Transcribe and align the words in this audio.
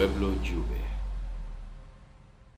Pueblo 0.00 0.32
Juve. 0.42 0.80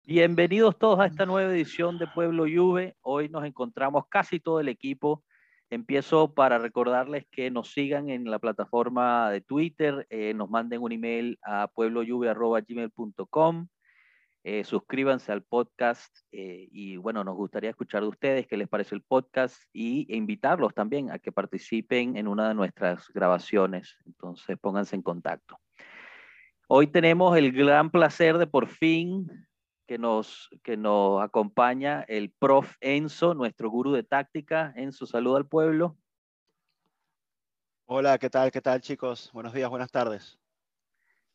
Bienvenidos 0.07 0.79
todos 0.79 1.01
a 1.01 1.07
esta 1.07 1.27
nueva 1.27 1.53
edición 1.53 1.99
de 1.99 2.07
Pueblo 2.07 2.45
Juve. 2.45 2.95
Hoy 3.01 3.29
nos 3.29 3.45
encontramos 3.45 4.05
casi 4.09 4.39
todo 4.39 4.61
el 4.61 4.69
equipo. 4.69 5.25
Empiezo 5.69 6.35
para 6.35 6.59
recordarles 6.59 7.27
que 7.33 7.51
nos 7.51 7.73
sigan 7.73 8.11
en 8.11 8.31
la 8.31 8.39
plataforma 8.39 9.29
de 9.33 9.41
Twitter, 9.41 10.07
eh, 10.09 10.35
nos 10.35 10.51
manden 10.51 10.83
un 10.83 10.93
email 10.93 11.37
a 11.43 11.67
pueblojuve.gmail.com, 11.67 13.67
eh, 14.45 14.63
suscríbanse 14.63 15.33
al 15.33 15.43
podcast 15.43 16.17
eh, 16.31 16.69
y 16.71 16.97
bueno, 16.97 17.25
nos 17.25 17.35
gustaría 17.35 17.71
escuchar 17.71 18.03
de 18.03 18.09
ustedes 18.09 18.47
qué 18.47 18.57
les 18.57 18.69
parece 18.69 18.95
el 18.95 19.03
podcast 19.03 19.61
y 19.73 20.07
e 20.09 20.17
invitarlos 20.17 20.75
también 20.75 21.11
a 21.11 21.19
que 21.19 21.33
participen 21.33 22.17
en 22.17 22.29
una 22.29 22.47
de 22.47 22.55
nuestras 22.55 23.09
grabaciones. 23.09 23.97
Entonces 24.07 24.57
pónganse 24.61 24.95
en 24.95 25.03
contacto. 25.03 25.59
Hoy 26.75 26.87
tenemos 26.87 27.37
el 27.37 27.53
gran 27.53 27.91
placer 27.91 28.39
de 28.39 28.47
por 28.47 28.67
fin 28.67 29.27
que 29.87 29.99
nos, 29.99 30.49
que 30.63 30.79
nos 30.79 31.23
acompaña 31.23 32.01
el 32.09 32.31
prof 32.31 32.77
Enzo, 32.81 33.35
nuestro 33.35 33.69
gurú 33.69 33.93
de 33.93 34.05
táctica. 34.05 34.73
Enzo, 34.75 35.05
saluda 35.05 35.37
al 35.37 35.47
pueblo. 35.47 35.99
Hola, 37.85 38.17
¿qué 38.17 38.31
tal? 38.31 38.51
¿Qué 38.51 38.63
tal 38.63 38.81
chicos? 38.81 39.31
Buenos 39.35 39.53
días, 39.53 39.69
buenas 39.69 39.91
tardes. 39.91 40.39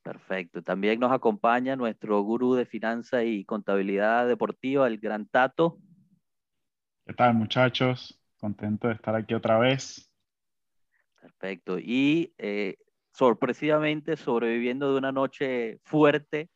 Perfecto. 0.02 0.64
También 0.64 1.00
nos 1.00 1.12
acompaña 1.12 1.76
nuestro 1.76 2.20
gurú 2.22 2.56
de 2.56 2.66
finanzas 2.66 3.24
y 3.24 3.46
contabilidad 3.46 4.28
deportiva, 4.28 4.88
el 4.88 4.98
gran 4.98 5.28
Tato. 5.28 5.78
¿Qué 7.06 7.14
tal 7.14 7.36
muchachos? 7.36 8.20
Contento 8.38 8.88
de 8.88 8.96
estar 8.96 9.14
aquí 9.14 9.36
otra 9.36 9.60
vez. 9.60 10.12
Perfecto. 11.22 11.78
Y 11.78 12.34
eh, 12.40 12.80
sorpresivamente 13.18 14.16
sobreviviendo 14.16 14.92
de 14.92 14.98
una 15.00 15.12
noche 15.12 15.80
fuerte, 15.84 16.50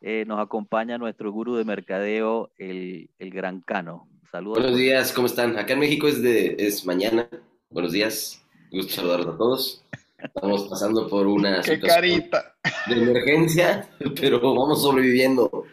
eh, 0.00 0.24
nos 0.26 0.40
acompaña 0.40 0.98
nuestro 0.98 1.30
gurú 1.30 1.54
de 1.54 1.64
mercadeo, 1.64 2.50
el, 2.58 3.10
el 3.18 3.30
Gran 3.30 3.60
Cano. 3.60 4.08
Saludos. 4.28 4.58
Buenos 4.58 4.76
días, 4.76 5.12
¿cómo 5.12 5.28
están? 5.28 5.56
Acá 5.56 5.74
en 5.74 5.78
México 5.78 6.08
es, 6.08 6.20
de, 6.20 6.56
es 6.58 6.84
mañana. 6.84 7.28
Buenos 7.70 7.92
días, 7.92 8.44
gusto 8.72 8.92
saludarlos 8.92 9.34
a 9.34 9.38
todos. 9.38 9.84
Estamos 10.18 10.64
pasando 10.70 11.08
por 11.08 11.28
una 11.28 11.60
¡Qué 11.62 11.78
carita! 11.78 12.56
de 12.88 12.94
emergencia, 12.96 13.88
pero 14.20 14.40
vamos 14.40 14.82
sobreviviendo. 14.82 15.64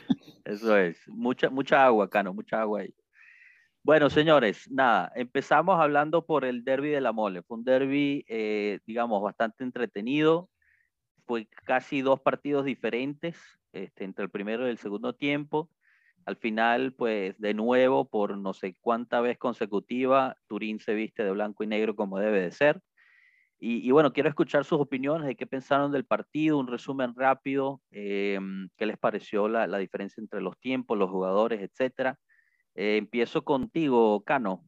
Eso 0.45 0.77
es, 0.77 0.97
mucha, 1.08 1.49
mucha 1.49 1.83
agua, 1.83 2.08
Cano, 2.08 2.31
mucha 2.31 2.61
agua 2.61 2.81
ahí. 2.81 2.94
Bueno, 3.83 4.11
señores, 4.11 4.69
nada, 4.69 5.11
empezamos 5.15 5.79
hablando 5.79 6.23
por 6.25 6.45
el 6.45 6.63
derby 6.63 6.89
de 6.89 7.01
la 7.01 7.13
mole. 7.13 7.41
Fue 7.41 7.57
un 7.57 7.63
derby, 7.63 8.23
eh, 8.27 8.79
digamos, 8.85 9.23
bastante 9.23 9.63
entretenido. 9.63 10.49
Fue 11.25 11.47
casi 11.65 12.02
dos 12.02 12.21
partidos 12.21 12.65
diferentes 12.65 13.37
este, 13.73 14.03
entre 14.03 14.25
el 14.25 14.31
primero 14.31 14.67
y 14.67 14.71
el 14.71 14.77
segundo 14.77 15.13
tiempo. 15.13 15.71
Al 16.25 16.37
final, 16.37 16.93
pues 16.93 17.39
de 17.39 17.55
nuevo, 17.55 18.07
por 18.07 18.37
no 18.37 18.53
sé 18.53 18.77
cuánta 18.81 19.21
vez 19.21 19.39
consecutiva, 19.39 20.35
Turín 20.47 20.79
se 20.79 20.93
viste 20.93 21.23
de 21.23 21.31
blanco 21.31 21.63
y 21.63 21.67
negro 21.67 21.95
como 21.95 22.19
debe 22.19 22.41
de 22.41 22.52
ser. 22.52 22.81
Y, 23.63 23.91
bueno, 23.91 24.11
quiero 24.11 24.27
escuchar 24.29 24.65
sus 24.65 24.79
opiniones 24.79 25.27
de 25.27 25.35
qué 25.35 25.45
pensaron 25.45 25.91
del 25.91 26.05
partido, 26.05 26.57
un 26.57 26.67
resumen 26.67 27.13
rápido, 27.15 27.81
eh, 27.91 28.39
qué 28.75 28.87
les 28.87 28.97
pareció 28.97 29.47
la, 29.47 29.67
la 29.67 29.77
diferencia 29.77 30.19
entre 30.19 30.41
los 30.41 30.59
tiempos, 30.59 30.97
los 30.97 31.11
jugadores, 31.11 31.61
etcétera. 31.61 32.17
Eh, 32.76 32.98
empiezo 32.98 33.43
contigo, 33.43 34.23
Cano. 34.23 34.64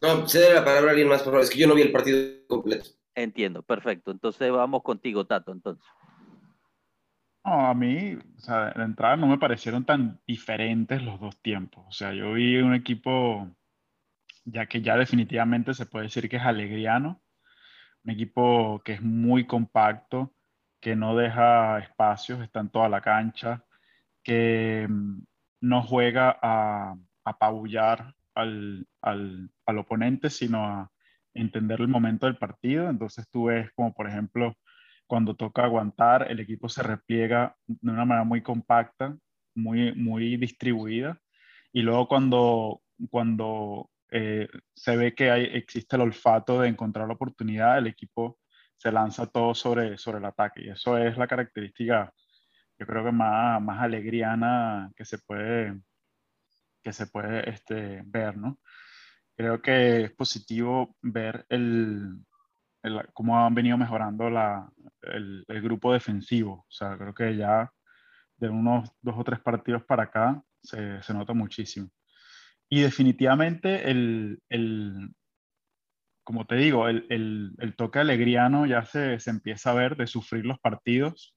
No, 0.00 0.26
cede 0.26 0.54
la 0.54 0.64
palabra 0.64 0.88
a 0.88 0.90
alguien 0.90 1.08
más, 1.08 1.22
por 1.22 1.32
favor. 1.32 1.44
Es 1.44 1.50
que 1.50 1.58
yo 1.58 1.68
no 1.68 1.74
vi 1.74 1.82
el 1.82 1.92
partido 1.92 2.18
completo. 2.48 2.90
Entiendo, 3.14 3.62
perfecto. 3.62 4.10
Entonces 4.10 4.50
vamos 4.50 4.82
contigo, 4.82 5.24
Tato, 5.24 5.52
entonces. 5.52 5.84
No, 7.44 7.68
a 7.68 7.74
mí, 7.74 8.14
o 8.14 8.40
sea, 8.40 8.70
de 8.70 8.84
entrada 8.84 9.16
no 9.16 9.26
me 9.26 9.38
parecieron 9.38 9.84
tan 9.84 10.20
diferentes 10.26 11.02
los 11.02 11.20
dos 11.20 11.40
tiempos. 11.40 11.84
O 11.88 11.92
sea, 11.92 12.12
yo 12.12 12.32
vi 12.32 12.56
un 12.58 12.74
equipo, 12.74 13.48
ya 14.44 14.66
que 14.66 14.80
ya 14.80 14.96
definitivamente 14.96 15.74
se 15.74 15.86
puede 15.86 16.04
decir 16.04 16.28
que 16.28 16.36
es 16.36 16.42
alegriano, 16.42 17.20
un 18.04 18.10
equipo 18.12 18.80
que 18.84 18.94
es 18.94 19.02
muy 19.02 19.46
compacto, 19.46 20.34
que 20.80 20.96
no 20.96 21.16
deja 21.16 21.78
espacios, 21.78 22.40
está 22.42 22.60
en 22.60 22.70
toda 22.70 22.88
la 22.88 23.00
cancha, 23.00 23.64
que 24.22 24.86
mm, 24.88 25.24
no 25.62 25.82
juega 25.82 26.38
a 26.42 26.94
apabullar 27.24 28.14
al, 28.34 28.86
al, 29.00 29.50
al, 29.66 29.78
oponente, 29.78 30.30
sino 30.30 30.64
a 30.66 30.90
entender 31.34 31.80
el 31.80 31.88
momento 31.88 32.26
del 32.26 32.36
partido. 32.36 32.88
Entonces 32.88 33.26
tú 33.30 33.44
ves 33.44 33.70
como, 33.74 33.92
por 33.94 34.08
ejemplo, 34.08 34.54
cuando 35.06 35.36
toca 35.36 35.64
aguantar, 35.64 36.30
el 36.30 36.40
equipo 36.40 36.68
se 36.68 36.82
repliega 36.82 37.56
de 37.66 37.90
una 37.90 38.04
manera 38.04 38.24
muy 38.24 38.42
compacta, 38.42 39.16
muy, 39.54 39.94
muy 39.94 40.36
distribuida. 40.36 41.20
Y 41.72 41.82
luego 41.82 42.08
cuando, 42.08 42.82
cuando 43.10 43.90
eh, 44.10 44.48
se 44.74 44.96
ve 44.96 45.14
que 45.14 45.30
hay, 45.30 45.44
existe 45.44 45.96
el 45.96 46.02
olfato 46.02 46.60
de 46.60 46.68
encontrar 46.68 47.06
la 47.08 47.14
oportunidad, 47.14 47.78
el 47.78 47.86
equipo 47.86 48.38
se 48.76 48.92
lanza 48.92 49.26
todo 49.26 49.54
sobre, 49.54 49.96
sobre 49.98 50.18
el 50.18 50.24
ataque. 50.24 50.62
Y 50.64 50.68
eso 50.70 50.98
es 50.98 51.16
la 51.16 51.26
característica 51.26 52.12
yo 52.82 52.86
creo 52.86 53.04
que 53.04 53.12
más, 53.12 53.62
más 53.62 53.80
alegriana 53.80 54.90
que 54.96 55.04
se 55.04 55.18
puede, 55.18 55.80
que 56.82 56.92
se 56.92 57.06
puede 57.06 57.48
este, 57.48 58.02
ver, 58.06 58.36
¿no? 58.36 58.58
Creo 59.36 59.62
que 59.62 60.04
es 60.04 60.12
positivo 60.12 60.96
ver 61.00 61.46
el, 61.48 62.18
el 62.82 63.08
cómo 63.12 63.38
han 63.38 63.54
venido 63.54 63.78
mejorando 63.78 64.28
la, 64.28 64.68
el, 65.02 65.44
el, 65.46 65.62
grupo 65.62 65.92
defensivo. 65.92 66.66
O 66.68 66.72
sea, 66.72 66.98
creo 66.98 67.14
que 67.14 67.36
ya 67.36 67.72
de 68.36 68.48
unos 68.48 68.90
dos 69.00 69.14
o 69.16 69.22
tres 69.22 69.38
partidos 69.38 69.84
para 69.84 70.04
acá 70.04 70.42
se, 70.60 71.00
se 71.04 71.14
nota 71.14 71.34
muchísimo. 71.34 71.88
Y 72.68 72.80
definitivamente 72.80 73.88
el, 73.92 74.42
el 74.48 75.14
como 76.24 76.46
te 76.46 76.56
digo, 76.56 76.88
el, 76.88 77.06
el, 77.10 77.52
el, 77.58 77.76
toque 77.76 78.00
alegriano 78.00 78.66
ya 78.66 78.84
se, 78.84 79.20
se 79.20 79.30
empieza 79.30 79.70
a 79.70 79.74
ver 79.74 79.96
de 79.96 80.08
sufrir 80.08 80.44
los 80.44 80.58
partidos 80.58 81.36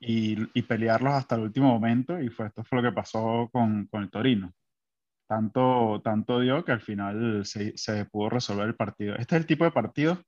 y, 0.00 0.62
pelearlos 0.62 1.14
hasta 1.14 1.34
el 1.34 1.42
último 1.42 1.68
momento 1.68 2.20
y 2.20 2.28
fue, 2.28 2.46
esto 2.46 2.64
fue 2.64 2.82
lo 2.82 2.88
que 2.90 2.94
pasó 2.94 3.48
con, 3.52 3.86
con 3.86 4.02
el 4.02 4.10
Torino. 4.10 4.52
Tanto, 5.26 6.00
tanto 6.02 6.40
dio 6.40 6.64
que 6.64 6.72
al 6.72 6.80
final 6.80 7.44
se, 7.44 7.76
se, 7.76 8.04
pudo 8.06 8.30
resolver 8.30 8.66
el 8.66 8.76
partido. 8.76 9.14
Este 9.16 9.36
es 9.36 9.42
el 9.42 9.46
tipo 9.46 9.64
de 9.64 9.70
partido 9.70 10.22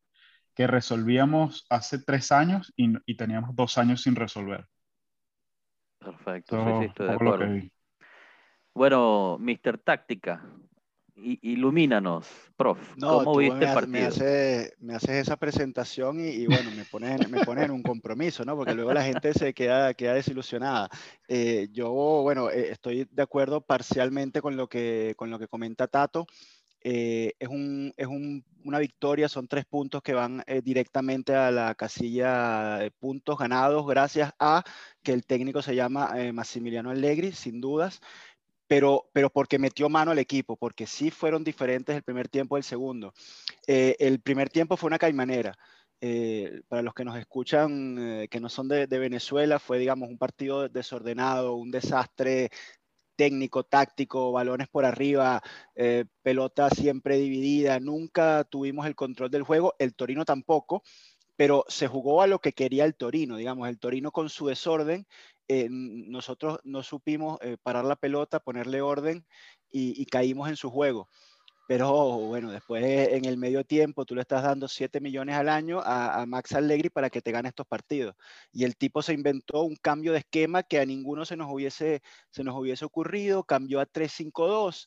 que 0.55 0.67
resolvíamos 0.67 1.67
hace 1.71 1.99
tres 2.03 2.33
años 2.33 2.73
y, 2.77 2.93
y 3.07 3.17
teníamos 3.17 3.55
dos 3.55 3.79
años 3.79 4.03
sin 4.03 4.15
resolver. 4.15 4.67
Perfecto, 5.99 6.65
sí, 6.65 6.73
sí, 6.79 6.85
estoy 6.87 7.07
de 7.07 7.13
acuerdo. 7.13 7.71
Bueno, 8.75 9.39
Mr. 9.39 9.79
Táctica, 9.79 10.45
ilumínanos, 11.17 12.27
prof. 12.57 12.79
¿Cómo 13.01 13.37
viste 13.37 13.65
el 13.65 13.75
partido? 13.75 13.89
Me, 13.89 14.05
hace, 14.05 14.75
me 14.81 14.95
haces 14.95 15.11
esa 15.11 15.37
presentación 15.37 16.21
y, 16.21 16.29
y 16.29 16.47
bueno, 16.47 16.71
me 16.77 16.85
pones, 16.85 17.29
me 17.29 17.45
pone 17.45 17.65
en 17.65 17.71
un 17.71 17.83
compromiso, 17.83 18.45
¿no? 18.45 18.57
Porque 18.57 18.75
luego 18.75 18.93
la 18.93 19.03
gente 19.03 19.33
se 19.35 19.55
queda, 19.55 19.95
queda 19.95 20.15
desilusionada. 20.15 20.89
Eh, 21.29 21.69
yo, 21.73 21.91
bueno, 21.91 22.51
eh, 22.51 22.71
estoy 22.71 23.09
de 23.11 23.23
acuerdo 23.23 23.61
parcialmente 23.61 24.41
con 24.41 24.57
lo 24.57 24.69
que, 24.69 25.15
con 25.17 25.31
lo 25.31 25.39
que 25.39 25.49
comenta 25.49 25.87
Tato. 25.87 26.27
Eh, 26.83 27.35
es, 27.39 27.49
un, 27.49 27.93
es 27.95 28.07
un, 28.07 28.43
una 28.65 28.79
victoria, 28.79 29.29
son 29.29 29.47
tres 29.47 29.67
puntos 29.67 30.01
que 30.03 30.15
van 30.15 30.43
eh, 30.47 30.63
directamente 30.65 31.35
a 31.35 31.51
la 31.51 31.75
casilla 31.75 32.79
de 32.79 32.91
puntos 32.91 33.37
ganados 33.37 33.87
gracias 33.87 34.33
a 34.39 34.65
que 35.03 35.13
el 35.13 35.27
técnico 35.27 35.61
se 35.61 35.75
llama 35.75 36.13
eh, 36.17 36.33
Massimiliano 36.33 36.89
Allegri, 36.89 37.33
sin 37.33 37.61
dudas 37.61 38.01
pero, 38.71 39.11
pero 39.13 39.31
porque 39.31 39.59
metió 39.59 39.89
mano 39.89 40.13
al 40.13 40.21
equipo, 40.21 40.57
porque 40.57 40.87
sí 40.87 41.11
fueron 41.11 41.43
diferentes 41.43 41.97
el 41.97 42.05
primer 42.05 42.29
tiempo 42.29 42.55
del 42.55 42.63
segundo. 42.63 43.13
Eh, 43.67 43.97
el 43.99 44.21
primer 44.21 44.49
tiempo 44.49 44.77
fue 44.77 44.87
una 44.87 44.99
caimanera. 44.99 45.59
Eh, 46.01 46.63
para 46.69 46.81
los 46.81 46.95
que 46.95 47.05
nos 47.05 47.19
escuchan, 47.19 47.99
eh, 47.99 48.29
que 48.29 48.39
no 48.39 48.49
son 48.49 48.69
de, 48.69 48.87
de, 48.87 48.99
Venezuela, 49.01 49.59
fue, 49.59 49.81
digamos, 49.81 50.09
un 50.09 50.19
partido 50.19 50.69
desordenado, 50.69 51.57
un 51.57 51.73
desastre 51.73 52.51
técnico, 53.17 53.65
táctico, 53.65 54.31
balones 54.31 54.69
por 54.69 54.85
arriba, 54.85 55.43
pelota 56.23 56.71
siempre 56.71 57.19
dividida, 57.19 57.81
nunca 57.81 58.45
tuvimos 58.45 58.87
el 58.87 58.95
control 58.95 59.31
del 59.33 59.43
juego, 59.43 59.75
el 59.81 59.95
Torino 59.95 60.25
tampoco, 60.25 60.85
pero 61.37 61.65
se 61.69 61.89
jugó 61.89 62.23
a 62.23 62.29
lo 62.29 62.39
que 62.39 62.53
quería 62.53 62.85
el 62.85 62.95
Torino, 62.95 63.37
digamos, 63.37 63.69
el 63.69 63.81
Torino 63.81 64.13
con 64.13 64.29
su 64.29 64.47
desorden 64.47 65.07
eh, 65.53 65.67
nosotros 65.69 66.61
no 66.63 66.85
supimos 66.85 67.37
eh, 67.43 67.57
parar 67.61 67.85
la 67.85 67.97
pelota, 67.97 68.39
ponerle 68.39 68.83
orden 68.83 69.27
y, 69.73 70.07
caímos 70.07 70.49
en 70.49 70.55
su 70.55 70.71
juego. 70.71 71.09
Pero 71.67 72.19
bueno, 72.19 72.53
después 72.53 72.85
en 72.85 73.25
el 73.25 73.37
medio 73.37 73.65
tiempo 73.65 74.05
tú 74.05 74.15
le 74.15 74.21
estás 74.21 74.45
dando 74.45 74.69
7 74.69 75.01
millones 75.01 75.35
al 75.35 75.49
año 75.49 75.81
a, 75.81 76.21
a, 76.21 76.27
Max 76.27 76.53
Allegri 76.53 76.89
para 76.89 77.11
que 77.11 77.21
te 77.21 77.33
gane 77.33 77.49
estos 77.49 77.67
partidos. 77.67 78.15
Y 78.53 78.63
el 78.63 78.77
tipo 78.77 79.03
se 79.03 79.13
inventó 79.13 79.63
un 79.63 79.75
cambio 79.75 80.13
de 80.13 80.19
esquema 80.19 80.63
que 80.63 80.79
a 80.79 80.87
ninguno 80.87 81.25
se 81.25 81.37
nos 81.37 81.51
hubiese, 81.51 82.01
se 82.31 82.45
nos 82.45 82.57
hubiese 82.57 82.85
ocurrido, 82.85 83.43
cambió 83.43 83.81
a 83.81 83.87
3-5-2 83.87 84.87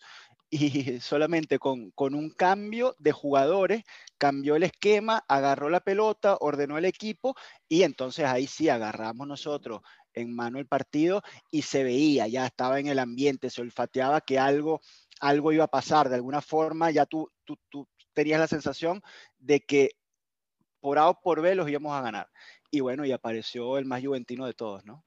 y 0.54 1.00
solamente 1.02 1.58
con, 1.58 1.90
con, 1.92 2.14
un 2.14 2.30
cambio 2.30 2.96
de 3.00 3.12
jugadores, 3.12 3.84
cambió 4.20 4.56
el 4.56 4.64
esquema, 4.64 5.26
agarró 5.28 5.70
la 5.70 5.80
pelota, 5.80 6.38
ordenó 6.40 6.78
el 6.78 6.86
equipo 6.86 7.36
y 7.68 7.82
entonces 7.82 8.26
ahí 8.26 8.46
sí 8.46 8.70
agarramos 8.70 9.28
nosotros 9.28 9.82
en 10.14 10.36
mano 10.36 10.60
el 10.60 10.68
partido 10.68 11.24
y 11.50 11.64
se 11.64 11.84
veía, 11.84 12.28
ya 12.28 12.46
estaba 12.46 12.80
en 12.80 12.88
el 12.88 13.00
ambiente, 13.00 13.50
se 13.50 13.62
olfateaba 13.62 14.22
que 14.22 14.38
algo, 14.38 14.82
algo 15.20 15.52
iba 15.52 15.64
a 15.64 15.72
pasar, 15.72 16.08
de 16.08 16.16
alguna 16.16 16.42
forma 16.42 16.92
ya 16.92 17.08
tú, 17.08 17.32
tú, 17.46 17.58
tú 17.70 17.88
tenías 18.14 18.40
la 18.40 18.48
sensación 18.48 19.02
de 19.40 19.62
que 19.62 19.92
por 20.80 21.00
A 21.00 21.10
o 21.10 21.20
por 21.20 21.42
B 21.42 21.56
los 21.56 21.68
íbamos 21.68 21.94
a 21.94 22.02
ganar. 22.02 22.30
Y 22.70 22.82
bueno, 22.82 23.06
y 23.06 23.12
apareció 23.12 23.78
el 23.80 23.86
más 23.86 24.04
juventino 24.04 24.46
de 24.46 24.54
todos, 24.54 24.86
¿no? 24.86 25.04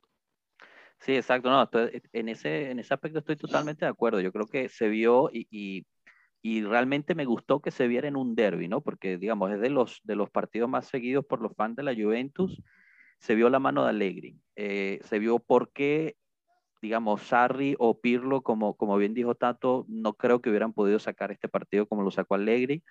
Sí, 1.01 1.15
exacto. 1.15 1.51
No, 1.51 1.69
en, 2.13 2.29
ese, 2.29 2.71
en 2.71 2.79
ese 2.79 2.95
aspecto 2.95 3.19
estoy 3.21 3.37
totalmente 3.37 3.85
de 3.85 3.91
acuerdo. 3.91 4.21
Yo 4.21 4.33
creo 4.33 4.47
que 4.47 4.69
se 4.69 4.89
vio 4.89 5.31
y, 5.33 5.47
y, 5.51 5.87
y, 6.43 6.63
realmente 6.63 7.15
me 7.15 7.25
gustó 7.25 7.61
que 7.61 7.71
se 7.71 7.87
viera 7.87 8.09
en 8.09 8.17
un 8.17 8.35
derby, 8.35 8.69
¿no? 8.69 8.81
Porque, 8.81 9.19
digamos, 9.19 9.53
es 9.53 9.61
de 9.61 9.71
los, 9.71 10.01
de 10.05 10.17
los 10.17 10.31
partidos 10.31 10.69
más 10.69 10.87
seguidos 10.87 11.25
por 11.25 11.41
los 11.41 11.55
fans 11.55 11.77
de 11.77 11.83
la 11.83 11.95
Juventus. 11.95 12.63
Se 13.21 13.35
vio 13.35 13.49
la 13.51 13.59
mano 13.59 13.85
de 13.85 13.91
Allegri. 13.91 14.41
Eh, 14.57 15.01
se 15.05 15.19
vio 15.19 15.39
por 15.39 15.73
qué, 15.73 16.17
digamos, 16.83 17.23
Sarri 17.23 17.77
o 17.79 18.01
Pirlo, 18.01 18.43
como, 18.43 18.77
como 18.77 18.97
bien 18.97 19.15
dijo 19.15 19.35
Tato, 19.35 19.87
no 19.89 20.15
creo 20.15 20.41
que 20.41 20.51
hubieran 20.51 20.73
podido 20.73 20.99
sacar 20.99 21.31
este 21.33 21.49
partido 21.49 21.87
como 21.87 22.03
lo 22.03 22.11
sacó 22.11 22.35
Allegri. 22.35 22.83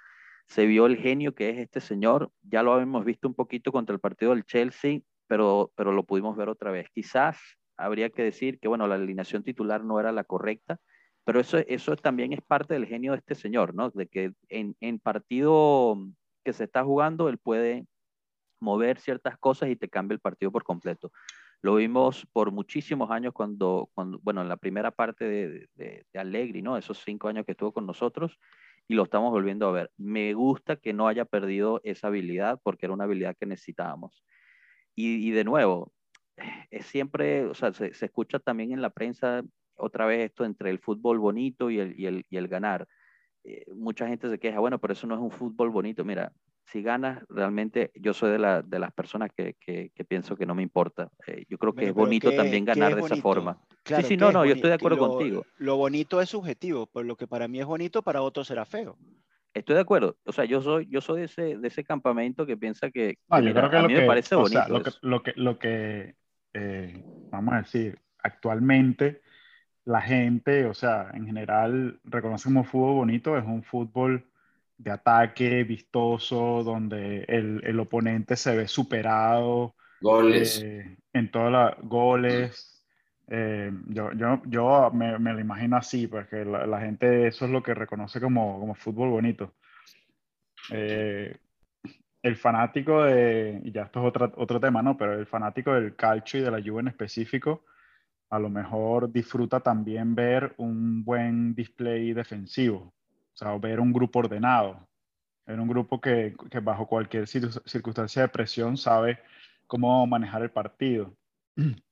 Se 0.48 0.66
vio 0.68 0.86
el 0.86 0.98
genio 0.98 1.36
que 1.36 1.50
es 1.50 1.58
este 1.60 1.82
señor. 1.82 2.32
Ya 2.44 2.64
lo 2.64 2.74
habíamos 2.74 3.04
visto 3.06 3.28
un 3.28 3.36
poquito 3.36 3.72
contra 3.72 3.94
el 3.94 4.00
partido 4.00 4.32
del 4.32 4.46
Chelsea, 4.46 5.00
pero, 5.28 5.72
pero 5.76 5.92
lo 5.92 6.04
pudimos 6.06 6.38
ver 6.38 6.50
otra 6.50 6.72
vez. 6.72 6.88
Quizás 6.94 7.38
habría 7.78 8.10
que 8.10 8.24
decir 8.24 8.60
que, 8.60 8.68
bueno, 8.68 8.88
la 8.88 8.96
alineación 8.96 9.44
titular 9.44 9.84
no 9.84 10.00
era 10.00 10.12
la 10.12 10.24
correcta, 10.24 10.80
pero 11.26 11.40
eso, 11.40 11.58
eso 11.58 11.96
también 11.96 12.34
es 12.34 12.42
parte 12.42 12.76
del 12.76 12.86
genio 12.86 13.14
de 13.14 13.18
este 13.18 13.36
señor, 13.36 13.74
¿no? 13.74 13.90
De 13.90 14.08
que 14.08 14.34
en, 14.50 14.76
en 14.80 15.00
partido 15.00 15.98
que 16.44 16.54
se 16.54 16.66
está 16.66 16.84
jugando, 16.84 17.28
él 17.30 17.40
puede 17.40 17.88
mover 18.62 19.00
ciertas 19.00 19.38
cosas 19.38 19.70
y 19.70 19.76
te 19.76 19.90
cambia 19.90 20.14
el 20.14 20.20
partido 20.20 20.52
por 20.52 20.64
completo. 20.64 21.12
Lo 21.62 21.76
vimos 21.76 22.28
por 22.32 22.52
muchísimos 22.52 23.10
años 23.10 23.34
cuando, 23.34 23.90
cuando 23.96 24.20
bueno, 24.22 24.42
en 24.42 24.50
la 24.50 24.58
primera 24.58 24.92
parte 24.92 25.26
de, 25.26 25.68
de, 25.74 26.06
de, 26.14 26.20
Allegri, 26.20 26.62
¿no? 26.62 26.78
Esos 26.78 27.02
cinco 27.04 27.28
años 27.28 27.46
que 27.46 27.54
estuvo 27.54 27.74
con 27.74 27.88
nosotros 27.88 28.38
y 28.88 28.94
lo 28.94 29.04
estamos 29.04 29.32
volviendo 29.32 29.68
a 29.68 29.72
ver. 29.72 29.92
Me 29.98 30.34
gusta 30.34 30.76
que 30.76 30.94
no 30.94 31.08
haya 31.08 31.26
perdido 31.26 31.82
esa 31.84 32.08
habilidad 32.08 32.60
porque 32.62 32.86
era 32.86 32.94
una 32.94 33.06
habilidad 33.06 33.36
que 33.40 33.48
necesitábamos. 33.48 34.24
Y, 34.94 35.28
y 35.28 35.32
de 35.32 35.44
nuevo, 35.44 35.92
es 36.70 36.86
siempre, 36.86 37.46
o 37.46 37.54
sea, 37.54 37.72
se, 37.74 37.94
se, 37.94 38.06
escucha 38.06 38.40
también 38.40 38.72
en 38.72 38.82
la 38.82 38.90
prensa 38.90 39.44
otra 39.78 40.06
vez 40.06 40.26
esto 40.26 40.46
entre 40.46 40.70
el 40.70 40.80
fútbol 40.80 41.20
bonito 41.20 41.70
y 41.70 41.80
el, 41.80 42.00
y 42.00 42.06
el, 42.06 42.26
y 42.30 42.38
el 42.38 42.48
ganar. 42.48 42.88
Eh, 43.44 43.66
mucha 43.76 44.08
gente 44.08 44.30
se 44.30 44.40
queja, 44.40 44.60
bueno, 44.60 44.80
pero 44.80 44.94
eso 44.94 45.08
no 45.08 45.16
es 45.16 45.22
un 45.22 45.32
fútbol 45.32 45.70
bonito. 45.70 46.04
Mira, 46.04 46.32
si 46.66 46.82
ganas, 46.82 47.24
realmente 47.30 47.92
yo 47.96 48.14
soy 48.14 48.32
de, 48.32 48.40
la, 48.40 48.62
de 48.62 48.80
las 48.80 48.92
personas 48.92 49.30
que, 49.36 49.56
que, 49.60 49.92
que, 49.94 50.04
pienso 50.04 50.36
que 50.36 50.46
no 50.46 50.56
me 50.56 50.64
importa. 50.64 51.10
Eh, 51.28 51.46
yo 51.48 51.58
creo 51.58 51.74
que 51.74 51.82
pero, 51.82 51.90
es 51.90 51.96
bonito 51.96 52.30
¿qué, 52.32 52.38
también 52.38 52.66
ganar 52.66 52.96
de 52.96 53.02
esa 53.02 53.18
forma. 53.18 53.60
Claro, 53.84 54.02
sí, 54.02 54.10
sí, 54.10 54.18
no, 54.18 54.32
no, 54.32 54.46
yo 54.46 54.56
estoy 54.56 54.70
de 54.70 54.76
acuerdo 54.76 54.98
lo, 54.98 55.10
contigo. 55.10 55.46
Lo 55.58 55.78
bonito 55.78 56.22
es 56.22 56.30
subjetivo, 56.30 56.88
por 56.88 57.06
lo 57.06 57.16
que 57.16 57.28
para 57.28 57.48
mí 57.48 57.60
es 57.60 57.66
bonito, 57.66 58.02
para 58.02 58.22
otros 58.24 58.48
será 58.48 58.66
feo. 58.66 58.98
Estoy 59.54 59.76
de 59.76 59.82
acuerdo. 59.82 60.18
O 60.26 60.34
sea, 60.34 60.44
yo 60.46 60.62
soy, 60.62 60.88
yo 60.90 61.00
soy 61.02 61.20
de, 61.20 61.26
ese, 61.26 61.58
de 61.58 61.68
ese 61.68 61.84
campamento 61.84 62.46
que 62.46 62.58
piensa 62.58 62.90
que, 62.90 63.20
no, 63.30 63.38
yo 63.38 63.46
mira, 63.46 63.62
creo 63.62 63.70
que 63.70 63.78
a 63.78 63.82
mí 63.84 63.94
que, 63.94 64.02
me 64.02 64.08
parece 64.08 64.36
o 64.36 64.40
bonito. 64.42 64.60
Sea, 64.60 64.68
lo, 64.68 64.82
que, 64.84 64.92
lo, 65.02 65.24
que, 65.24 65.34
lo 65.36 65.60
que 65.60 66.16
eh, 66.56 67.04
vamos 67.30 67.54
a 67.54 67.58
decir, 67.58 68.00
actualmente 68.24 69.22
la 69.84 70.02
gente, 70.02 70.66
o 70.66 70.74
sea, 70.74 71.12
en 71.14 71.26
general 71.28 72.00
reconoce 72.06 72.46
como 72.46 72.64
fútbol 72.64 72.96
bonito, 72.96 73.38
es 73.38 73.46
un 73.46 73.62
fútbol 73.62 74.26
de 74.78 74.92
ataque, 74.92 75.64
vistoso, 75.64 76.64
donde 76.64 77.24
el, 77.28 77.62
el 77.64 77.80
oponente 77.80 78.36
se 78.36 78.56
ve 78.56 78.68
superado. 78.68 79.76
Goles. 80.02 80.62
Eh, 80.64 80.98
en 81.14 81.32
todos 81.32 81.52
los 81.52 81.90
goles. 81.90 82.72
Eh, 83.28 83.72
yo 83.88 84.12
yo, 84.14 84.42
yo 84.46 84.92
me, 84.92 85.18
me, 85.20 85.34
lo 85.34 85.40
imagino 85.40 85.78
así, 85.78 86.08
porque 86.08 86.46
la, 86.46 86.66
la, 86.68 86.80
gente 86.80 87.28
eso 87.28 87.46
es 87.46 87.52
lo 87.52 87.64
que 87.64 87.74
reconoce 87.74 88.20
como, 88.22 88.60
como 88.60 88.76
fútbol 88.76 89.10
bonito. 89.10 89.54
Eh, 90.72 91.38
el 92.26 92.36
fanático 92.38 93.04
de, 93.04 93.62
y 93.64 93.72
ya 93.72 93.84
esto 93.84 94.00
es 94.00 94.08
otro, 94.08 94.34
otro 94.38 94.60
tema, 94.60 94.82
¿no? 94.82 94.98
Pero 94.98 95.14
el 95.14 95.28
fanático 95.28 95.72
del 95.74 95.96
calcio 95.96 96.40
y 96.40 96.44
de 96.44 96.50
la 96.50 96.60
Juve 96.60 96.82
en 96.82 96.88
específico, 96.88 97.66
a 98.32 98.40
lo 98.40 98.50
mejor 98.50 99.12
disfruta 99.12 99.60
también 99.60 100.16
ver 100.16 100.56
un 100.58 101.06
buen 101.06 101.54
display 101.54 102.14
defensivo, 102.14 102.96
o 103.32 103.38
sea, 103.38 103.56
ver 103.60 103.80
un 103.80 103.94
grupo 103.94 104.20
ordenado, 104.20 104.88
ver 105.46 105.60
un 105.60 105.68
grupo 105.68 106.02
que, 106.02 106.36
que 106.50 106.60
bajo 106.62 106.88
cualquier 106.88 107.28
circunstancia 107.28 108.24
de 108.24 108.30
presión 108.30 108.76
sabe 108.76 109.20
cómo 109.68 110.08
manejar 110.08 110.42
el 110.42 110.50
partido. 110.50 111.16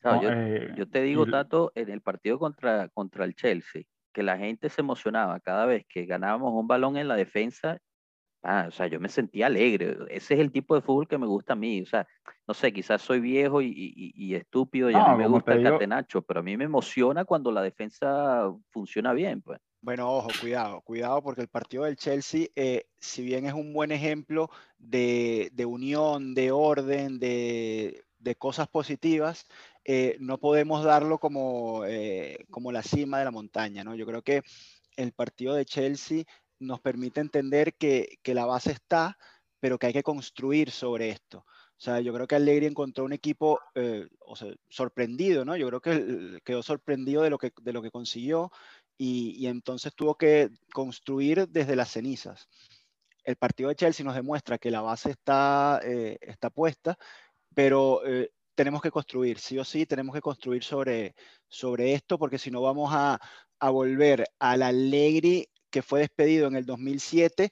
Yo, 0.00 0.30
eh, 0.30 0.74
yo, 0.76 0.88
te 0.88 1.02
digo. 1.02 1.26
Tato, 1.26 1.72
en 1.74 1.88
el 1.88 2.00
partido 2.00 2.38
contra, 2.38 2.88
contra 2.90 3.24
el 3.24 3.34
Chelsea, 3.34 3.82
que 4.12 4.22
la 4.22 4.38
gente 4.38 4.68
se 4.68 4.80
emocionaba 4.80 5.40
cada 5.40 5.66
vez 5.66 5.84
que 5.88 6.06
ganábamos 6.06 6.52
un 6.54 6.68
balón 6.68 6.96
en 6.96 7.08
la 7.08 7.16
defensa 7.16 7.80
Ah, 8.42 8.66
o 8.68 8.70
sea, 8.70 8.86
yo 8.86 9.00
me 9.00 9.08
sentía 9.08 9.46
alegre. 9.46 9.96
Ese 10.10 10.34
es 10.34 10.40
el 10.40 10.52
tipo 10.52 10.74
de 10.74 10.80
fútbol 10.80 11.08
que 11.08 11.18
me 11.18 11.26
gusta 11.26 11.54
a 11.54 11.56
mí. 11.56 11.82
O 11.82 11.86
sea, 11.86 12.06
no 12.46 12.54
sé, 12.54 12.72
quizás 12.72 13.02
soy 13.02 13.20
viejo 13.20 13.60
y, 13.60 13.66
y, 13.68 14.12
y 14.14 14.34
estúpido 14.34 14.90
y 14.90 14.94
no, 14.94 15.10
mí 15.12 15.18
me 15.18 15.28
gusta 15.28 15.52
el 15.52 15.58
digo... 15.58 15.72
catenacho, 15.72 16.22
pero 16.22 16.40
a 16.40 16.42
mí 16.42 16.56
me 16.56 16.64
emociona 16.64 17.24
cuando 17.24 17.50
la 17.50 17.62
defensa 17.62 18.52
funciona 18.70 19.12
bien, 19.12 19.42
pues. 19.42 19.60
Bueno, 19.80 20.10
ojo, 20.10 20.28
cuidado, 20.40 20.80
cuidado, 20.80 21.22
porque 21.22 21.40
el 21.40 21.48
partido 21.48 21.84
del 21.84 21.96
Chelsea, 21.96 22.46
eh, 22.56 22.86
si 22.98 23.22
bien 23.22 23.46
es 23.46 23.54
un 23.54 23.72
buen 23.72 23.92
ejemplo 23.92 24.50
de, 24.76 25.50
de 25.52 25.66
unión, 25.66 26.34
de 26.34 26.50
orden, 26.50 27.20
de, 27.20 28.02
de 28.18 28.34
cosas 28.34 28.66
positivas, 28.68 29.46
eh, 29.84 30.16
no 30.20 30.38
podemos 30.38 30.84
darlo 30.84 31.18
como, 31.18 31.84
eh, 31.86 32.44
como 32.50 32.72
la 32.72 32.82
cima 32.82 33.20
de 33.20 33.26
la 33.26 33.30
montaña, 33.30 33.84
¿no? 33.84 33.94
Yo 33.94 34.04
creo 34.04 34.22
que 34.22 34.42
el 34.96 35.12
partido 35.12 35.54
de 35.54 35.64
Chelsea 35.64 36.24
nos 36.60 36.80
permite 36.80 37.20
entender 37.20 37.74
que, 37.74 38.18
que, 38.22 38.34
la 38.34 38.46
base 38.46 38.72
está, 38.72 39.18
pero 39.60 39.78
que 39.78 39.86
hay 39.86 39.92
que 39.92 40.02
construir 40.02 40.70
sobre 40.70 41.10
esto. 41.10 41.44
O 41.78 41.80
sea, 41.80 42.00
yo 42.00 42.12
creo 42.12 42.26
que 42.26 42.34
Allegri 42.34 42.66
encontró 42.66 43.04
un 43.04 43.12
equipo 43.12 43.60
eh, 43.76 44.08
o 44.20 44.34
sea, 44.34 44.52
sorprendido, 44.68 45.44
¿no? 45.44 45.56
Yo 45.56 45.68
creo 45.68 45.80
que 45.80 46.40
quedó 46.44 46.62
sorprendido 46.62 47.22
de 47.22 47.30
lo 47.30 47.38
que, 47.38 47.52
de 47.62 47.72
lo 47.72 47.82
que 47.82 47.92
consiguió 47.92 48.50
y, 48.96 49.36
y, 49.38 49.46
entonces 49.46 49.94
tuvo 49.94 50.16
que 50.16 50.50
construir 50.72 51.48
desde 51.48 51.76
las 51.76 51.90
cenizas. 51.92 52.48
El 53.24 53.36
partido 53.36 53.68
de 53.68 53.76
Chelsea 53.76 54.04
nos 54.04 54.16
demuestra 54.16 54.58
que 54.58 54.72
la 54.72 54.80
base 54.80 55.10
está, 55.10 55.80
eh, 55.84 56.18
está 56.20 56.50
puesta, 56.50 56.98
pero 57.54 58.04
eh, 58.04 58.32
tenemos 58.56 58.82
que 58.82 58.90
construir, 58.90 59.38
sí 59.38 59.56
o 59.58 59.64
sí, 59.64 59.86
tenemos 59.86 60.14
que 60.14 60.20
construir 60.20 60.64
sobre, 60.64 61.14
sobre 61.46 61.94
esto, 61.94 62.18
porque 62.18 62.38
si 62.38 62.50
no 62.50 62.60
vamos 62.60 62.90
a, 62.92 63.20
a 63.60 63.70
volver 63.70 64.24
al 64.40 64.62
Allegri 64.62 65.48
que 65.70 65.82
fue 65.82 66.00
despedido 66.00 66.48
en 66.48 66.56
el 66.56 66.66
2007, 66.66 67.50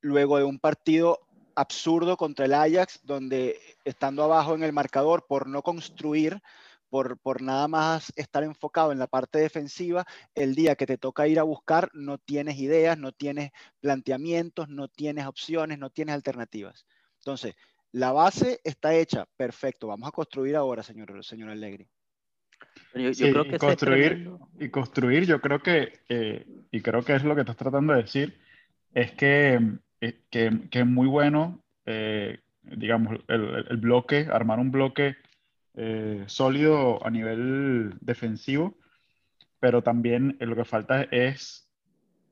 luego 0.00 0.38
de 0.38 0.44
un 0.44 0.58
partido 0.58 1.20
absurdo 1.54 2.16
contra 2.16 2.44
el 2.44 2.54
Ajax, 2.54 3.00
donde 3.02 3.58
estando 3.84 4.22
abajo 4.22 4.54
en 4.54 4.62
el 4.62 4.72
marcador 4.72 5.26
por 5.26 5.48
no 5.48 5.62
construir, 5.62 6.40
por, 6.88 7.18
por, 7.18 7.42
nada 7.42 7.66
más 7.66 8.12
estar 8.14 8.44
enfocado 8.44 8.92
en 8.92 8.98
la 8.98 9.06
parte 9.06 9.38
defensiva, 9.38 10.04
el 10.34 10.54
día 10.54 10.76
que 10.76 10.86
te 10.86 10.98
toca 10.98 11.26
ir 11.26 11.38
a 11.38 11.42
buscar 11.42 11.90
no 11.94 12.18
tienes 12.18 12.58
ideas, 12.58 12.96
no 12.96 13.12
tienes 13.12 13.50
planteamientos, 13.80 14.68
no 14.68 14.88
tienes 14.88 15.26
opciones, 15.26 15.78
no 15.78 15.90
tienes 15.90 16.14
alternativas. 16.14 16.86
Entonces, 17.18 17.54
la 17.90 18.12
base 18.12 18.60
está 18.62 18.94
hecha, 18.94 19.26
perfecto, 19.36 19.88
vamos 19.88 20.08
a 20.08 20.12
construir 20.12 20.54
ahora, 20.54 20.82
señor, 20.82 21.24
señor 21.24 21.50
Allegri. 21.50 21.88
Yo, 22.94 23.00
yo 23.00 23.14
sí, 23.14 23.30
creo 23.30 23.44
que 23.44 23.56
y 23.56 23.58
construir, 23.58 24.30
y 24.58 24.68
construir, 24.70 25.26
yo 25.26 25.40
creo 25.40 25.62
que, 25.62 26.00
eh, 26.08 26.46
y 26.70 26.80
creo 26.80 27.02
que 27.02 27.14
es 27.14 27.24
lo 27.24 27.34
que 27.34 27.42
estás 27.42 27.56
tratando 27.56 27.92
de 27.92 28.02
decir, 28.02 28.38
es 28.96 29.12
que, 29.12 29.60
eh, 30.00 30.20
que, 30.30 30.68
que 30.70 30.80
es 30.80 30.86
muy 30.86 31.06
bueno, 31.06 31.62
eh, 31.84 32.40
digamos, 32.62 33.20
el, 33.28 33.66
el, 33.68 33.76
bloque, 33.76 34.26
armar 34.32 34.58
un 34.58 34.70
bloque 34.70 35.16
eh, 35.74 36.24
sólido 36.26 37.04
a 37.06 37.10
nivel 37.10 37.94
defensivo, 38.00 38.78
pero 39.60 39.82
también 39.82 40.38
lo 40.40 40.56
que 40.56 40.64
falta 40.64 41.02
es 41.02 41.70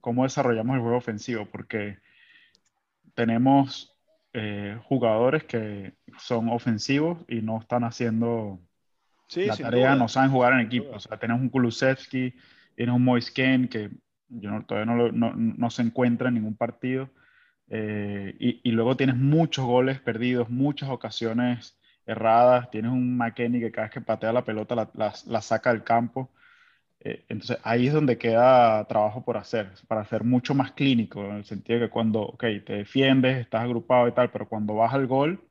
cómo 0.00 0.23
desarrollamos 0.23 0.76
el 0.76 0.81
juego 0.81 0.97
ofensivo, 0.97 1.47
porque 1.47 1.99
tenemos 3.14 3.90
jugadores 4.83 5.45
que 5.45 5.95
son 6.19 6.49
ofensivos 6.49 7.19
y 7.28 7.40
no 7.40 7.61
están 7.61 7.85
haciendo 7.85 8.59
Sí, 9.26 9.47
la 9.47 9.57
tarea 9.57 9.95
no 9.97 10.09
saben 10.09 10.31
jugar 10.31 10.52
en 10.54 10.61
equipo. 10.61 10.90
O 10.95 11.00
sea, 11.00 11.19
tenemos 11.19 11.43
un 11.43 11.49
Kulusevski, 11.49 12.35
tienes 12.75 12.95
un 12.95 13.04
Moisken 13.04 13.69
que 13.69 13.90
yo 14.28 14.50
no, 14.50 14.64
todavía 14.64 14.93
no, 14.93 15.12
no, 15.12 15.33
no, 15.35 15.71
se 15.71 15.83
encuentra 15.83 16.28
en 16.28 16.35
ningún 16.35 16.57
partido. 16.57 17.11
Eh, 17.69 18.37
y, 18.38 18.61
y, 18.62 18.73
luego 18.73 18.97
tienes 18.97 19.16
muchos 19.16 19.64
goles 19.64 20.00
perdidos, 20.00 20.50
muchas 20.50 20.90
ocasiones 20.90 21.78
erradas. 22.07 22.71
Tienes 22.71 22.93
un 22.93 23.16
McKenny 23.16 23.61
que 23.61 23.73
cada 23.73 23.87
vez 23.87 23.95
que 23.95 24.00
patea 24.00 24.33
la 24.33 24.45
pelota 24.45 24.75
la, 24.75 24.90
la, 24.95 25.12
la 25.26 25.43
saca 25.43 25.73
del 25.73 25.85
campo. 25.85 26.31
Eh, 27.00 27.25
entonces 27.28 27.59
ahí 27.64 27.87
es 27.87 27.93
donde 27.93 28.19
queda 28.19 28.87
trabajo 28.88 29.25
por 29.25 29.37
hacer, 29.37 29.73
para 29.88 30.04
ser 30.07 30.25
mucho 30.25 30.54
más 30.54 30.73
clínico, 30.73 31.25
en 31.25 31.37
el 31.37 31.45
sentido 31.45 31.81
de 31.81 31.87
que 31.87 31.90
cuando, 31.93 32.23
ok, 32.23 32.45
te 32.64 32.73
defiendes, 32.75 33.38
estás 33.38 33.62
agrupado 33.62 34.09
y 34.09 34.12
tal, 34.12 34.31
pero 34.31 34.49
cuando 34.49 34.75
vas 34.75 34.95
al 34.95 35.07
gol, 35.07 35.43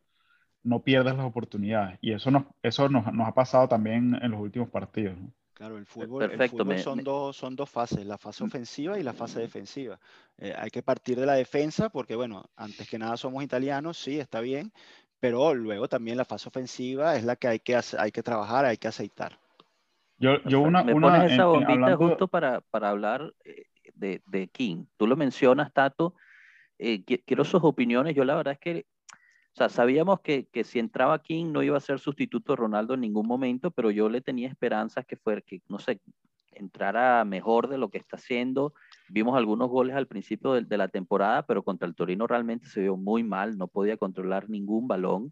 no 0.63 0.79
pierdes 0.81 1.15
las 1.15 1.25
oportunidades. 1.25 1.97
Y 2.01 2.13
eso 2.13 2.31
nos, 2.31 2.43
eso 2.61 2.89
nos, 2.89 3.11
nos 3.13 3.27
ha 3.27 3.33
pasado 3.33 3.67
también 3.67 4.17
en 4.21 4.31
los 4.31 4.39
últimos 4.39 4.69
partidos. 4.69 5.17
Claro, 5.53 5.77
el 5.77 5.85
fútbol, 5.85 6.23
el 6.23 6.49
fútbol 6.49 6.79
son, 6.79 7.03
Dos, 7.03 7.37
son 7.37 7.55
dos 7.55 7.69
fases, 7.69 8.05
la 8.05 8.17
fase 8.17 8.43
mm. 8.43 8.47
ofensiva 8.47 8.99
y 8.99 9.03
la 9.03 9.13
fase 9.13 9.39
defensiva. 9.39 9.99
Eh, 10.37 10.53
hay 10.57 10.69
que 10.71 10.81
partir 10.81 11.19
de 11.19 11.27
la 11.27 11.33
defensa 11.33 11.89
porque, 11.89 12.15
bueno, 12.15 12.45
antes 12.55 12.89
que 12.89 12.97
nada 12.97 13.17
somos 13.17 13.43
italianos, 13.43 13.97
sí, 13.97 14.19
está 14.19 14.41
bien, 14.41 14.73
pero 15.19 15.53
luego 15.53 15.87
también 15.87 16.17
la 16.17 16.25
fase 16.25 16.49
ofensiva 16.49 17.15
es 17.15 17.23
la 17.23 17.35
que 17.35 17.47
hay 17.47 17.59
que, 17.59 17.79
hay 17.97 18.11
que 18.11 18.23
trabajar, 18.23 18.65
hay 18.65 18.77
que 18.77 18.87
aceitar. 18.87 19.39
Yo, 20.17 20.41
yo 20.43 20.61
una, 20.61 20.83
Me 20.83 20.93
pones 20.93 21.31
esa 21.31 21.45
bombita 21.45 21.95
justo 21.97 22.27
para, 22.27 22.61
para 22.61 22.89
hablar 22.89 23.33
eh, 23.45 23.65
de, 23.93 24.21
de, 24.25 24.47
King. 24.47 24.85
Tú 24.97 25.05
lo 25.05 25.15
mencionas, 25.15 25.71
Tato. 25.71 26.15
Eh, 26.79 27.03
quiero 27.03 27.43
sus 27.43 27.63
opiniones. 27.63 28.15
Yo 28.15 28.25
la 28.25 28.35
verdad 28.35 28.53
es 28.53 28.59
que 28.59 28.85
o 29.53 29.55
sea, 29.55 29.69
sabíamos 29.69 30.19
que, 30.21 30.47
que, 30.47 30.63
si 30.63 30.79
entraba 30.79 31.21
King 31.21 31.51
no 31.51 31.61
iba 31.61 31.77
a 31.77 31.81
ser 31.81 31.99
sustituto 31.99 32.53
de 32.53 32.57
Ronaldo 32.57 32.95
en 32.95 33.01
ningún 33.01 33.27
momento, 33.27 33.69
pero 33.69 33.91
yo 33.91 34.09
le 34.09 34.19
tenía 34.19 34.49
esperanzas 34.49 35.05
que 35.05 35.15
fuera, 35.15 35.41
que 35.41 35.61
no 35.69 35.77
sé, 35.77 36.01
entrara 36.53 37.23
mejor 37.23 37.67
de 37.67 37.77
lo 37.77 37.89
que 37.89 37.99
está 37.99 38.15
haciendo. 38.15 38.73
Vimos 39.09 39.37
algunos 39.37 39.69
goles 39.69 39.95
al 39.95 40.07
principio 40.07 40.53
de, 40.53 40.63
de 40.63 40.77
la 40.77 40.87
temporada, 40.87 41.45
pero 41.45 41.61
contra 41.61 41.87
el 41.87 41.93
Torino 41.93 42.25
realmente 42.25 42.67
se 42.67 42.81
vio 42.81 42.97
muy 42.97 43.23
mal, 43.23 43.55
no 43.55 43.67
podía 43.67 43.95
controlar 43.95 44.49
ningún 44.49 44.87
balón. 44.87 45.31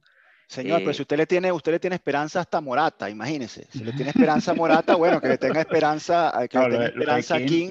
Señor, 0.52 0.80
pero 0.80 0.92
eh, 0.92 0.94
si 0.94 1.04
usted 1.04 1.16
le 1.16 1.26
tiene, 1.26 1.50
usted 1.50 1.72
le 1.72 1.80
tiene 1.80 1.96
esperanza 1.96 2.42
hasta 2.42 2.60
Morata, 2.60 3.10
imagínese. 3.10 3.68
Si 3.72 3.86
le 3.86 3.94
tiene 3.94 4.10
esperanza 4.16 4.52
a 4.52 4.54
Morata, 4.54 4.96
bueno, 4.96 5.22
que 5.22 5.30
le 5.30 5.38
tenga 5.38 5.62
esperanza, 5.62 6.30
que 6.50 6.60
le 6.60 6.70
tenga 6.70 6.86
esperanza 6.88 7.36
a 7.36 7.40
King. 7.40 7.70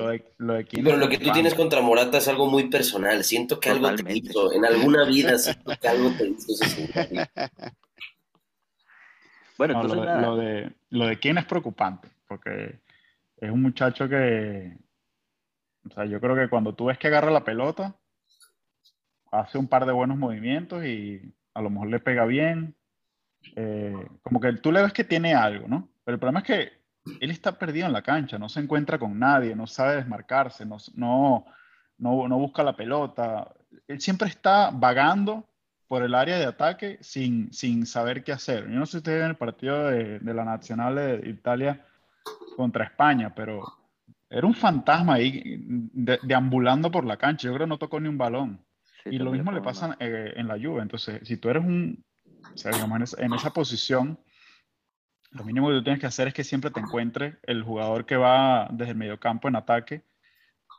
pero 0.82 0.96
lo 0.96 1.06
que 1.10 1.18
tú 1.18 1.30
tienes 1.30 1.52
contra 1.52 1.82
Morata 1.82 2.16
es 2.16 2.26
algo 2.28 2.46
muy 2.46 2.70
personal. 2.70 3.22
Siento 3.22 3.60
que 3.60 3.68
algo 3.68 3.94
te 3.94 4.16
hizo, 4.16 4.50
en 4.54 4.64
alguna 4.64 5.04
vida 5.04 5.36
siento 5.36 5.72
que 5.78 5.88
algo 5.88 6.10
te 6.16 6.28
hizo 6.28 6.54
Bueno, 9.58 9.74
entonces 9.74 9.98
lo, 9.98 10.04
de, 10.06 10.20
lo, 10.22 10.36
de, 10.36 10.72
lo 10.88 11.06
de 11.06 11.20
King 11.20 11.34
es 11.36 11.44
preocupante, 11.44 12.08
porque 12.26 12.78
es 13.36 13.50
un 13.50 13.60
muchacho 13.60 14.08
que, 14.08 14.74
o 15.86 15.92
sea, 15.92 16.06
yo 16.06 16.18
creo 16.18 16.34
que 16.34 16.48
cuando 16.48 16.74
tú 16.74 16.86
ves 16.86 16.96
que 16.96 17.08
agarra 17.08 17.30
la 17.30 17.44
pelota, 17.44 17.94
hace 19.30 19.58
un 19.58 19.68
par 19.68 19.84
de 19.84 19.92
buenos 19.92 20.16
movimientos 20.16 20.82
y 20.86 21.34
a 21.60 21.62
lo 21.62 21.70
mejor 21.70 21.88
le 21.88 22.00
pega 22.00 22.24
bien. 22.24 22.74
Eh, 23.56 23.94
como 24.22 24.40
que 24.40 24.52
tú 24.54 24.72
le 24.72 24.82
ves 24.82 24.92
que 24.92 25.04
tiene 25.04 25.34
algo, 25.34 25.68
¿no? 25.68 25.88
Pero 26.04 26.14
el 26.16 26.20
problema 26.20 26.40
es 26.40 26.46
que 26.46 26.72
él 27.20 27.30
está 27.30 27.58
perdido 27.58 27.86
en 27.86 27.92
la 27.92 28.02
cancha, 28.02 28.38
no 28.38 28.48
se 28.48 28.60
encuentra 28.60 28.98
con 28.98 29.18
nadie, 29.18 29.56
no 29.56 29.66
sabe 29.66 29.96
desmarcarse, 29.96 30.66
no, 30.66 30.76
no, 30.94 31.44
no, 31.98 32.38
busca 32.38 32.62
la 32.62 32.76
pelota. 32.76 33.54
Él 33.88 34.00
siempre 34.00 34.28
está 34.28 34.70
vagando 34.70 35.48
por 35.88 36.02
el 36.02 36.14
área 36.14 36.38
de 36.38 36.46
ataque 36.46 36.98
sin, 37.00 37.52
sin 37.52 37.86
saber 37.86 38.22
qué 38.22 38.32
hacer. 38.32 38.64
Yo 38.64 38.78
no 38.78 38.86
sé 38.86 38.92
si 38.92 38.96
ustedes 38.98 39.22
en 39.22 39.30
el 39.30 39.36
partido 39.36 39.88
de, 39.88 40.18
de 40.18 40.34
la 40.34 40.44
Nacional 40.44 40.96
de 40.96 41.30
Italia 41.30 41.84
contra 42.56 42.84
España, 42.84 43.34
pero 43.34 43.62
era 44.28 44.46
un 44.46 44.54
fantasma 44.54 45.14
ahí 45.14 45.58
deambulando 46.22 46.90
por 46.90 47.04
la 47.04 47.16
cancha. 47.16 47.48
Yo 47.48 47.54
creo 47.54 47.66
que 47.66 47.70
no 47.70 47.78
tocó 47.78 47.98
ni 47.98 48.08
un 48.08 48.18
balón 48.18 48.60
y 49.04 49.18
lo 49.18 49.32
mismo 49.32 49.52
le 49.52 49.60
pasa 49.60 49.96
eh, 50.00 50.32
en 50.36 50.48
la 50.48 50.56
lluvia. 50.56 50.82
Entonces, 50.82 51.20
si 51.26 51.36
tú 51.36 51.48
eres 51.48 51.64
un, 51.64 52.04
o 52.54 52.56
sea, 52.56 52.72
digamos, 52.72 53.16
en, 53.18 53.32
esa, 53.32 53.52
posición, 53.52 54.18
lo 55.30 55.44
mínimo 55.44 55.68
que 55.68 55.74
tú 55.74 55.84
tienes 55.84 56.00
que 56.00 56.06
hacer 56.06 56.28
es 56.28 56.34
que 56.34 56.44
siempre 56.44 56.70
te 56.70 56.80
encuentre 56.80 57.38
el 57.44 57.62
jugador 57.62 58.06
que 58.06 58.16
va 58.16 58.68
desde 58.72 58.92
el 58.92 58.98
mediocampo 58.98 59.48
en 59.48 59.56
ataque, 59.56 60.04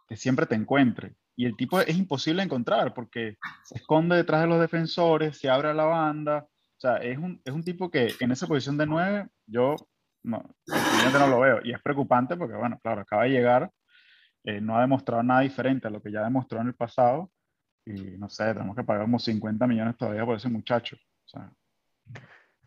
que 0.07 0.17
siempre 0.17 0.45
te 0.45 0.55
encuentre. 0.55 1.15
Y 1.35 1.45
el 1.45 1.55
tipo 1.55 1.79
es 1.79 1.97
imposible 1.97 2.43
encontrar 2.43 2.93
porque 2.93 3.37
se 3.63 3.75
esconde 3.75 4.15
detrás 4.15 4.41
de 4.41 4.47
los 4.47 4.59
defensores, 4.59 5.37
se 5.37 5.49
abre 5.49 5.69
a 5.69 5.73
la 5.73 5.85
banda. 5.85 6.47
O 6.47 6.79
sea, 6.79 6.97
es 6.97 7.17
un, 7.17 7.41
es 7.45 7.53
un 7.53 7.63
tipo 7.63 7.89
que 7.89 8.13
en 8.19 8.31
esa 8.31 8.47
posición 8.47 8.77
de 8.77 8.85
nueve, 8.85 9.27
yo 9.45 9.75
no, 10.23 10.43
no 10.67 11.27
lo 11.27 11.39
veo. 11.39 11.59
Y 11.63 11.71
es 11.71 11.81
preocupante 11.81 12.35
porque, 12.35 12.55
bueno, 12.55 12.79
claro, 12.81 13.01
acaba 13.01 13.23
de 13.23 13.29
llegar, 13.29 13.71
eh, 14.43 14.59
no 14.59 14.77
ha 14.77 14.81
demostrado 14.81 15.23
nada 15.23 15.41
diferente 15.41 15.87
a 15.87 15.91
lo 15.91 16.01
que 16.01 16.11
ya 16.11 16.23
demostró 16.23 16.59
en 16.59 16.67
el 16.67 16.75
pasado 16.75 17.31
y 17.85 18.17
no 18.17 18.29
sé, 18.29 18.53
tenemos 18.53 18.75
que 18.75 18.83
pagar 18.83 19.03
como 19.03 19.19
50 19.19 19.65
millones 19.67 19.97
todavía 19.97 20.25
por 20.25 20.37
ese 20.37 20.49
muchacho. 20.49 20.95
O 21.25 21.29
sea. 21.29 21.51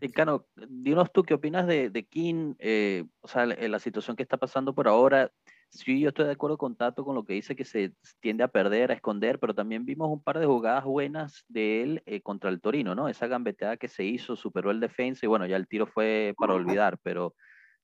Sí, 0.00 0.08
Cano, 0.10 0.46
dinos 0.68 1.12
tú 1.12 1.22
qué 1.22 1.34
opinas 1.34 1.66
de, 1.66 1.88
de 1.88 2.04
King, 2.04 2.54
eh, 2.58 3.04
o 3.20 3.28
sea, 3.28 3.46
la, 3.46 3.54
la, 3.68 3.78
situación 3.78 4.16
que 4.16 4.22
está 4.22 4.36
pasando 4.36 4.74
por 4.74 4.88
ahora. 4.88 5.30
Sí, 5.70 6.00
yo 6.00 6.08
estoy 6.08 6.26
de 6.26 6.32
acuerdo 6.32 6.58
con 6.58 6.76
Tato 6.76 7.04
con 7.04 7.14
lo 7.14 7.24
que 7.24 7.34
dice 7.34 7.56
que 7.56 7.64
se 7.64 7.94
tiende 8.20 8.44
a 8.44 8.48
perder, 8.48 8.90
a 8.90 8.94
esconder, 8.94 9.40
pero 9.40 9.54
también 9.54 9.84
vimos 9.84 10.08
un 10.08 10.22
par 10.22 10.38
de 10.38 10.46
jugadas 10.46 10.84
buenas 10.84 11.44
de 11.48 11.82
él 11.82 12.02
eh, 12.06 12.20
contra 12.20 12.50
el 12.50 12.60
Torino, 12.60 12.94
¿no? 12.94 13.08
Esa 13.08 13.26
gambeteada 13.26 13.76
que 13.76 13.88
se 13.88 14.04
hizo, 14.04 14.36
superó 14.36 14.70
el 14.70 14.80
defensa 14.80 15.26
y 15.26 15.28
bueno, 15.28 15.46
ya 15.46 15.56
el 15.56 15.66
tiro 15.66 15.86
fue 15.86 16.34
para 16.38 16.54
olvidar, 16.54 16.98
pero 17.02 17.34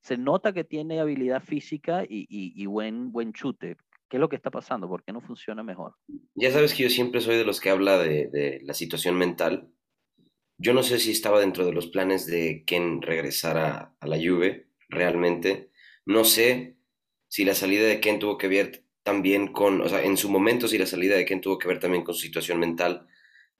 se 0.01 0.17
nota 0.17 0.53
que 0.53 0.63
tiene 0.63 0.99
habilidad 0.99 1.41
física 1.41 2.03
y, 2.03 2.25
y, 2.29 2.53
y 2.55 2.65
buen, 2.65 3.11
buen 3.11 3.33
chute. 3.33 3.77
¿Qué 4.11 4.17
es 4.17 4.21
lo 4.21 4.27
que 4.27 4.35
está 4.35 4.51
pasando? 4.51 4.89
¿Por 4.89 5.05
qué 5.05 5.13
no 5.13 5.21
funciona 5.21 5.63
mejor? 5.63 5.95
Ya 6.35 6.51
sabes 6.51 6.73
que 6.73 6.83
yo 6.83 6.89
siempre 6.89 7.21
soy 7.21 7.37
de 7.37 7.45
los 7.45 7.61
que 7.61 7.69
habla 7.69 7.97
de, 7.97 8.59
la 8.61 8.73
situación 8.73 9.17
mental. 9.17 9.69
Yo 10.57 10.73
no 10.73 10.83
sé 10.83 10.99
si 10.99 11.11
estaba 11.11 11.39
dentro 11.39 11.65
de 11.65 11.71
los 11.71 11.87
planes 11.87 12.25
de 12.25 12.65
Ken 12.67 13.01
regresar 13.01 13.57
a, 13.57 13.95
la 14.01 14.17
Juve, 14.17 14.67
realmente. 14.89 15.71
No 16.05 16.25
sé 16.25 16.75
si 17.29 17.45
la 17.45 17.55
salida 17.55 17.87
de 17.87 18.01
Ken 18.01 18.19
tuvo 18.19 18.37
que 18.37 18.49
ver 18.49 18.83
también 19.03 19.53
con, 19.53 19.79
o 19.79 19.87
sea, 19.87 20.03
en 20.03 20.17
su 20.17 20.29
momento 20.29 20.67
si 20.67 20.77
la 20.77 20.87
salida 20.87 21.15
de 21.15 21.23
Ken 21.23 21.39
tuvo 21.39 21.57
que 21.57 21.69
ver 21.69 21.79
también 21.79 22.03
con 22.03 22.13
su 22.13 22.19
situación 22.19 22.59
mental. 22.59 23.07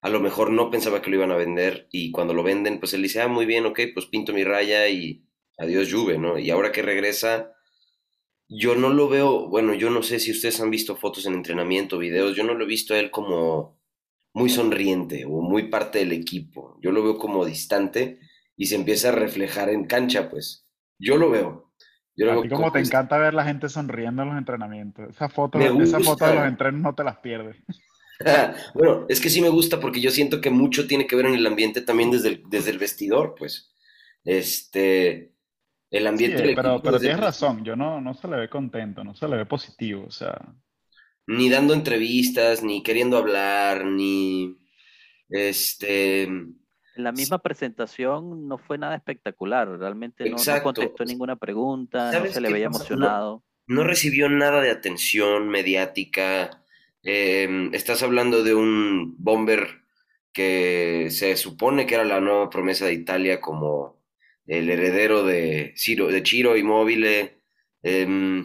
A 0.01 0.09
lo 0.09 0.19
mejor 0.19 0.51
no 0.51 0.69
pensaba 0.69 1.01
que 1.01 1.11
lo 1.11 1.15
iban 1.15 1.31
a 1.31 1.37
vender 1.37 1.87
y 1.93 2.11
cuando 2.11 2.33
lo 2.33 2.43
venden, 2.43 2.81
pues 2.81 2.93
él 2.93 3.03
dice, 3.03 3.21
ah, 3.21 3.29
muy 3.29 3.45
bien, 3.45 3.65
ok, 3.67 3.79
pues 3.93 4.07
pinto 4.07 4.33
mi 4.33 4.43
raya 4.43 4.89
y 4.89 5.23
adiós 5.57 5.89
Juve, 5.89 6.17
¿no? 6.17 6.37
Y 6.37 6.49
ahora 6.49 6.73
que 6.73 6.81
regresa, 6.81 7.53
yo 8.53 8.75
no 8.75 8.89
lo 8.89 9.07
veo, 9.07 9.47
bueno, 9.47 9.73
yo 9.73 9.89
no 9.89 10.03
sé 10.03 10.19
si 10.19 10.31
ustedes 10.31 10.59
han 10.59 10.69
visto 10.69 10.97
fotos 10.97 11.25
en 11.25 11.33
entrenamiento, 11.33 11.97
videos, 11.97 12.35
yo 12.35 12.43
no 12.43 12.53
lo 12.53 12.65
he 12.65 12.67
visto 12.67 12.93
a 12.93 12.99
él 12.99 13.09
como 13.09 13.79
muy 14.33 14.49
sonriente 14.49 15.23
o 15.25 15.41
muy 15.41 15.69
parte 15.69 15.99
del 15.99 16.11
equipo. 16.11 16.77
Yo 16.81 16.91
lo 16.91 17.01
veo 17.01 17.17
como 17.17 17.45
distante 17.45 18.19
y 18.57 18.65
se 18.65 18.75
empieza 18.75 19.09
a 19.09 19.13
reflejar 19.13 19.69
en 19.69 19.85
cancha, 19.85 20.29
pues. 20.29 20.67
Yo 20.99 21.15
lo 21.15 21.29
veo. 21.29 21.71
Yo 22.15 22.29
a 22.31 22.41
ti 22.41 22.49
como, 22.49 22.73
te 22.73 22.79
encanta 22.79 23.17
ver 23.17 23.33
la 23.33 23.45
gente 23.45 23.69
sonriendo 23.69 24.23
en 24.23 24.29
los 24.29 24.37
entrenamientos. 24.37 25.09
Esa 25.09 25.29
foto, 25.29 25.57
esa 25.57 26.01
foto 26.01 26.25
de 26.25 26.35
los 26.35 26.45
entrenos 26.45 26.81
no 26.81 26.93
te 26.93 27.05
las 27.05 27.19
pierdes. 27.19 27.55
bueno, 28.73 29.05
es 29.07 29.21
que 29.21 29.29
sí 29.29 29.41
me 29.41 29.49
gusta 29.49 29.79
porque 29.79 30.01
yo 30.01 30.11
siento 30.11 30.41
que 30.41 30.49
mucho 30.49 30.87
tiene 30.87 31.07
que 31.07 31.15
ver 31.15 31.27
en 31.27 31.35
el 31.35 31.47
ambiente 31.47 31.81
también 31.81 32.11
desde 32.11 32.27
el, 32.27 32.43
desde 32.49 32.71
el 32.71 32.79
vestidor, 32.79 33.33
pues. 33.37 33.73
Este, 34.25 35.30
el 35.91 36.07
ambiente. 36.07 36.53
pero, 36.55 36.81
pero 36.81 36.99
tienes 36.99 37.19
razón, 37.19 37.63
yo 37.63 37.75
no, 37.75 37.99
no 37.99 38.13
se 38.13 38.27
le 38.27 38.37
ve 38.37 38.49
contento, 38.49 39.03
no 39.03 39.13
se 39.13 39.27
le 39.27 39.35
ve 39.35 39.45
positivo, 39.45 40.05
o 40.07 40.11
sea. 40.11 40.39
Ni 41.27 41.49
dando 41.49 41.73
entrevistas, 41.73 42.63
ni 42.63 42.81
queriendo 42.81 43.17
hablar, 43.17 43.85
ni. 43.85 44.57
Este. 45.29 46.29
La 46.95 47.11
misma 47.11 47.39
presentación 47.39 48.47
no 48.47 48.57
fue 48.57 48.77
nada 48.77 48.95
espectacular, 48.95 49.67
realmente 49.77 50.29
no, 50.29 50.37
contestó 50.63 51.05
ninguna 51.05 51.35
pregunta, 51.35 52.11
no 52.11 52.25
se 52.25 52.41
le 52.41 52.51
veía 52.51 52.65
emocionado. 52.65 53.43
No, 53.67 53.83
recibió 53.83 54.29
nada 54.29 54.61
de 54.61 54.71
atención 54.71 55.47
mediática. 55.47 56.63
Em, 57.03 57.73
estás 57.73 58.03
hablando 58.03 58.43
de 58.43 58.53
un 58.53 59.15
bomber 59.17 59.81
que 60.33 61.07
se 61.11 61.35
supone 61.37 61.85
que 61.85 61.95
era 61.95 62.03
la 62.03 62.19
nueva 62.19 62.49
promesa 62.49 62.85
de 62.85 62.93
Italia 62.93 63.39
como 63.39 64.00
el 64.51 64.69
heredero 64.69 65.23
de 65.23 65.73
Ciro, 65.77 66.07
de 66.07 66.23
Chiro 66.23 66.57
Immobile. 66.57 67.37
Em, 67.81 68.43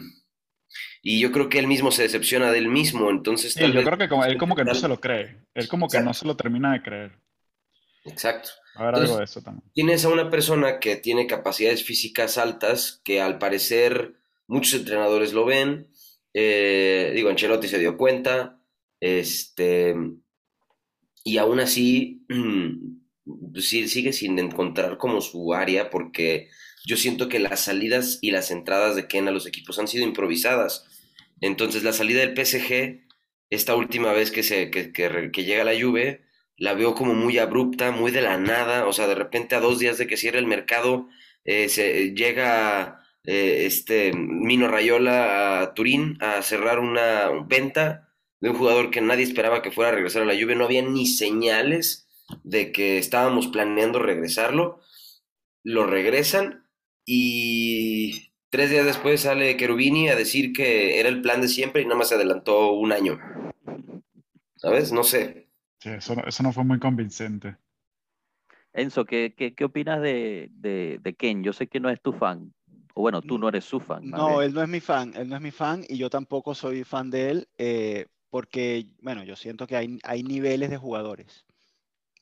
y 1.01 1.19
yo 1.19 1.33
creo 1.33 1.49
que 1.49 1.59
él 1.59 1.67
mismo 1.67 1.91
se 1.91 2.03
decepciona 2.03 2.49
de 2.49 2.59
él 2.59 2.69
mismo, 2.69 3.09
entonces... 3.09 3.55
yo 3.55 3.83
creo 3.83 3.97
que 3.97 4.07
como, 4.07 4.23
él 4.23 4.37
como 4.37 4.55
que 4.55 4.63
no 4.63 4.73
se 4.73 4.87
lo 4.87 4.99
cree, 4.99 5.37
él 5.53 5.67
como 5.67 5.89
que 5.89 5.99
no 5.99 6.13
se 6.13 6.25
lo 6.25 6.37
termina 6.37 6.71
de 6.71 6.81
creer. 6.81 7.11
Exacto. 8.05 8.51
A 8.75 8.85
ver, 8.85 8.95
algo 8.95 9.17
de 9.17 9.25
eso 9.25 9.41
también. 9.41 9.69
Tienes 9.73 10.05
a 10.05 10.09
una 10.09 10.29
persona 10.29 10.79
que 10.79 10.95
tiene 10.95 11.27
capacidades 11.27 11.83
físicas 11.83 12.37
altas, 12.37 13.01
que 13.03 13.21
al 13.21 13.37
parecer 13.37 14.13
muchos 14.47 14.75
entrenadores 14.75 15.33
lo 15.33 15.45
ven, 15.45 15.89
eh, 16.33 17.11
digo, 17.13 17.29
Ancelotti 17.29 17.67
se 17.67 17.79
dio 17.79 17.97
cuenta, 17.97 18.61
este, 19.01 19.93
y 21.25 21.37
aún 21.37 21.59
así 21.59 22.25
sí, 23.55 23.87
sigue 23.87 24.13
sin 24.13 24.37
encontrar 24.39 24.97
como 24.97 25.21
su 25.21 25.53
área 25.53 25.89
porque 25.89 26.49
yo 26.85 26.97
siento 26.97 27.29
que 27.29 27.39
las 27.39 27.61
salidas 27.61 28.19
y 28.21 28.31
las 28.31 28.51
entradas 28.51 28.95
de 28.95 29.07
Ken 29.07 29.27
a 29.27 29.31
los 29.31 29.47
equipos 29.47 29.79
han 29.79 29.87
sido 29.87 30.05
improvisadas. 30.05 30.85
Entonces 31.41 31.83
la 31.83 31.93
salida 31.93 32.21
del 32.21 32.35
PSG, 32.35 33.01
esta 33.49 33.75
última 33.75 34.13
vez 34.13 34.31
que, 34.31 34.43
se, 34.43 34.71
que, 34.71 34.91
que, 34.91 35.43
llega 35.43 35.63
la 35.63 35.79
Juve, 35.79 36.21
la 36.57 36.73
veo 36.73 36.95
como 36.95 37.13
muy 37.13 37.37
abrupta, 37.37 37.91
muy 37.91 38.11
de 38.11 38.21
la 38.21 38.37
nada, 38.37 38.87
o 38.87 38.93
sea, 38.93 39.07
de 39.07 39.15
repente 39.15 39.55
a 39.55 39.59
dos 39.59 39.79
días 39.79 39.97
de 39.97 40.07
que 40.07 40.17
cierre 40.17 40.39
el 40.39 40.47
mercado, 40.47 41.07
eh, 41.45 41.69
se 41.69 42.13
llega 42.13 43.01
eh, 43.23 43.65
este 43.65 44.13
Mino 44.13 44.67
Rayola 44.67 45.61
a 45.61 45.73
Turín 45.73 46.17
a 46.21 46.41
cerrar 46.41 46.79
una 46.79 47.29
venta 47.47 48.09
de 48.39 48.49
un 48.49 48.55
jugador 48.55 48.91
que 48.91 49.01
nadie 49.01 49.23
esperaba 49.23 49.61
que 49.61 49.71
fuera 49.71 49.89
a 49.91 49.93
regresar 49.93 50.23
a 50.23 50.25
la 50.25 50.39
Juve. 50.39 50.55
No 50.55 50.65
había 50.65 50.81
ni 50.81 51.05
señales 51.05 52.06
de 52.43 52.71
que 52.71 52.97
estábamos 52.97 53.47
planeando 53.47 53.99
regresarlo. 53.99 54.81
Lo 55.63 55.85
regresan 55.85 56.67
y 57.05 58.31
tres 58.49 58.69
días 58.69 58.85
después 58.85 59.21
sale 59.21 59.55
Cherubini 59.57 60.09
a 60.09 60.15
decir 60.15 60.53
que 60.53 60.99
era 60.99 61.09
el 61.09 61.21
plan 61.21 61.41
de 61.41 61.47
siempre 61.47 61.81
y 61.81 61.85
nada 61.85 61.97
más 61.97 62.09
se 62.09 62.15
adelantó 62.15 62.73
un 62.73 62.91
año. 62.91 63.19
¿Sabes? 64.55 64.91
No 64.91 65.03
sé. 65.03 65.47
Sí, 65.79 65.89
eso, 65.89 66.15
no 66.43 66.51
fue 66.51 66.63
muy 66.63 66.79
convincente. 66.79 67.57
Enzo, 68.73 69.05
¿qué, 69.05 69.33
qué, 69.35 69.65
opinas 69.65 70.01
de, 70.01 70.49
de, 70.51 71.15
Ken? 71.15 71.43
Yo 71.43 71.53
sé 71.53 71.67
que 71.67 71.79
no 71.79 71.89
es 71.89 72.01
tu 72.01 72.13
fan. 72.13 72.53
O 72.93 73.01
bueno, 73.01 73.21
tú 73.21 73.37
no 73.37 73.49
eres 73.49 73.65
su 73.65 73.79
fan. 73.79 74.09
No, 74.09 74.41
él 74.41 74.53
no 74.53 74.61
es 74.61 74.69
mi 74.69 74.79
fan. 74.79 75.13
Él 75.15 75.29
no 75.29 75.35
es 75.35 75.41
mi 75.41 75.51
fan 75.51 75.83
y 75.87 75.97
yo 75.97 76.09
tampoco 76.09 76.53
soy 76.53 76.83
fan 76.83 77.09
de 77.09 77.29
él 77.29 77.47
eh, 77.57 78.07
porque, 78.29 78.87
bueno, 79.01 79.23
yo 79.23 79.35
siento 79.35 79.65
que 79.67 79.75
hay, 79.75 79.99
hay 80.03 80.23
niveles 80.23 80.69
de 80.69 80.77
jugadores. 80.77 81.46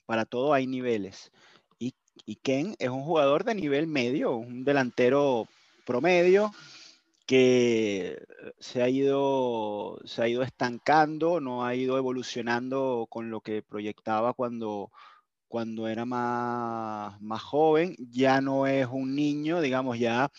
Para 0.06 0.26
todo 0.26 0.54
hay 0.54 0.68
niveles. 0.68 1.32
Y, 1.80 2.36
Ken 2.38 2.76
es 2.80 2.90
un 2.90 3.04
jugador 3.04 3.44
de 3.44 3.56
nivel 3.56 3.88
medio, 3.88 4.36
un 4.36 4.64
delantero 4.64 5.48
promedio 5.86 6.52
que 7.26 8.24
se 8.60 8.82
ha 8.82 8.90
ido, 8.90 10.00
se 10.06 10.24
ha 10.24 10.28
ido 10.28 10.44
estancando, 10.44 11.42
no 11.42 11.66
ha 11.66 11.76
ido 11.76 11.98
evolucionando 11.98 13.08
con 13.10 13.30
lo 13.30 13.42
que 13.42 13.64
proyectaba 13.64 14.34
cuando, 14.34 14.92
cuando 15.48 15.88
era 15.88 16.06
más, 16.06 17.20
más 17.22 17.42
joven, 17.42 17.96
ya 18.00 18.42
no 18.42 18.68
es 18.68 18.88
un 18.90 19.16
niño, 19.16 19.62
digamos, 19.62 20.00
ya 20.00 20.32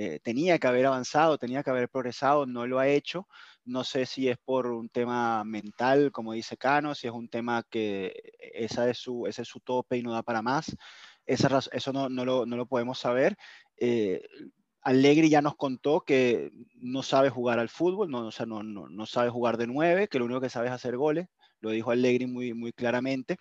eh, 0.00 0.20
tenía 0.22 0.60
que 0.60 0.68
haber 0.68 0.86
avanzado, 0.86 1.38
tenía 1.38 1.64
que 1.64 1.70
haber 1.70 1.88
progresado, 1.88 2.46
no 2.46 2.68
lo 2.68 2.78
ha 2.78 2.86
hecho. 2.86 3.26
No 3.68 3.84
sé 3.84 4.06
si 4.06 4.28
es 4.28 4.38
por 4.38 4.66
un 4.66 4.88
tema 4.88 5.44
mental, 5.44 6.10
como 6.10 6.32
dice 6.32 6.56
Cano, 6.56 6.94
si 6.94 7.06
es 7.06 7.12
un 7.12 7.28
tema 7.28 7.62
que 7.68 8.14
esa 8.38 8.88
es 8.88 8.98
su, 8.98 9.26
ese 9.26 9.42
es 9.42 9.48
su 9.48 9.60
tope 9.60 9.98
y 9.98 10.02
no 10.02 10.12
da 10.12 10.22
para 10.22 10.40
más. 10.40 10.74
Esa, 11.26 11.60
eso 11.72 11.92
no, 11.92 12.08
no, 12.08 12.24
lo, 12.24 12.46
no 12.46 12.56
lo 12.56 12.66
podemos 12.66 12.98
saber. 12.98 13.36
Eh, 13.76 14.22
Allegri 14.82 15.28
ya 15.28 15.42
nos 15.42 15.54
contó 15.56 16.00
que 16.00 16.50
no 16.76 17.02
sabe 17.02 17.28
jugar 17.28 17.58
al 17.58 17.68
fútbol, 17.68 18.10
no, 18.10 18.28
o 18.28 18.30
sea, 18.30 18.46
no, 18.46 18.62
no, 18.62 18.88
no, 18.88 19.04
sabe 19.04 19.28
jugar 19.28 19.58
de 19.58 19.66
nueve, 19.66 20.08
que 20.08 20.18
lo 20.18 20.24
único 20.24 20.40
que 20.40 20.48
sabe 20.48 20.68
es 20.68 20.72
hacer 20.72 20.96
goles, 20.96 21.28
lo 21.60 21.70
dijo 21.70 21.90
Allegri 21.90 22.26
muy, 22.26 22.54
muy 22.54 22.72
claramente. 22.72 23.36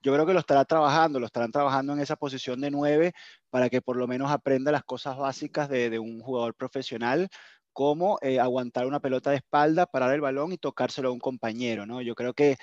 Yo 0.00 0.14
creo 0.14 0.24
que 0.24 0.32
lo 0.32 0.38
estará 0.38 0.64
trabajando, 0.64 1.20
lo 1.20 1.26
estarán 1.26 1.52
trabajando 1.52 1.92
en 1.92 2.00
esa 2.00 2.16
posición 2.16 2.60
de 2.62 2.70
nueve 2.70 3.12
para 3.50 3.68
que 3.68 3.82
por 3.82 3.96
lo 3.96 4.06
menos 4.06 4.30
aprenda 4.30 4.72
las 4.72 4.84
cosas 4.84 5.18
básicas 5.18 5.68
de, 5.68 5.90
de 5.90 5.98
un 5.98 6.20
jugador 6.20 6.54
profesional, 6.54 7.28
como 7.76 8.18
eh, 8.22 8.40
aguantar 8.40 8.86
una 8.86 9.00
pelota 9.00 9.28
de 9.28 9.36
espalda, 9.36 9.84
parar 9.84 10.14
el 10.14 10.22
balón 10.22 10.50
y 10.50 10.56
tocárselo 10.56 11.10
a 11.10 11.12
un 11.12 11.18
compañero, 11.18 11.84
¿no? 11.84 12.00
Yo 12.00 12.14
creo 12.14 12.32
que... 12.32 12.56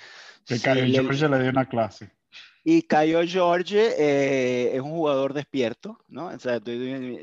Que 0.44 0.58
si 0.58 0.68
le, 0.68 0.88
le 0.88 1.38
dio 1.38 1.50
una 1.50 1.68
clase. 1.68 2.10
Y 2.64 2.82
Caio 2.82 3.20
Jorge 3.32 3.94
eh, 3.96 4.74
es 4.74 4.80
un 4.80 4.90
jugador 4.90 5.34
despierto, 5.34 6.00
¿no? 6.08 6.26
O 6.26 6.38
sea, 6.40 6.60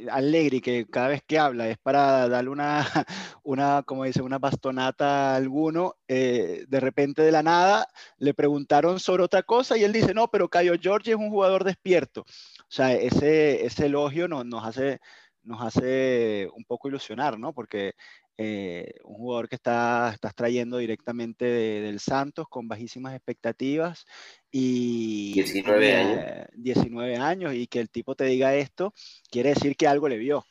Allegri, 0.10 0.62
que 0.62 0.86
cada 0.90 1.10
vez 1.10 1.22
que 1.28 1.38
habla 1.38 1.68
es 1.68 1.78
para 1.80 2.30
darle 2.30 2.50
una, 2.50 2.88
una 3.44 3.84
como 3.84 4.06
dice, 4.06 4.22
una 4.22 4.40
bastonata 4.40 5.34
a 5.34 5.36
alguno, 5.36 5.96
eh, 6.08 6.64
de 6.70 6.80
repente 6.80 7.24
de 7.24 7.34
la 7.34 7.44
nada 7.44 7.88
le 8.20 8.34
preguntaron 8.34 9.02
sobre 9.02 9.24
otra 9.24 9.44
cosa 9.44 9.78
y 9.78 9.84
él 9.84 9.92
dice, 9.92 10.14
no, 10.14 10.30
pero 10.30 10.48
Caio 10.48 10.76
Jorge 10.82 11.12
es 11.12 11.18
un 11.18 11.30
jugador 11.30 11.66
despierto. 11.66 12.22
O 12.22 12.74
sea, 12.74 12.94
ese, 12.94 13.66
ese 13.66 13.88
elogio 13.88 14.30
nos, 14.30 14.46
nos, 14.46 14.64
hace, 14.64 15.02
nos 15.44 15.62
hace 15.62 16.48
un 16.56 16.64
poco 16.66 16.88
ilusionar, 16.88 17.40
¿no? 17.40 17.54
Porque 17.54 17.94
eh, 18.38 18.96
un 19.04 19.16
jugador 19.16 19.50
que 19.50 19.56
está, 19.56 20.12
estás 20.14 20.34
trayendo 20.34 20.78
directamente 20.78 21.46
del 21.46 22.00
Santos 22.00 22.48
con 22.50 22.68
bajísimas 22.68 23.14
expectativas 23.14 24.06
y 24.50 25.34
19 25.34 25.96
años. 25.96 26.48
19 26.54 27.18
años 27.18 27.54
y 27.54 27.68
que 27.68 27.80
el 27.80 27.90
tipo 27.90 28.16
te 28.16 28.26
diga 28.26 28.56
esto, 28.56 28.94
quiere 29.30 29.50
decir 29.50 29.76
que 29.76 29.88
algo 29.88 30.10
le 30.10 30.18
vio. 30.18 30.46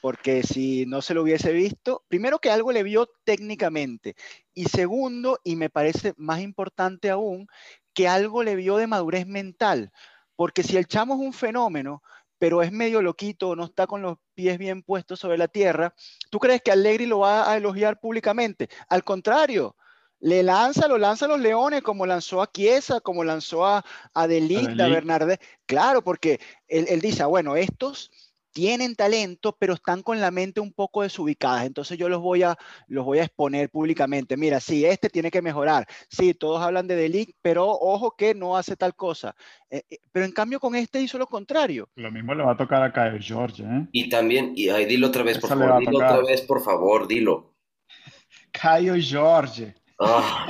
Porque 0.00 0.44
si 0.44 0.86
no 0.86 1.02
se 1.02 1.12
lo 1.12 1.22
hubiese 1.22 1.52
visto, 1.52 2.04
primero 2.06 2.38
que 2.38 2.50
algo 2.50 2.70
le 2.70 2.84
vio 2.84 3.08
técnicamente 3.24 4.14
y 4.54 4.66
segundo, 4.66 5.40
y 5.42 5.56
me 5.56 5.70
parece 5.70 6.14
más 6.16 6.40
importante 6.40 7.10
aún, 7.10 7.48
que 7.94 8.06
algo 8.06 8.44
le 8.44 8.54
vio 8.54 8.76
de 8.76 8.86
madurez 8.86 9.26
mental. 9.26 9.90
Porque 10.36 10.62
si 10.62 10.76
el 10.76 10.86
chamo 10.86 11.14
es 11.14 11.20
un 11.20 11.32
fenómeno, 11.32 12.00
pero 12.38 12.62
es 12.62 12.72
medio 12.72 13.02
loquito, 13.02 13.56
no 13.56 13.64
está 13.64 13.86
con 13.86 14.02
los 14.02 14.18
pies 14.34 14.58
bien 14.58 14.82
puestos 14.82 15.20
sobre 15.20 15.38
la 15.38 15.48
tierra, 15.48 15.94
¿tú 16.30 16.38
crees 16.38 16.62
que 16.62 16.70
Allegri 16.70 17.06
lo 17.06 17.20
va 17.20 17.50
a 17.50 17.56
elogiar 17.56 18.00
públicamente? 18.00 18.68
Al 18.88 19.04
contrario, 19.04 19.76
le 20.20 20.42
lanza, 20.42 20.88
lo 20.88 20.98
lanza 20.98 21.26
a 21.26 21.28
los 21.28 21.40
leones, 21.40 21.82
como 21.82 22.06
lanzó 22.06 22.42
a 22.42 22.50
Chiesa, 22.50 23.00
como 23.00 23.22
lanzó 23.24 23.66
a, 23.66 23.84
a 24.14 24.26
Delict, 24.26 24.80
a 24.80 24.88
Bernardet. 24.88 25.40
Claro, 25.66 26.02
porque 26.02 26.40
él, 26.66 26.86
él 26.88 27.00
dice, 27.00 27.22
ah, 27.22 27.26
bueno, 27.26 27.56
estos 27.56 28.10
tienen 28.52 28.94
talento, 28.94 29.56
pero 29.58 29.74
están 29.74 30.02
con 30.02 30.20
la 30.20 30.30
mente 30.30 30.60
un 30.60 30.72
poco 30.72 31.02
desubicadas. 31.02 31.66
Entonces 31.66 31.98
yo 31.98 32.08
los 32.08 32.20
voy 32.20 32.42
a, 32.42 32.56
los 32.86 33.04
voy 33.04 33.18
a 33.18 33.24
exponer 33.24 33.70
públicamente. 33.70 34.36
Mira, 34.36 34.60
sí, 34.60 34.84
este 34.84 35.08
tiene 35.08 35.30
que 35.30 35.42
mejorar. 35.42 35.86
Sí, 36.08 36.34
todos 36.34 36.62
hablan 36.62 36.86
de 36.86 36.96
Delic, 36.96 37.36
pero 37.42 37.66
ojo 37.68 38.14
que 38.16 38.34
no 38.34 38.56
hace 38.56 38.76
tal 38.76 38.94
cosa. 38.94 39.34
Eh, 39.70 39.82
eh, 39.90 39.98
pero 40.12 40.24
en 40.24 40.32
cambio 40.32 40.60
con 40.60 40.74
este 40.74 41.00
hizo 41.00 41.18
lo 41.18 41.26
contrario. 41.26 41.88
Lo 41.94 42.10
mismo 42.10 42.34
le 42.34 42.44
va 42.44 42.52
a 42.52 42.56
tocar 42.56 42.82
a 42.82 42.92
Caio 42.92 43.18
George. 43.20 43.62
¿eh? 43.62 43.86
Y 43.92 44.08
también, 44.08 44.52
y 44.54 44.68
ahí 44.68 44.86
dilo 44.86 45.08
otra 45.08 45.22
vez, 45.22 45.38
por 45.38 45.50
favor. 45.50 45.78
Dilo 45.80 45.98
otra 45.98 46.22
vez, 46.22 46.42
por 46.42 46.62
favor, 46.62 47.06
dilo. 47.06 47.54
Caio 48.52 48.94
George. 48.98 49.74
Ah. 50.00 50.46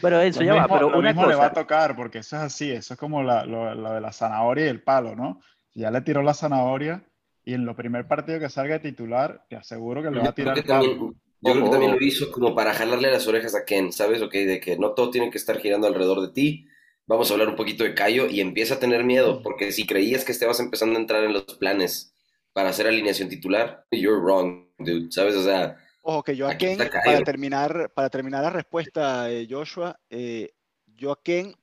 bueno, 0.00 0.20
eso 0.20 0.42
ya 0.42 0.54
va, 0.54 0.68
pero 0.68 0.90
lo 0.90 1.02
mismo 1.02 1.26
le 1.26 1.34
va 1.34 1.46
a 1.46 1.52
tocar, 1.52 1.96
porque 1.96 2.18
eso 2.18 2.36
es 2.36 2.42
así, 2.42 2.70
eso 2.70 2.94
es 2.94 3.00
como 3.00 3.22
la, 3.24 3.44
lo 3.44 3.94
de 3.94 4.00
la 4.00 4.12
zanahoria 4.12 4.66
y 4.66 4.68
el 4.68 4.82
palo, 4.82 5.16
¿no? 5.16 5.40
Ya 5.74 5.90
le 5.90 6.00
tiró 6.00 6.22
la 6.22 6.34
zanahoria 6.34 7.04
y 7.44 7.54
en 7.54 7.64
lo 7.64 7.74
primer 7.74 8.06
partido 8.06 8.38
que 8.38 8.50
salga 8.50 8.74
de 8.74 8.90
titular, 8.90 9.46
te 9.48 9.56
aseguro 9.56 10.02
que 10.02 10.10
le 10.10 10.20
va 10.20 10.28
a 10.28 10.34
tirar. 10.34 10.56
Yo 10.56 10.62
creo 10.62 11.64
que 11.64 11.70
también, 11.70 11.92
lo 11.92 12.04
hizo 12.04 12.30
como 12.32 12.54
para 12.54 12.74
jalarle 12.74 13.10
las 13.10 13.26
orejas 13.28 13.54
a 13.54 13.64
Ken, 13.64 13.92
¿sabes? 13.92 14.20
Ok, 14.22 14.32
de 14.32 14.60
que 14.60 14.76
no 14.76 14.92
todo 14.92 15.10
tiene 15.10 15.30
que 15.30 15.38
estar 15.38 15.58
girando 15.58 15.86
alrededor 15.86 16.20
de 16.20 16.32
ti. 16.32 16.66
Vamos 17.06 17.30
a 17.30 17.34
hablar 17.34 17.48
un 17.48 17.56
poquito 17.56 17.84
de 17.84 17.94
Cayo 17.94 18.26
y 18.26 18.40
empieza 18.40 18.74
a 18.74 18.78
tener 18.78 19.04
miedo, 19.04 19.40
porque 19.42 19.72
si 19.72 19.86
creías 19.86 20.24
que 20.24 20.32
estabas 20.32 20.60
empezando 20.60 20.98
a 20.98 21.00
entrar 21.00 21.24
en 21.24 21.32
los 21.32 21.44
planes 21.44 22.14
para 22.52 22.70
hacer 22.70 22.86
alineación 22.86 23.28
titular, 23.28 23.86
you're 23.92 24.20
wrong, 24.20 24.66
dude, 24.78 25.10
¿sabes? 25.10 25.36
O 25.36 25.42
sea. 25.42 25.76
Ojo, 26.02 26.22
que 26.22 26.36
yo 26.36 26.48
a 26.48 26.58
Ken, 26.58 26.76
para 26.76 27.22
terminar, 27.22 27.92
para 27.94 28.10
terminar 28.10 28.42
la 28.42 28.50
respuesta, 28.50 29.28
Joshua, 29.48 29.98
eh, 30.10 30.50
yo 30.96 31.12
a 31.12 31.22
Ken, 31.22 31.54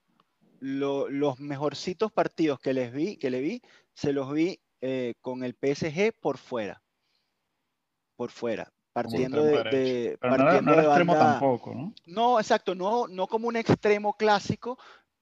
los 0.61 1.39
mejorcitos 1.39 2.11
partidos 2.11 2.59
que 2.59 2.73
les 2.73 2.91
vi, 2.91 3.17
que 3.17 3.29
le 3.29 3.41
vi, 3.41 3.61
se 3.95 4.13
los 4.13 4.31
vi 4.31 4.59
eh, 4.81 5.15
con 5.21 5.43
el 5.43 5.55
PSG 5.55 6.13
por 6.21 6.37
fuera. 6.37 6.81
Por 8.15 8.29
fuera. 8.29 8.71
Partiendo 8.93 9.43
de, 9.43 10.17
partiendo 10.21 10.73
no 10.73 10.81
extremo 10.81 11.15
tampoco, 11.15 11.73
¿no? 11.73 11.93
No, 12.05 12.39
exacto, 12.39 12.75
no, 12.75 13.07
no 13.07 13.27
como 13.27 13.49
un 13.49 13.57
extremo 13.57 14.13
clásico, 14.13 14.77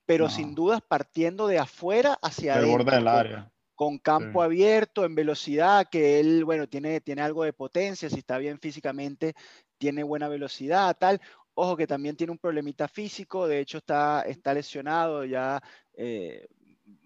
pero 0.06 0.30
sin 0.30 0.54
dudas 0.54 0.82
partiendo 0.88 1.48
de 1.48 1.58
afuera 1.58 2.20
hacia 2.22 2.60
el 2.60 2.68
borde 2.68 2.92
del 2.92 3.08
área. 3.08 3.52
Con 3.74 3.98
campo 3.98 4.44
abierto, 4.44 5.06
en 5.06 5.16
velocidad, 5.16 5.88
que 5.90 6.20
él, 6.20 6.46
bueno, 6.46 6.68
tiene, 6.68 7.02
tiene 7.02 7.24
algo 7.24 7.44
de 7.44 7.54
potencia, 7.54 8.10
si 8.10 8.20
está 8.20 8.38
bien 8.38 8.60
físicamente, 8.60 9.34
tiene 9.80 10.04
buena 10.04 10.28
velocidad, 10.28 10.96
tal. 11.00 11.20
Ojo 11.56 11.76
que 11.76 11.88
también 11.88 12.16
tiene 12.16 12.32
un 12.32 12.38
problemita 12.38 12.88
físico, 12.88 13.48
de 13.48 13.60
hecho 13.60 13.80
está, 13.80 14.22
está 14.22 14.54
lesionado, 14.54 15.26
ya 15.26 15.62
eh, 15.94 16.48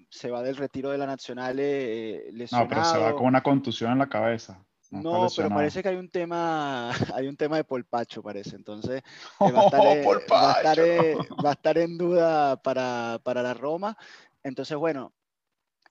se 0.10 0.30
va 0.30 0.41
del 0.41 0.56
retiro 0.56 0.89
de 0.91 0.98
la 0.98 1.06
Nacional 1.06 1.58
eh, 1.60 2.30
lesionado. 2.32 2.65
No, 2.65 2.70
pero 2.70 2.86
se 2.86 2.98
va 2.98 3.15
con 3.15 3.26
una 3.26 3.43
contusión 3.43 3.91
en 3.91 4.00
la 4.00 4.10
cabeza. 4.10 4.63
No, 4.89 5.28
pero 5.36 5.50
parece 5.50 5.84
que 5.84 5.89
hay 5.89 5.98
un 5.98 6.10
tema, 6.10 6.91
hay 7.13 7.28
un 7.28 7.36
tema 7.36 7.58
de 7.58 7.65
polpacho, 7.65 8.24
parece. 8.24 8.56
Entonces 8.56 9.02
eh, 9.39 9.52
va, 9.52 9.62
a 9.62 9.65
estar, 9.65 10.80
eh, 10.80 11.15
va, 11.43 11.50
a 11.50 11.54
estar, 11.54 11.78
en 11.78 11.98
duda 11.98 12.56
para, 12.62 13.20
para 13.24 13.43
la 13.43 13.54
Roma. 13.54 13.98
Entonces, 14.43 14.78
bueno, 14.78 15.13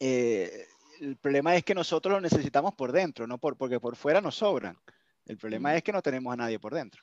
el 0.01 1.17
problema 1.21 1.55
es 1.57 1.65
que 1.65 1.75
nosotros 1.75 2.15
lo 2.15 2.21
necesitamos 2.21 2.75
por 2.75 2.93
dentro, 2.93 3.27
no 3.27 3.37
por, 3.37 3.57
porque 3.57 3.81
por 3.81 3.97
fuera 3.97 4.23
nos 4.23 4.37
sobran. 4.37 4.79
El 5.27 5.37
problema 5.37 5.75
es 5.75 5.83
que 5.83 5.93
no 5.93 6.01
tenemos 6.01 6.33
a 6.33 6.37
nadie 6.37 6.59
por 6.59 6.73
dentro. 6.73 7.03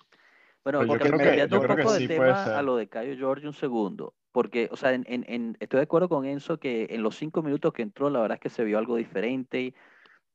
Bueno, 0.64 0.86
porque 0.88 1.12
me 1.12 1.44
un 1.44 1.50
poco 1.50 1.94
de 1.94 2.08
tema 2.08 2.58
a 2.58 2.62
lo 2.62 2.78
de 2.78 2.88
Cayo 2.88 3.16
George 3.18 3.48
un 3.48 3.54
segundo. 3.54 4.14
Porque, 4.32 4.70
o 4.72 4.76
sea, 4.76 4.94
en, 4.94 5.58
estoy 5.60 5.78
de 5.78 5.84
acuerdo 5.84 6.10
con 6.10 6.26
Enzo 6.26 6.58
que 6.58 6.88
en 6.90 7.04
los 7.04 7.16
cinco 7.16 7.44
minutos 7.44 7.72
que 7.74 7.84
entró, 7.84 8.10
la 8.10 8.22
verdad 8.22 8.36
es 8.36 8.42
que 8.42 8.50
se 8.50 8.64
vio 8.64 8.80
algo 8.80 8.96
diferente, 8.96 9.76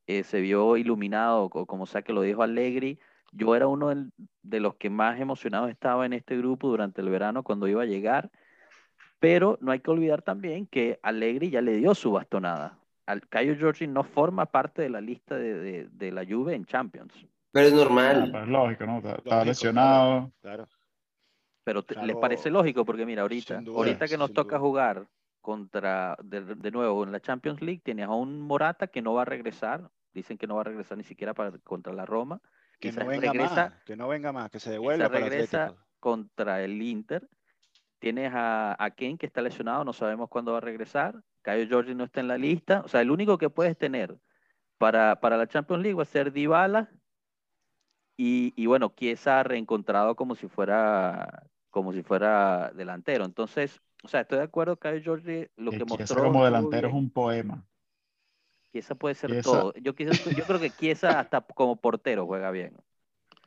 eh, 0.06 0.22
se 0.22 0.40
vio 0.40 0.76
iluminado, 0.76 1.50
como 1.50 1.86
sea 1.86 2.02
que 2.02 2.12
lo 2.12 2.22
dijo 2.22 2.42
Allegri. 2.42 2.98
Yo 3.32 3.56
era 3.56 3.66
uno 3.66 3.92
de 4.42 4.60
los 4.60 4.76
que 4.76 4.88
más 4.88 5.20
emocionados 5.20 5.70
estaba 5.70 6.06
en 6.06 6.12
este 6.12 6.36
grupo 6.36 6.68
durante 6.68 7.00
el 7.00 7.10
verano 7.10 7.42
cuando 7.42 7.66
iba 7.66 7.82
a 7.82 7.86
llegar, 7.86 8.30
pero 9.18 9.58
no 9.60 9.72
hay 9.72 9.80
que 9.80 9.90
olvidar 9.90 10.22
también 10.22 10.66
que 10.66 10.98
Allegri 11.02 11.50
ya 11.50 11.60
le 11.60 11.76
dio 11.76 11.94
su 11.94 12.12
bastonada, 12.12 12.78
al 13.06 13.26
Caio 13.28 13.56
Giorgi 13.56 13.86
no 13.86 14.04
forma 14.04 14.46
parte 14.46 14.82
de 14.82 14.90
la 14.90 15.00
lista 15.00 15.36
de, 15.36 15.88
de, 15.90 16.12
la 16.12 16.24
Juve 16.24 16.54
en 16.54 16.66
Champions. 16.66 17.26
Pero 17.52 17.68
es 17.68 17.74
normal. 17.74 18.32
Ah, 18.34 18.42
es 18.42 18.48
lógico, 18.48 18.86
¿no? 18.86 18.98
Está, 18.98 19.44
lesionado. 19.44 20.32
Claro. 20.40 20.68
Pero 21.64 21.84
les 22.02 22.16
parece 22.16 22.50
lógico 22.50 22.84
porque 22.84 23.04
mira, 23.04 23.22
ahorita, 23.22 23.62
ahorita 23.66 24.08
que 24.08 24.16
nos 24.16 24.32
toca 24.32 24.58
jugar 24.58 25.06
contra, 25.40 26.16
de, 26.22 26.70
nuevo, 26.70 27.04
en 27.04 27.12
la 27.12 27.20
Champions 27.20 27.60
League, 27.60 27.82
tienes 27.84 28.06
a 28.06 28.10
un 28.10 28.40
Morata 28.40 28.86
que 28.86 29.02
no 29.02 29.14
va 29.14 29.22
a 29.22 29.26
regresar, 29.26 29.90
dicen 30.12 30.38
que 30.38 30.46
no 30.46 30.56
va 30.56 30.62
a 30.62 30.64
regresar 30.64 30.96
ni 30.96 31.04
siquiera 31.04 31.34
para, 31.34 31.52
contra 31.58 31.92
la 31.92 32.06
Roma. 32.06 32.40
Que 32.80 32.92
no 32.92 33.06
venga 33.06 33.32
más, 33.34 33.72
que 33.84 33.96
no 33.96 34.08
venga 34.08 34.32
más, 34.32 34.50
que 34.50 34.60
se 34.60 34.70
devuelva 34.70 35.08
para 35.08 35.20
regresa 35.20 35.74
contra 36.00 36.62
el 36.62 36.80
Inter. 36.80 37.28
Tienes 37.98 38.32
a, 38.32 38.82
a 38.82 38.90
Ken 38.92 39.18
que 39.18 39.26
está 39.26 39.42
lesionado, 39.42 39.84
no 39.84 39.92
sabemos 39.92 40.28
cuándo 40.28 40.52
va 40.52 40.58
a 40.58 40.62
regresar. 40.62 41.20
Caio 41.42 41.66
Giorgi 41.66 41.94
no 41.94 42.04
está 42.04 42.20
en 42.20 42.28
la 42.28 42.38
lista. 42.38 42.82
O 42.84 42.88
sea, 42.88 43.00
el 43.00 43.10
único 43.10 43.38
que 43.38 43.50
puedes 43.50 43.76
tener 43.76 44.16
para, 44.78 45.20
para 45.20 45.36
la 45.36 45.48
Champions 45.48 45.82
League 45.82 45.96
va 45.96 46.02
a 46.02 46.06
ser 46.06 46.32
Dybala. 46.32 46.90
Y, 48.20 48.52
y 48.56 48.66
bueno, 48.66 48.92
Chiesa 48.96 49.44
reencontrado 49.44 50.16
como 50.16 50.34
si 50.34 50.48
fuera 50.48 51.44
como 51.70 51.92
si 51.92 52.02
fuera 52.02 52.72
delantero. 52.74 53.24
Entonces, 53.24 53.80
o 54.02 54.08
sea, 54.08 54.22
estoy 54.22 54.38
de 54.38 54.44
acuerdo 54.44 54.76
que 54.76 55.00
Giorgi 55.00 55.46
lo 55.56 55.70
que 55.70 55.84
mostró. 55.84 56.24
como 56.24 56.44
delantero 56.44 56.88
es 56.88 56.94
un 56.94 57.10
poema. 57.10 57.64
Chiesa 58.72 58.96
puede 58.96 59.14
ser 59.14 59.40
todo. 59.42 59.72
Yo, 59.74 59.94
yo 59.94 60.44
creo 60.44 60.58
que 60.58 60.70
Chiesa 60.70 61.20
hasta 61.20 61.40
como 61.40 61.76
portero 61.76 62.26
juega 62.26 62.50
bien. 62.50 62.76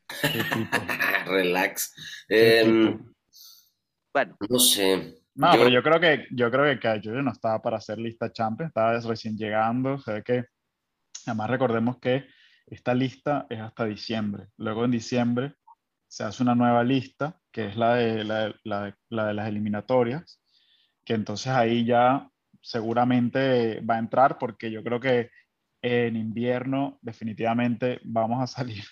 Relax. 1.25 2.25
Em, 2.29 3.13
bueno. 4.13 4.37
No 4.49 4.59
sé. 4.59 5.17
No, 5.35 5.51
pero 5.51 5.69
yo 5.69 5.83
creo 5.83 5.99
que 5.99 6.27
yo 6.31 6.49
creo 6.49 6.79
que 6.79 7.09
no 7.09 7.31
estaba 7.31 7.61
para 7.61 7.77
hacer 7.77 7.97
lista 7.97 8.31
Champions, 8.31 8.69
estaba 8.69 8.99
recién 8.99 9.37
llegando, 9.37 9.93
o 9.93 9.99
sea 9.99 10.21
que 10.21 10.45
además 11.25 11.49
recordemos 11.49 11.97
que 11.99 12.25
esta 12.71 12.93
lista 12.93 13.45
es 13.49 13.59
hasta 13.59 13.85
diciembre. 13.85 14.47
Luego 14.57 14.85
en 14.85 14.91
diciembre 14.91 15.55
se 16.07 16.23
hace 16.23 16.41
una 16.41 16.55
nueva 16.55 16.83
lista, 16.83 17.39
que 17.51 17.65
es 17.67 17.75
la 17.75 17.95
de, 17.95 18.23
la, 18.23 18.55
la, 18.63 18.97
la 19.09 19.27
de 19.27 19.33
las 19.33 19.47
eliminatorias, 19.47 20.41
que 21.03 21.13
entonces 21.13 21.51
ahí 21.51 21.85
ya 21.85 22.29
seguramente 22.61 23.81
va 23.81 23.95
a 23.95 23.99
entrar 23.99 24.37
porque 24.37 24.71
yo 24.71 24.83
creo 24.83 24.99
que 24.99 25.29
en 25.81 26.15
invierno 26.15 26.97
definitivamente 27.01 27.99
vamos 28.03 28.41
a 28.41 28.47
salir, 28.47 28.83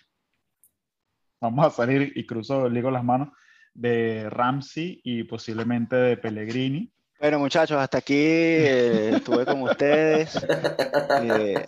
vamos 1.42 1.66
a 1.66 1.70
salir 1.70 2.12
y 2.16 2.26
cruzo, 2.26 2.68
ligo 2.68 2.92
las 2.92 3.04
manos, 3.04 3.30
de 3.74 4.30
Ramsey 4.30 5.00
y 5.04 5.24
posiblemente 5.24 5.96
de 5.96 6.18
Pellegrini. 6.18 6.92
Bueno, 7.20 7.38
muchachos, 7.40 7.78
hasta 7.78 7.98
aquí 7.98 8.16
eh, 8.16 9.16
estuve 9.16 9.46
con 9.46 9.62
ustedes. 9.64 10.40
Eh, 11.22 11.66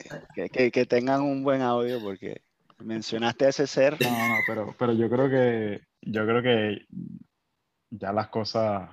que, 0.51 0.71
que, 0.71 0.85
tengan 0.85 1.21
un 1.21 1.43
buen 1.43 1.61
audio 1.61 1.99
porque 2.01 2.41
mencionaste 2.79 3.45
a 3.45 3.49
ese 3.49 3.67
ser. 3.67 3.97
No, 4.01 4.09
no, 4.09 4.35
pero, 4.47 4.75
pero 4.77 4.93
yo 4.93 5.09
creo 5.09 5.29
que 5.29 5.81
yo 6.01 6.25
creo 6.25 6.41
que 6.41 6.85
ya 7.89 8.13
las 8.13 8.29
cosas 8.29 8.89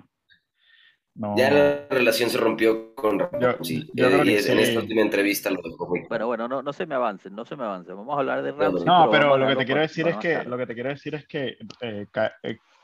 no. 1.14 1.36
Ya 1.36 1.50
la 1.50 1.86
relación 1.90 2.30
se 2.30 2.38
rompió 2.38 2.94
con 2.94 3.18
Ramsey. 3.18 3.90
Yo, 3.92 4.06
creo 4.06 4.22
que 4.22 4.38
en 4.38 4.58
esta 4.58 4.80
última 4.80 5.02
entrevista 5.02 5.50
lo 5.50 5.60
dejó 5.62 5.88
muy 5.88 6.06
Pero 6.08 6.28
bueno, 6.28 6.48
no, 6.48 6.62
no 6.62 6.72
se 6.72 6.86
me 6.86 6.94
avancen, 6.94 7.34
no 7.34 7.44
se 7.44 7.56
me 7.56 7.64
avancen. 7.64 7.96
Vamos 7.96 8.16
a 8.16 8.20
hablar 8.20 8.42
de 8.42 8.52
Ramsey. 8.52 8.84
No, 8.84 9.08
pero, 9.10 9.36
lo 9.36 9.46
que 9.48 9.56
te 9.56 9.64
quiero 9.64 9.80
decir 9.80 10.06
es 10.08 10.16
que 10.16 10.44
lo 10.44 10.56
que 10.56 10.66
te 10.66 10.74
quiero 10.74 10.90
decir 10.90 11.14
es 11.14 11.26
que 11.26 11.56
eh, 11.80 12.06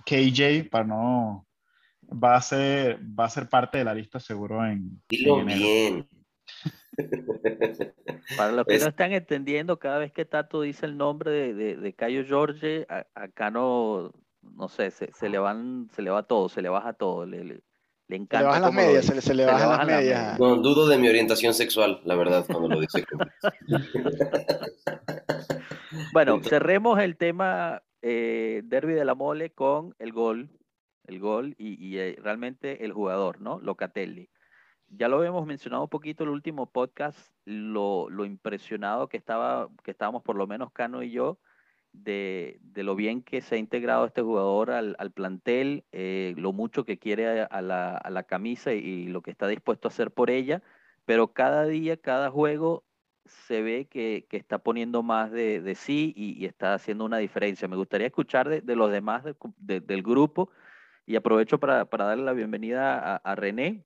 KJ, 0.04 0.68
para 0.68 0.84
no, 0.84 1.46
va 2.11 2.37
a 2.37 2.40
ser, 2.40 2.99
va 2.99 3.27
a 3.27 3.31
ser 3.31 3.49
parte 3.49 3.79
de 3.79 3.85
la 3.85 3.95
lista 3.95 4.21
seguro 4.21 4.64
en. 4.64 5.03
Dilo 5.09 5.45
bien. 5.45 6.09
Para 8.37 8.53
los 8.53 8.67
que 8.67 8.79
no 8.79 8.88
están 8.88 9.12
entendiendo, 9.12 9.79
cada 9.79 9.99
vez 9.99 10.12
que 10.12 10.25
Tato 10.25 10.62
dice 10.62 10.87
el 10.87 10.97
nombre 10.97 11.31
de, 11.31 11.55
de, 11.55 11.77
de 11.77 11.93
Cayo 11.95 12.25
Jorge, 12.29 12.87
acá 13.14 13.51
no, 13.51 14.12
no 14.43 14.69
sé, 14.69 14.90
se, 14.90 15.12
se, 15.12 15.29
le 15.29 15.38
van, 15.38 15.88
se 15.95 16.03
le 16.03 16.11
va 16.11 16.23
todo, 16.23 16.49
se 16.49 16.62
le 16.62 16.69
baja 16.69 16.93
todo, 16.93 17.27
le, 17.27 17.45
le, 17.45 17.62
encanta. 18.09 18.38
Se 18.38 18.43
le 18.43 18.49
bajan 18.49 18.62
las 18.62 18.73
medias, 18.73 19.05
se, 19.05 19.21
se, 19.21 19.35
le 19.35 19.45
bajan 19.45 19.71
las 19.71 19.87
medias. 19.87 20.38
No, 20.38 20.57
dudo 20.57 20.87
de 20.87 20.99
mi 20.99 21.09
orientación 21.09 21.55
sexual, 21.55 22.01
la 22.05 22.14
verdad, 22.14 22.45
cuando 22.47 22.69
lo 22.69 22.81
dice. 22.81 23.05
bueno, 26.12 26.40
cerremos 26.43 27.01
el 27.01 27.17
tema 27.17 27.83
eh, 28.03 28.62
Derby 28.64 28.93
de 28.93 29.05
la 29.05 29.14
Mole 29.14 29.51
con 29.51 29.95
el 29.99 30.12
gol, 30.12 30.51
el 31.07 31.21
gol 31.21 31.55
y, 31.59 31.99
eh, 31.99 32.17
realmente 32.23 32.85
el 32.85 32.93
jugador, 32.93 33.40
¿no? 33.40 33.61
Locatelli. 33.61 34.31
Ya 34.88 35.09
lo 35.09 35.19
habíamos 35.19 35.47
mencionado 35.47 35.85
un 35.85 35.88
poquito 35.88 36.25
el 36.25 36.31
último 36.31 36.71
podcast, 36.71 37.33
lo, 37.45 38.09
impresionado 38.25 39.09
que, 39.09 39.17
estaba, 39.17 39.69
que 39.83 39.90
estábamos 39.90 40.23
por 40.23 40.37
lo 40.37 40.47
menos 40.47 40.73
Cano 40.73 41.03
y 41.03 41.11
yo 41.11 41.38
de, 41.93 42.61
lo 42.75 42.95
bien 42.97 43.23
que 43.23 43.40
se 43.40 43.57
ha 43.57 43.59
integrado 43.59 44.07
este 44.07 44.23
jugador 44.23 44.71
al, 44.71 45.12
plantel, 45.12 45.85
eh, 45.93 46.35
lo 46.37 46.53
mucho 46.53 46.85
que 46.85 46.99
quiere 46.99 47.43
a, 47.43 47.47
a 47.47 48.11
la 48.11 48.23
camisa 48.25 48.73
y 48.73 49.07
lo 49.07 49.23
que 49.23 49.31
está 49.31 49.49
dispuesto 49.49 49.88
a 49.88 49.90
hacer 49.90 50.11
por 50.11 50.31
ella, 50.31 50.62
pero 51.05 51.33
cada 51.33 51.67
día, 51.67 51.97
cada 51.97 52.31
juego 52.31 52.85
se 53.27 53.62
ve 53.62 53.87
que, 53.87 54.27
está 54.31 54.59
poniendo 54.59 55.03
más 55.03 55.31
de, 55.31 55.75
sí 55.77 56.12
y, 56.17 56.45
está 56.47 56.75
haciendo 56.75 57.05
una 57.05 57.19
diferencia. 57.19 57.69
Me 57.69 57.77
gustaría 57.77 58.07
escuchar 58.07 58.49
de, 58.49 58.77
los 58.77 58.90
demás 58.90 59.25
del 59.59 60.03
grupo 60.03 60.51
y 61.07 61.17
aprovecho 61.17 61.59
para, 61.59 61.85
darle 61.85 62.25
la 62.25 62.33
bienvenida 62.33 63.17
a, 63.17 63.35
René, 63.35 63.85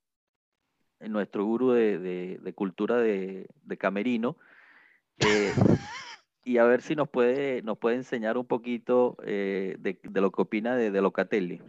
nuestro 1.01 1.45
gurú 1.45 1.73
de, 1.73 2.53
cultura 2.55 2.97
de, 2.97 3.49
Camerino, 3.79 4.37
eh, 5.19 5.53
y 6.45 6.59
a 6.59 6.65
ver 6.65 6.83
si 6.83 6.95
nos 6.95 7.09
puede, 7.09 7.63
nos 7.63 7.79
puede 7.79 7.97
enseñar 7.97 8.39
un 8.39 8.47
poquito 8.47 9.17
eh, 9.25 9.77
de, 9.79 10.21
lo 10.21 10.31
que 10.31 10.43
opina 10.43 10.77
de, 10.77 11.01
Locatelli. 11.01 11.61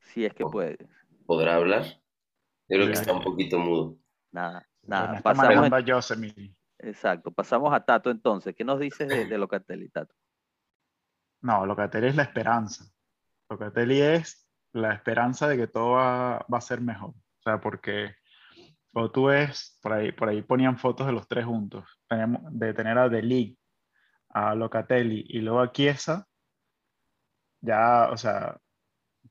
Si 0.00 0.24
es 0.24 0.34
que 0.34 0.44
puede. 0.44 0.78
¿Podrá 1.26 1.54
hablar? 1.54 1.84
creo 2.66 2.86
que 2.86 2.92
está 2.92 3.12
un 3.12 3.22
poquito 3.22 3.58
mudo. 3.58 3.96
Nada. 4.32 4.66
Nada, 4.82 5.20
pasamos 5.20 5.70
a 5.70 6.16
Exacto, 6.82 7.30
pasamos 7.30 7.72
a 7.74 7.84
Tato 7.84 8.10
entonces. 8.10 8.54
¿Qué 8.56 8.64
nos 8.64 8.80
dices 8.80 9.06
de, 9.06 9.38
Locatelli, 9.38 9.88
Tato? 9.90 10.14
No, 11.42 11.66
Locatelli 11.66 12.08
es 12.08 12.16
la 12.16 12.22
esperanza. 12.22 12.90
Locatelli 13.50 14.00
es 14.00 14.48
la 14.72 14.94
esperanza 14.94 15.48
de 15.48 15.56
que 15.56 15.66
todo 15.66 15.92
va, 15.92 16.36
a 16.38 16.60
ser 16.60 16.80
mejor. 16.80 17.10
O 17.10 17.42
sea, 17.42 17.60
porque 17.60 18.14
cuando 18.92 19.10
tú 19.10 19.24
ves, 19.26 19.78
por 19.82 19.92
ahí, 19.92 20.12
por 20.12 20.28
ahí 20.28 20.42
ponían 20.42 20.78
fotos 20.78 21.06
de 21.06 21.12
los 21.12 21.26
tres 21.28 21.44
juntos, 21.44 21.84
de 22.08 22.74
tener 22.74 22.98
a 22.98 23.08
De 23.08 23.56
a 24.30 24.54
Locatelli 24.54 25.24
y 25.28 25.40
luego 25.40 25.60
a 25.60 25.72
Chiesa, 25.72 26.28
ya, 27.60 28.08
o 28.10 28.16
sea, 28.16 28.58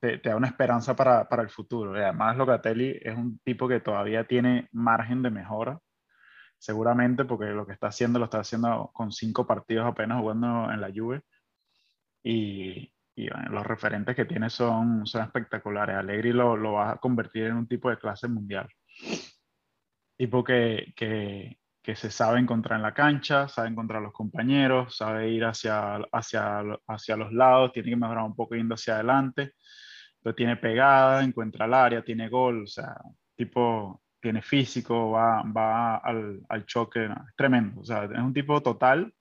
te, 0.00 0.18
da 0.18 0.36
una 0.36 0.48
esperanza 0.48 0.94
para, 0.94 1.28
para, 1.28 1.42
el 1.42 1.50
futuro. 1.50 1.96
Y 1.96 2.02
además, 2.02 2.36
Locatelli 2.36 2.98
es 3.02 3.16
un 3.16 3.38
tipo 3.40 3.68
que 3.68 3.80
todavía 3.80 4.26
tiene 4.26 4.68
margen 4.72 5.22
de 5.22 5.30
mejora, 5.30 5.80
seguramente 6.58 7.24
porque 7.24 7.46
lo 7.46 7.66
que 7.66 7.72
está 7.72 7.88
haciendo 7.88 8.18
lo 8.18 8.26
está 8.26 8.40
haciendo 8.40 8.90
con 8.92 9.12
cinco 9.12 9.46
partidos 9.46 9.86
apenas 9.86 10.20
jugando 10.20 10.70
en 10.70 10.80
la 10.80 10.90
Juve. 10.94 11.22
Y, 12.22 12.92
y 13.14 13.28
los 13.28 13.66
referentes 13.66 14.16
que 14.16 14.24
tiene 14.24 14.50
son, 14.50 15.06
son 15.06 15.22
espectaculares. 15.22 15.96
Allegri 15.96 16.32
lo, 16.32 16.56
lo 16.56 16.74
va 16.74 16.92
a 16.92 16.96
convertir 16.96 17.44
en 17.44 17.56
un 17.56 17.66
tipo 17.66 17.90
de 17.90 17.98
clase 17.98 18.28
mundial. 18.28 18.68
Tipo 20.16 20.44
que, 20.44 20.92
que, 20.96 21.56
se 21.96 22.10
sabe 22.10 22.38
encontrar 22.38 22.76
en 22.78 22.82
la 22.84 22.94
cancha, 22.94 23.48
sabe 23.48 23.68
encontrar 23.68 23.98
a 23.98 24.04
los 24.04 24.12
compañeros, 24.12 24.96
sabe 24.96 25.28
ir 25.28 25.44
hacia, 25.44 25.96
hacia, 26.12 26.62
hacia 26.86 27.16
los 27.16 27.32
lados, 27.32 27.72
tiene 27.72 27.90
que 27.90 27.96
mejorar 27.96 28.24
un 28.24 28.36
poco 28.36 28.54
yendo 28.54 28.74
hacia 28.76 28.94
adelante 28.94 29.54
lo 30.22 30.34
tiene 30.34 30.56
pegada, 30.56 31.22
encuentra 31.22 31.66
el 31.66 31.74
área, 31.74 32.04
tiene 32.04 32.28
gol, 32.28 32.64
o 32.64 32.66
sea, 32.66 32.94
tipo, 33.36 34.02
tiene 34.20 34.42
físico, 34.42 35.10
va, 35.10 35.42
va 35.42 35.96
al, 35.96 36.40
al 36.48 36.66
choque, 36.66 37.08
tremendo, 37.36 37.80
o 37.80 37.84
sea, 37.84 38.04
es 38.04 38.18
un 38.18 38.34
tipo 38.34 38.60
total 38.62 39.12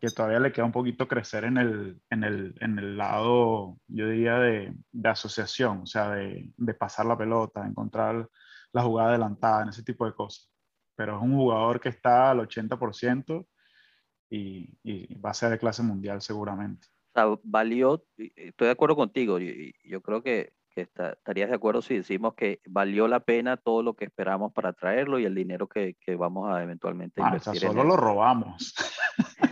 que 0.00 0.10
todavía 0.10 0.40
le 0.40 0.52
queda 0.52 0.64
un 0.64 0.72
poquito 0.72 1.08
crecer 1.08 1.44
en 1.44 1.56
el, 1.58 2.00
en 2.10 2.24
el, 2.24 2.54
en 2.60 2.78
el 2.78 2.96
lado, 2.96 3.78
yo 3.88 4.08
diría, 4.08 4.38
de, 4.38 4.74
de 4.92 5.08
asociación, 5.08 5.82
o 5.82 5.86
sea, 5.86 6.10
de, 6.10 6.50
de, 6.56 6.74
pasar 6.74 7.06
la 7.06 7.18
pelota, 7.18 7.66
encontrar 7.66 8.28
la 8.72 8.82
jugada 8.82 9.10
adelantada, 9.10 9.62
en 9.62 9.70
ese 9.70 9.82
tipo 9.82 10.06
de 10.06 10.14
cosas. 10.14 10.50
Pero 10.96 11.16
es 11.16 11.22
un 11.22 11.34
jugador 11.34 11.80
que 11.80 11.88
está 11.88 12.30
al 12.30 12.38
80% 12.40 13.46
y, 14.30 14.76
y 14.82 15.14
va 15.20 15.30
a 15.30 15.34
ser 15.34 15.50
de 15.50 15.58
clase 15.58 15.82
mundial 15.82 16.20
seguramente 16.20 16.88
valió, 17.42 18.04
estoy 18.16 18.66
de 18.66 18.70
acuerdo 18.70 18.96
contigo, 18.96 19.40
y 19.40 19.74
yo 19.84 20.00
creo 20.02 20.22
que, 20.22 20.52
estarías 20.76 21.48
de 21.48 21.56
acuerdo 21.56 21.82
si 21.82 21.96
decimos 21.96 22.34
que 22.34 22.60
valió 22.68 23.08
la 23.08 23.18
pena 23.18 23.56
todo 23.56 23.82
lo 23.82 23.94
que 23.94 24.04
esperamos 24.04 24.52
para 24.52 24.72
traerlo 24.72 25.18
y 25.18 25.24
el 25.24 25.34
dinero 25.34 25.68
que, 25.68 25.96
vamos 26.16 26.48
a 26.48 26.62
eventualmente 26.62 27.20
ah, 27.20 27.26
invertir. 27.34 27.68
solo 27.68 27.82
lo 27.82 27.96
robamos. 27.96 28.76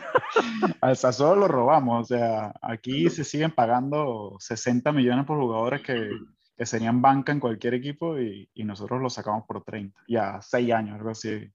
a 0.81 0.95
solo 0.95 1.37
lo 1.41 1.49
robamos, 1.49 2.03
o 2.03 2.05
sea, 2.05 2.55
aquí 2.63 3.09
se 3.11 3.25
siguen 3.25 3.51
pagando 3.51 4.37
60 4.39 4.93
millones 4.93 5.27
por 5.27 5.39
jugadores 5.39 5.83
que, 5.83 6.11
que 6.57 6.67
serían 6.67 7.03
banca 7.03 7.33
en 7.33 7.41
cualquier 7.41 7.75
equipo 7.75 8.19
y, 8.19 8.49
y 8.55 8.65
nosotros 8.65 9.01
lo 9.03 9.11
sacamos 9.11 9.45
por 9.47 9.63
30, 9.63 9.99
ya 10.09 10.41
6 10.41 10.73
años, 10.73 10.97
algo 10.97 11.11
así. 11.11 11.51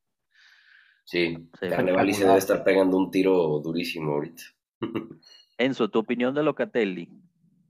Sí, 1.03 1.49
Carnevali 1.59 2.13
se 2.13 2.25
debe 2.25 2.37
estar 2.37 2.63
pegando 2.63 2.97
un 2.97 3.11
tiro 3.11 3.59
durísimo 3.59 4.13
ahorita. 4.13 4.43
Enzo, 5.57 5.89
¿tu 5.89 5.99
opinión 5.99 6.33
de 6.33 6.43
Locatelli? 6.43 7.09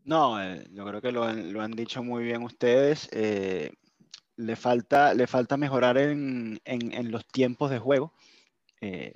No, 0.03 0.41
eh, 0.41 0.67
yo 0.71 0.85
creo 0.85 1.01
que 1.01 1.11
lo 1.11 1.23
han, 1.23 1.53
lo 1.53 1.61
han, 1.61 1.71
dicho 1.71 2.03
muy 2.03 2.23
bien 2.23 2.43
ustedes. 2.43 3.09
Eh, 3.11 3.71
le, 4.35 4.55
falta, 4.55 5.13
le 5.13 5.27
falta 5.27 5.57
mejorar 5.57 5.97
en, 5.97 6.59
en, 6.65 6.93
en 6.93 7.11
los 7.11 7.25
tiempos 7.27 7.69
de 7.69 7.79
juego, 7.79 8.13
eh, 8.81 9.13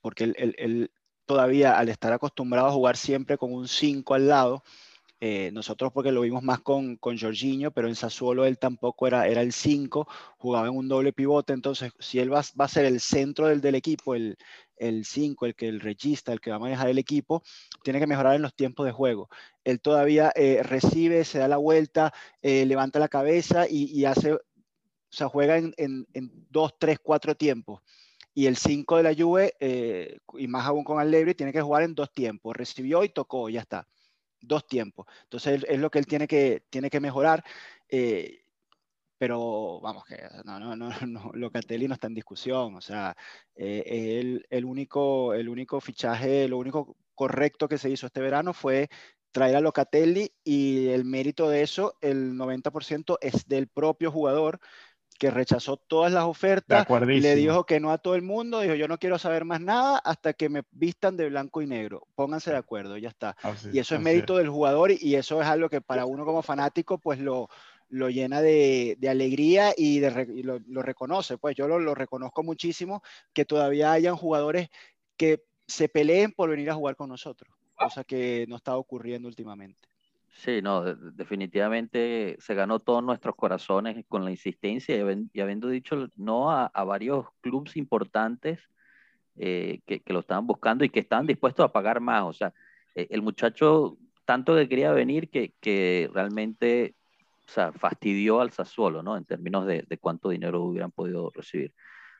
porque 0.00 0.24
él, 0.24 0.34
él, 0.38 0.54
él, 0.58 0.90
todavía 1.26 1.78
al 1.78 1.88
estar 1.88 2.12
acostumbrado 2.12 2.68
a 2.68 2.72
jugar 2.72 2.96
siempre 2.96 3.38
con 3.38 3.52
un 3.52 3.68
5 3.68 4.14
al 4.14 4.28
lado, 4.28 4.62
eh, 5.20 5.50
nosotros 5.52 5.90
porque 5.92 6.12
lo 6.12 6.20
vimos 6.20 6.42
más 6.42 6.60
con, 6.60 6.96
con 6.96 7.18
Jorginho, 7.18 7.70
pero 7.70 7.88
en 7.88 7.94
Sassuolo 7.94 8.44
él 8.44 8.58
tampoco 8.58 9.06
era, 9.06 9.26
era 9.26 9.40
el 9.40 9.52
5, 9.52 10.06
jugaba 10.36 10.68
en 10.68 10.76
un 10.76 10.86
doble 10.88 11.12
pivote, 11.14 11.52
entonces 11.54 11.92
si 11.98 12.18
él 12.18 12.32
va, 12.32 12.42
va 12.60 12.66
a 12.66 12.68
ser 12.68 12.84
el 12.84 13.00
centro 13.00 13.46
del, 13.48 13.60
del 13.62 13.74
equipo, 13.74 14.14
el, 14.14 14.36
el 14.76 15.04
5, 15.06 15.46
el 15.46 15.54
que 15.54 15.68
el 15.68 15.80
regista, 15.80 16.32
el 16.32 16.40
que 16.40 16.50
va 16.50 16.56
a 16.56 16.58
manejar 16.58 16.88
el 16.88 16.98
equipo, 16.98 17.42
tiene 17.82 18.00
que 18.00 18.06
mejorar 18.06 18.34
en 18.34 18.42
los 18.42 18.54
tiempos 18.54 18.84
de 18.84 18.92
juego. 18.92 19.30
Él 19.64 19.80
todavía 19.80 20.30
eh, 20.34 20.62
recibe, 20.62 21.24
se 21.24 21.38
da 21.38 21.48
la 21.48 21.56
vuelta, 21.56 22.12
eh, 22.42 22.66
levanta 22.66 22.98
la 22.98 23.08
cabeza 23.08 23.66
y, 23.68 23.84
y, 23.98 24.04
hace, 24.04 24.34
o 24.34 24.40
sea, 25.08 25.28
juega 25.28 25.56
en, 25.56 25.72
en, 25.78 26.06
en 26.12 26.30
dos, 26.50 26.74
tres, 26.78 26.98
cuatro 27.02 27.34
tiempos 27.34 27.80
y 28.34 28.46
el 28.46 28.56
5 28.56 28.96
de 28.96 29.02
la 29.04 29.14
Juve, 29.14 29.54
eh, 29.60 30.18
y 30.38 30.48
más 30.48 30.66
aún 30.66 30.84
con 30.84 30.98
Allegri, 30.98 31.34
tiene 31.34 31.52
que 31.52 31.62
jugar 31.62 31.84
en 31.84 31.94
dos 31.94 32.12
tiempos. 32.12 32.56
Recibió 32.56 33.04
y 33.04 33.08
tocó, 33.08 33.48
ya 33.48 33.60
está. 33.60 33.86
Dos 34.40 34.66
tiempos. 34.66 35.06
Entonces 35.22 35.64
es 35.68 35.78
lo 35.78 35.90
que 35.90 36.00
él 36.00 36.06
tiene 36.06 36.26
que, 36.26 36.64
tiene 36.68 36.90
que 36.90 37.00
mejorar. 37.00 37.44
Eh, 37.88 38.40
pero 39.18 39.80
vamos, 39.80 40.04
que 40.04 40.20
no, 40.44 40.58
no, 40.58 40.74
no, 40.76 40.90
no, 41.06 41.30
Locatelli 41.34 41.86
no 41.88 41.94
está 41.94 42.08
en 42.08 42.14
discusión. 42.14 42.74
O 42.74 42.80
sea, 42.80 43.16
eh, 43.54 44.18
el, 44.20 44.46
el, 44.50 44.64
único, 44.64 45.32
el 45.34 45.48
único 45.48 45.80
fichaje, 45.80 46.48
lo 46.48 46.58
único 46.58 46.96
correcto 47.14 47.68
que 47.68 47.78
se 47.78 47.90
hizo 47.90 48.06
este 48.06 48.20
verano 48.20 48.52
fue 48.52 48.88
traer 49.34 49.56
a 49.56 49.60
Locatelli 49.60 50.32
y 50.44 50.88
el 50.88 51.04
mérito 51.04 51.48
de 51.48 51.62
eso, 51.62 51.98
el 52.00 52.34
90% 52.34 53.18
es 53.20 53.48
del 53.48 53.66
propio 53.66 54.12
jugador 54.12 54.60
que 55.18 55.30
rechazó 55.30 55.76
todas 55.76 56.12
las 56.12 56.24
ofertas, 56.24 56.86
le 57.06 57.34
dijo 57.36 57.64
que 57.64 57.80
no 57.80 57.90
a 57.90 57.98
todo 57.98 58.14
el 58.14 58.22
mundo, 58.22 58.60
dijo 58.60 58.74
yo 58.74 58.88
no 58.88 58.98
quiero 58.98 59.18
saber 59.18 59.44
más 59.44 59.60
nada 59.60 59.98
hasta 59.98 60.32
que 60.32 60.48
me 60.48 60.62
vistan 60.72 61.16
de 61.16 61.28
blanco 61.28 61.62
y 61.62 61.66
negro, 61.66 62.06
pónganse 62.14 62.50
de 62.50 62.56
acuerdo, 62.56 62.96
ya 62.96 63.08
está. 63.08 63.36
Así, 63.42 63.70
y 63.72 63.78
eso 63.78 63.94
es 63.94 64.00
mérito 64.00 64.34
es. 64.34 64.38
del 64.40 64.50
jugador 64.50 64.90
y 64.90 65.14
eso 65.14 65.40
es 65.40 65.46
algo 65.46 65.68
que 65.68 65.80
para 65.80 66.04
uno 66.04 66.24
como 66.24 66.42
fanático 66.42 66.98
pues 66.98 67.20
lo, 67.20 67.48
lo 67.88 68.10
llena 68.10 68.42
de, 68.42 68.96
de, 68.98 69.08
alegría 69.08 69.72
y, 69.76 70.00
de, 70.00 70.26
y 70.34 70.42
lo, 70.42 70.58
lo, 70.66 70.82
reconoce, 70.82 71.38
pues 71.38 71.54
yo 71.54 71.68
lo, 71.68 71.78
lo 71.78 71.94
reconozco 71.94 72.42
muchísimo 72.42 73.02
que 73.32 73.44
todavía 73.44 73.92
hayan 73.92 74.16
jugadores 74.16 74.68
que 75.16 75.44
se 75.66 75.88
peleen 75.88 76.32
por 76.32 76.50
venir 76.50 76.70
a 76.70 76.74
jugar 76.74 76.96
con 76.96 77.08
nosotros, 77.08 77.54
cosa 77.74 78.04
que 78.04 78.46
no 78.48 78.56
está 78.56 78.76
ocurriendo 78.76 79.28
últimamente. 79.28 79.93
Sí, 80.34 80.60
no, 80.60 80.82
definitivamente 80.82 82.36
se 82.40 82.54
ganó 82.54 82.80
todos 82.80 83.04
nuestros 83.04 83.36
corazones 83.36 84.04
con 84.08 84.24
la 84.24 84.32
insistencia 84.32 84.96
y, 84.96 85.28
y 85.32 85.40
habiendo 85.40 85.68
dicho 85.68 86.08
no 86.16 86.50
a, 86.50 86.66
a 86.66 86.84
varios 86.84 87.26
clubes 87.40 87.76
importantes 87.76 88.58
eh, 89.36 89.80
que, 89.86 90.00
que, 90.00 90.12
lo 90.12 90.20
estaban 90.20 90.46
buscando 90.46 90.84
y 90.84 90.90
que 90.90 91.00
estaban 91.00 91.26
dispuestos 91.26 91.64
a 91.64 91.72
pagar 91.72 92.00
más. 92.00 92.24
O 92.24 92.32
sea, 92.32 92.52
eh, 92.96 93.06
el 93.10 93.22
muchacho 93.22 93.96
tanto 94.24 94.56
que 94.56 94.68
quería 94.68 94.92
venir 94.92 95.30
que, 95.30 95.54
que 95.60 96.10
realmente 96.12 96.96
o 97.46 97.50
sea, 97.50 97.72
fastidió 97.72 98.40
al 98.40 98.50
Sassuolo, 98.50 99.02
¿no? 99.02 99.16
En 99.16 99.24
términos 99.24 99.66
de, 99.66 99.84
de 99.86 99.98
cuánto 99.98 100.30
dinero 100.30 100.62
hubieran 100.62 100.90
podido 100.90 101.30
recibir. 101.32 101.72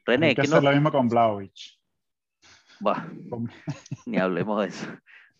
René, 0.05 0.29
Hay 0.29 0.35
que 0.37 0.43
hacer 0.43 0.63
no... 0.63 0.71
lo 0.71 0.73
mismo 0.73 0.93
con 0.93 1.09
Blaovic. 1.09 1.79
Bah, 2.79 3.09
ni 4.07 4.19
hablemos 4.19 4.63
de 4.63 4.69
eso. 4.69 4.87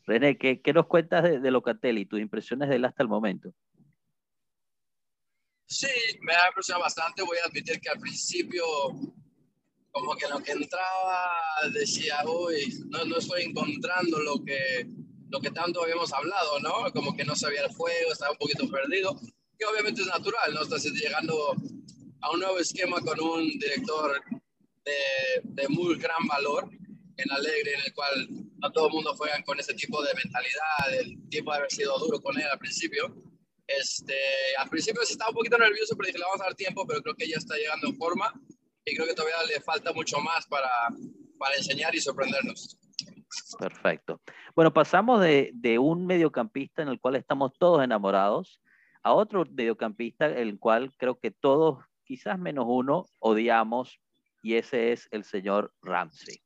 René, 0.07 0.37
¿qué, 0.37 0.73
nos 0.75 0.87
cuentas 0.87 1.23
de, 1.23 1.41
de, 1.41 1.51
Locatelli? 1.51 2.05
¿Tus 2.05 2.21
impresiones 2.21 2.69
de 2.69 2.77
él 2.77 2.85
hasta 2.85 3.03
el 3.03 3.09
momento? 3.09 3.55
Sí, 5.67 5.89
me 6.21 6.35
ha 6.35 6.49
impresionado 6.49 6.85
bastante. 6.85 7.23
Voy 7.23 7.39
a 7.39 7.49
admitir 7.49 7.81
que 7.81 7.89
al 7.89 7.99
principio, 7.99 8.65
como 9.91 10.15
que 10.17 10.29
lo 10.29 10.43
que 10.43 10.53
entraba, 10.53 11.35
decía, 11.73 12.19
uy, 12.27 12.85
no, 12.91 13.05
no 13.07 13.17
estoy 13.17 13.45
encontrando 13.45 14.19
lo 14.21 14.45
que, 14.45 14.87
lo 15.31 15.41
que 15.41 15.51
tanto 15.51 15.83
habíamos 15.83 16.13
hablado, 16.13 16.61
¿no? 16.61 16.93
Como 16.93 17.17
que 17.17 17.25
no 17.25 17.35
sabía 17.35 17.65
el 17.65 17.75
juego, 17.75 18.13
estaba 18.13 18.33
un 18.33 18.39
poquito 18.39 18.69
perdido, 18.71 19.19
que 19.59 19.65
obviamente 19.65 20.03
es 20.03 20.09
natural, 20.09 20.53
¿no? 20.53 20.63
Estás 20.63 20.85
llegando 20.85 21.57
a 22.21 22.31
un 22.31 22.41
nuevo 22.41 22.59
esquema 22.59 23.01
con 23.01 23.19
un 23.21 23.49
director 23.59 24.21
de, 24.85 24.93
de 25.45 25.69
muy 25.69 25.97
gran 25.97 26.27
valor 26.27 26.69
en 27.17 27.31
Alegre, 27.31 27.75
en 27.75 27.81
el 27.87 27.95
cual 27.95 28.29
no 28.59 28.73
todo 28.73 28.89
el 28.89 28.95
mundo 28.95 29.15
juega 29.17 29.43
con 29.45 29.59
ese 29.59 29.75
tipo 29.75 30.03
de 30.03 30.15
mentalidad, 30.15 31.01
el 31.01 31.29
tiempo 31.29 31.53
de 31.53 31.59
haber 31.59 31.71
sido 31.71 31.99
duro 31.99 32.21
con 32.21 32.37
él 32.39 32.47
al 32.51 32.59
principio. 32.59 33.15
Este, 33.67 34.15
al 34.59 34.69
principio 34.69 35.03
sí 35.05 35.13
estaba 35.13 35.31
un 35.31 35.37
poquito 35.37 35.57
nervioso, 35.57 35.97
pero 35.97 36.09
dije, 36.09 36.19
le 36.19 36.25
vamos 36.25 36.41
a 36.41 36.45
dar 36.45 36.55
tiempo, 36.55 36.87
pero 36.87 37.01
creo 37.03 37.15
que 37.15 37.29
ya 37.29 37.37
está 37.37 37.57
llegando 37.57 37.89
en 37.89 37.97
forma 37.97 38.33
y 38.85 38.95
creo 38.95 39.07
que 39.07 39.15
todavía 39.15 39.37
le 39.49 39.61
falta 39.61 39.93
mucho 39.93 40.19
más 40.19 40.47
para, 40.47 40.69
para 41.39 41.57
enseñar 41.57 41.95
y 41.95 42.01
sorprendernos. 42.01 42.77
Perfecto. 43.59 44.21
Bueno, 44.55 44.73
pasamos 44.73 45.21
de, 45.21 45.51
de, 45.55 45.79
un 45.79 46.07
mediocampista 46.07 46.83
en 46.83 46.89
el 46.89 47.01
cual 47.01 47.17
estamos 47.17 47.53
todos 47.59 47.83
enamorados 47.83 48.61
a 49.03 49.13
otro 49.13 49.45
mediocampista 49.51 50.27
el 50.27 50.59
cual 50.59 50.93
creo 50.97 51.19
que 51.19 51.31
todos, 51.31 51.85
quizás 52.05 52.39
menos 52.39 52.67
uno, 52.69 53.07
odiamos 53.19 53.99
y 54.43 54.55
ese 54.57 54.93
es 54.93 55.09
el 55.11 55.25
señor 55.25 55.73
Ramsey 55.83 56.44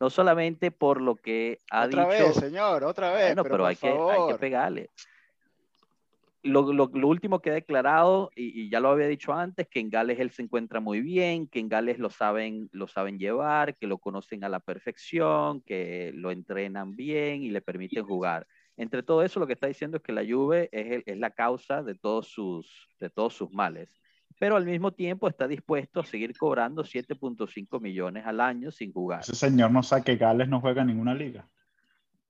no 0.00 0.08
solamente 0.08 0.70
por 0.70 1.00
lo 1.00 1.14
que 1.14 1.60
ha 1.70 1.86
otra 1.86 2.04
dicho. 2.04 2.14
Otra 2.14 2.26
vez, 2.26 2.34
señor, 2.36 2.84
otra 2.84 3.12
vez. 3.12 3.26
Bueno, 3.26 3.42
pero, 3.42 3.54
pero 3.54 3.66
hay, 3.66 3.76
que, 3.76 3.88
hay, 3.88 4.32
que, 4.32 4.38
pegarle. 4.38 4.90
Lo, 6.42 6.72
lo, 6.72 6.90
lo, 6.94 7.06
último 7.06 7.40
que 7.40 7.50
ha 7.50 7.54
declarado, 7.54 8.30
y, 8.34 8.62
y, 8.62 8.70
ya 8.70 8.80
lo 8.80 8.88
había 8.88 9.08
dicho 9.08 9.34
antes, 9.34 9.68
que 9.68 9.78
en 9.78 9.90
Gales 9.90 10.18
él 10.18 10.30
se 10.30 10.40
encuentra 10.40 10.80
muy 10.80 11.02
bien, 11.02 11.46
que 11.46 11.60
en 11.60 11.68
Gales 11.68 11.98
lo 11.98 12.08
saben, 12.08 12.70
lo 12.72 12.88
saben 12.88 13.18
llevar, 13.18 13.76
que 13.76 13.86
lo 13.86 13.98
conocen 13.98 14.42
a 14.42 14.48
la 14.48 14.60
perfección, 14.60 15.60
que 15.60 16.12
lo 16.14 16.30
entrenan 16.30 16.96
bien 16.96 17.42
y 17.42 17.50
le 17.50 17.60
permiten 17.60 18.02
jugar. 18.02 18.46
Entre 18.78 19.02
todo 19.02 19.22
eso, 19.22 19.38
lo 19.38 19.46
que 19.46 19.52
está 19.52 19.66
diciendo 19.66 19.98
es 19.98 20.02
que 20.02 20.14
la 20.14 20.24
Juve 20.24 20.70
es, 20.72 20.92
el, 20.92 21.02
es 21.04 21.18
la 21.18 21.30
causa 21.30 21.82
de 21.82 21.94
todos, 21.94 22.28
sus, 22.28 22.88
de 22.98 23.10
todos 23.10 23.34
sus 23.34 23.52
males 23.52 23.90
pero 24.40 24.56
al 24.56 24.64
mismo 24.64 24.90
tiempo 24.90 25.28
está 25.28 25.46
dispuesto 25.46 26.00
a 26.00 26.04
seguir 26.06 26.34
cobrando 26.34 26.82
7.5 26.82 27.78
millones 27.78 28.24
al 28.24 28.40
año 28.40 28.70
sin 28.70 28.90
jugar. 28.90 29.20
Ese 29.20 29.34
señor 29.34 29.70
no 29.70 29.82
sabe 29.82 30.02
que 30.02 30.16
Gales 30.16 30.48
no 30.48 30.62
juega 30.62 30.80
en 30.80 30.86
ninguna 30.86 31.14
liga. 31.14 31.46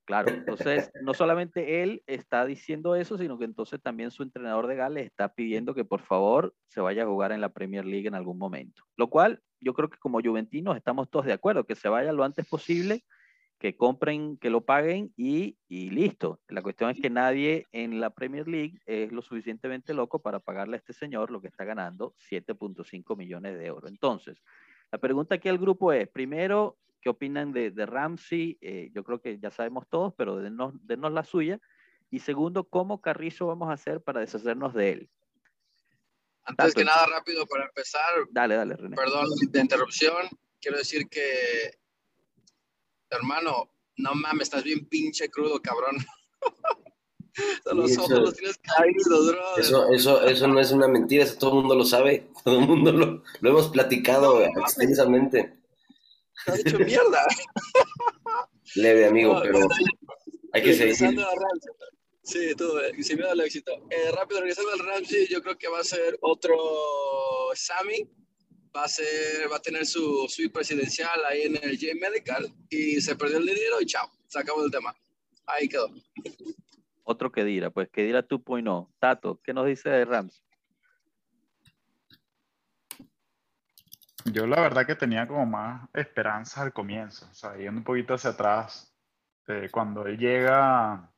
Claro, 0.07 0.33
entonces 0.33 0.91
no 1.03 1.15
solamente 1.15 1.85
él 1.85 2.03
está 2.09 2.45
diciendo 2.45 2.97
eso, 2.97 3.17
sino 3.17 3.39
que 3.39 3.45
entonces 3.45 3.81
también 3.81 4.11
su 4.11 4.25
entrenador 4.25 4.67
de 4.67 4.75
Gales 4.75 5.07
está 5.07 5.33
pidiendo 5.33 5.73
que 5.73 5.85
por 5.85 6.01
favor 6.01 6.53
se 6.67 6.81
vaya 6.81 7.05
a 7.05 7.07
jugar 7.07 7.31
en 7.31 7.41
la 7.41 7.51
Premier 7.51 7.85
League 7.85 8.09
en 8.09 8.17
algún 8.17 8.39
momento. 8.39 8.83
Lo 8.97 9.09
cual 9.09 9.41
yo 9.61 9.73
creo 9.73 9.89
que 9.89 9.99
como 9.99 10.21
juventinos 10.21 10.77
estamos 10.77 11.09
todos 11.09 11.27
de 11.27 11.33
acuerdo, 11.33 11.63
que 11.63 11.77
se 11.77 11.89
vaya 11.89 12.13
lo 12.13 12.25
antes 12.25 12.45
posible 12.49 13.05
que 13.61 13.77
compren, 13.77 14.39
que 14.39 14.49
lo 14.49 14.65
paguen 14.65 15.13
y, 15.19 15.59
y, 15.69 15.91
listo. 15.91 16.41
La 16.49 16.63
cuestión 16.63 16.91
es 16.91 16.99
que 16.99 17.11
nadie 17.11 17.67
en 17.73 18.01
la 18.01 18.09
Premier 18.09 18.49
League 18.49 18.81
es 18.87 19.13
lo 19.13 19.21
suficientemente 19.21 19.93
loco 19.93 20.19
para 20.19 20.41
pagarle 20.41 20.77
a 20.77 20.79
este 20.79 20.95
señor 20.95 21.31
lo 21.31 21.43
que 21.43 21.49
está 21.49 21.65
ganando 21.65 22.15
7.5 22.31 23.17
millones 23.19 23.59
de 23.59 23.67
euros. 23.67 23.91
Entonces, 23.91 24.43
la 24.91 24.99
pregunta 24.99 25.35
aquí 25.35 25.51
al 25.51 25.59
grupo 25.59 25.93
es, 25.93 26.09
primero, 26.09 26.79
¿qué 27.03 27.11
opinan 27.11 27.53
de, 27.53 27.71
de 27.71 27.85
Ramsey? 27.85 28.57
Eh, 28.63 28.91
yo 28.95 29.05
creo 29.05 29.21
que 29.21 29.39
ya 29.39 29.51
sabemos 29.51 29.87
todos, 29.91 30.15
pero 30.17 30.37
denos, 30.37 30.73
denos 30.81 31.13
la 31.13 31.23
suya. 31.23 31.61
Y 32.11 32.21
segundo, 32.21 32.65
¿cómo 32.65 33.03
Carrizo 33.03 33.47
vamos 33.47 33.69
a 33.69 33.75
hacer 33.75 34.01
para 34.01 34.21
deshacernos 34.21 34.73
de 34.73 34.93
él? 34.93 35.11
Antes 36.45 36.57
Tanto 36.57 36.79
que 36.79 36.85
nada, 36.87 37.07
rápido 37.07 37.47
para 37.47 37.67
empezar. 37.67 38.11
Dale, 38.31 38.55
dale, 38.55 38.75
René. 38.75 38.97
Perdón 38.97 39.29
de 39.51 39.61
interrupción. 39.61 40.29
Quiero 40.61 40.79
decir 40.79 41.09
que 41.11 41.80
hermano, 43.11 43.71
no 43.97 44.15
mames, 44.15 44.49
estás 44.49 44.65
bien 44.65 44.87
pinche 44.87 45.29
crudo, 45.31 45.61
cabrón. 45.61 45.97
los 47.73 47.99
ojos 47.99 48.11
los 48.11 48.37
tienes 48.37 48.59
caídos, 48.59 49.29
bro. 49.29 49.57
Eso, 49.57 49.93
eso, 49.93 50.23
eso 50.25 50.49
no 50.49 50.61
es 50.61 50.73
una 50.73 50.89
mentira, 50.89 51.25
eso 51.25 51.39
todo 51.39 51.51
el 51.51 51.57
mundo 51.57 51.75
lo 51.75 51.85
sabe, 51.85 52.29
todo 52.45 52.59
el 52.61 52.67
mundo 52.67 52.93
lo, 52.93 53.23
lo 53.41 53.51
hemos 53.51 53.69
platicado 53.69 54.41
no, 54.41 54.61
extensamente. 54.63 55.57
Te 56.45 56.53
has 56.53 56.59
hecho 56.61 56.79
mierda. 56.79 57.27
Leve, 58.77 59.07
amigo, 59.07 59.35
no, 59.35 59.43
pero 59.43 59.69
hay 60.53 60.63
que 60.63 60.75
seguir. 60.75 61.17
Sí, 62.23 62.55
tú, 62.55 62.79
eh, 62.79 63.03
sin 63.03 63.17
miedo 63.17 63.33
al 63.33 63.41
éxito. 63.41 63.73
Eh, 63.91 64.13
rápido, 64.13 64.41
regresando 64.41 64.71
al 64.73 64.79
Ramsey, 64.79 65.27
yo 65.27 65.43
creo 65.43 65.59
que 65.59 65.69
va 65.69 65.81
a 65.81 65.85
ser 65.85 66.17
otro 66.21 66.57
Sammy, 67.55 68.09
va 68.75 68.85
a, 68.85 68.89
ser, 68.89 69.51
va 69.51 69.57
a 69.57 69.63
tener 69.63 69.87
su 69.87 70.27
suite 70.29 70.53
presidencial 70.53 71.25
ahí 71.25 71.43
en 71.43 71.57
el 71.57 71.79
J 71.79 71.93
Medical 72.01 72.53
y 72.69 73.01
se 73.01 73.17
perdió 73.17 73.39
el 73.39 73.47
dinero 73.47 73.81
y 73.81 73.87
chao, 73.87 74.11
se 74.29 74.39
acabó 74.39 74.65
el 74.65 74.71
tema. 74.71 74.95
Ahí 75.47 75.69
quedó. 75.69 75.93
otro 77.05 77.33
Kedira, 77.33 77.71
pues 77.71 77.89
Kedira 77.91 78.27
2.0. 78.27 78.89
Tato, 78.99 79.41
¿qué 79.43 79.53
nos 79.53 79.67
dice 79.67 79.91
de 79.91 80.05
Rams? 80.05 80.45
Yo 84.27 84.47
la 84.47 84.61
verdad 84.61 84.87
que 84.87 84.95
tenía 84.95 85.27
como 85.27 85.47
más 85.47 85.89
esperanza 85.95 86.63
al 86.63 86.73
comienzo, 86.73 87.27
o 87.31 87.35
sea, 87.35 87.57
yendo 87.57 87.79
un 87.79 87.85
poquito 87.85 88.15
hacia 88.15 88.31
atrás, 88.31 88.95
eh, 89.49 89.69
cuando 89.73 90.07
él 90.07 90.19
llega, 90.19 91.11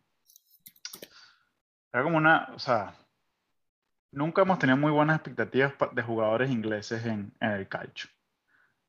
era 1.93 2.03
como 2.03 2.17
una, 2.17 2.49
o 2.55 2.59
sea, 2.61 2.95
nunca 4.13 4.43
hemos 4.43 4.59
tenido 4.59 4.77
muy 4.77 4.93
buenas 4.93 5.17
expectativas 5.17 5.75
de 5.93 6.03
jugadores 6.03 6.51
ingleses 6.51 7.05
en, 7.07 7.33
el 7.41 7.67
calcio, 7.69 8.11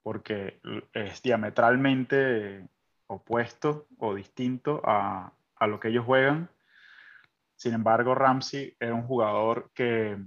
porque 0.03 0.59
es 0.93 1.21
diametralmente 1.21 2.67
opuesto 3.07 3.87
o 3.97 4.13
distinto 4.13 4.81
a, 4.85 5.33
a 5.55 5.67
lo 5.67 5.79
que 5.79 5.87
ellos 5.87 6.05
juegan. 6.05 6.49
Sin 7.55 7.73
embargo, 7.73 8.13
Ramsey 8.13 8.75
era 8.79 8.93
un 8.93 9.07
jugador 9.07 9.71
que 9.73 10.17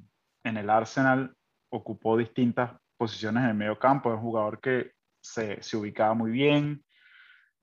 en 0.43 0.57
el 0.57 0.71
Arsenal 0.71 1.37
ocupó 1.69 2.17
distintas 2.17 2.73
posiciones 2.97 3.45
en 3.45 3.51
el 3.51 3.57
medio 3.57 3.79
campo, 3.79 4.11
es 4.11 4.17
un 4.17 4.23
jugador 4.23 4.61
que 4.61 4.93
se, 5.21 5.63
se 5.63 5.77
ubicaba 5.77 6.15
muy 6.15 6.31
bien, 6.31 6.83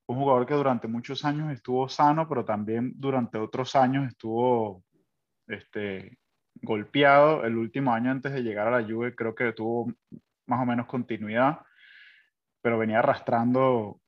un 0.05 0.17
jugador 0.17 0.45
que 0.45 0.53
durante 0.53 0.87
muchos 0.87 1.25
años 1.25 1.51
estuvo 1.51 1.89
sano, 1.89 2.27
pero 2.27 2.45
también 2.45 2.93
durante 2.95 3.37
otros 3.37 3.75
años 3.75 4.07
estuvo 4.07 4.83
este, 5.47 6.19
golpeado. 6.63 7.45
El 7.45 7.57
último 7.57 7.93
año 7.93 8.09
antes 8.09 8.33
de 8.33 8.41
llegar 8.41 8.67
a 8.67 8.81
la 8.81 8.87
Juve 8.87 9.13
creo 9.13 9.35
que 9.35 9.53
tuvo 9.53 9.93
más 10.47 10.61
o 10.61 10.65
menos 10.65 10.87
continuidad, 10.87 11.59
pero 12.61 12.79
venía 12.79 12.99
arrastrando 12.99 13.99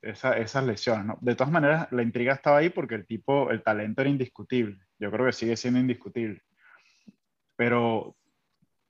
esas 0.00 0.64
lesiones. 0.64 1.16
De 1.20 1.34
todas 1.34 1.52
maneras, 1.52 1.88
la 1.90 2.02
intriga 2.02 2.32
estaba 2.32 2.58
ahí 2.58 2.70
porque 2.70 2.94
el 2.94 3.06
tipo, 3.06 3.50
el 3.50 3.62
talento 3.62 4.00
era 4.00 4.10
indiscutible. 4.10 4.78
Yo 4.98 5.10
creo 5.10 5.26
que 5.26 5.32
sigue 5.32 5.56
siendo 5.56 5.80
indiscutible. 5.80 6.40
Pero 7.56 8.16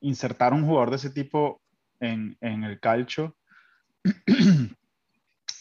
insertar 0.01 0.53
un 0.53 0.64
jugador 0.64 0.90
de 0.90 0.97
ese 0.97 1.11
tipo 1.11 1.61
en, 2.01 2.37
el 2.40 2.79
calcio 2.81 3.37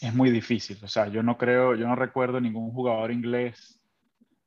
es 0.00 0.14
muy 0.14 0.30
difícil. 0.30 0.78
O 0.82 0.88
sea, 0.88 1.08
yo 1.08 1.22
no 1.22 1.36
creo, 1.36 1.74
yo 1.74 1.88
no 1.88 1.96
recuerdo 1.96 2.40
ningún 2.40 2.70
jugador 2.70 3.10
inglés 3.10 3.73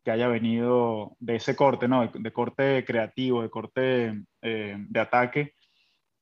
que 0.08 0.12
haya 0.12 0.30
venido 0.30 1.18
de 1.20 1.36
ese 1.36 1.54
corte, 1.58 1.90
¿no? 1.90 2.08
De, 2.08 2.32
corte 2.32 2.86
creativo, 2.86 3.42
de 3.42 3.50
corte 3.50 4.24
eh, 4.42 4.78
de 4.78 5.00
ataque, 5.02 5.54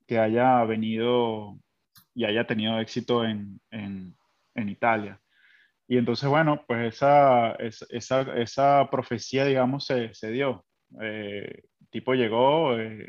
que 0.08 0.18
haya 0.18 0.64
venido 0.64 1.60
y 2.16 2.26
haya 2.26 2.48
tenido 2.48 2.80
éxito 2.80 3.24
en, 3.24 3.62
en, 3.70 4.70
Italia. 4.70 5.22
Y 5.88 6.00
entonces, 6.00 6.28
bueno, 6.28 6.64
pues 6.66 6.96
esa, 6.96 7.52
esa, 7.92 8.22
esa 8.36 8.90
profecía, 8.90 9.46
digamos, 9.46 9.86
se, 9.86 10.12
se 10.16 10.32
dio. 10.32 10.66
Eh, 11.00 11.62
tipo 11.92 12.16
llegó, 12.16 12.76
eh, 12.80 13.08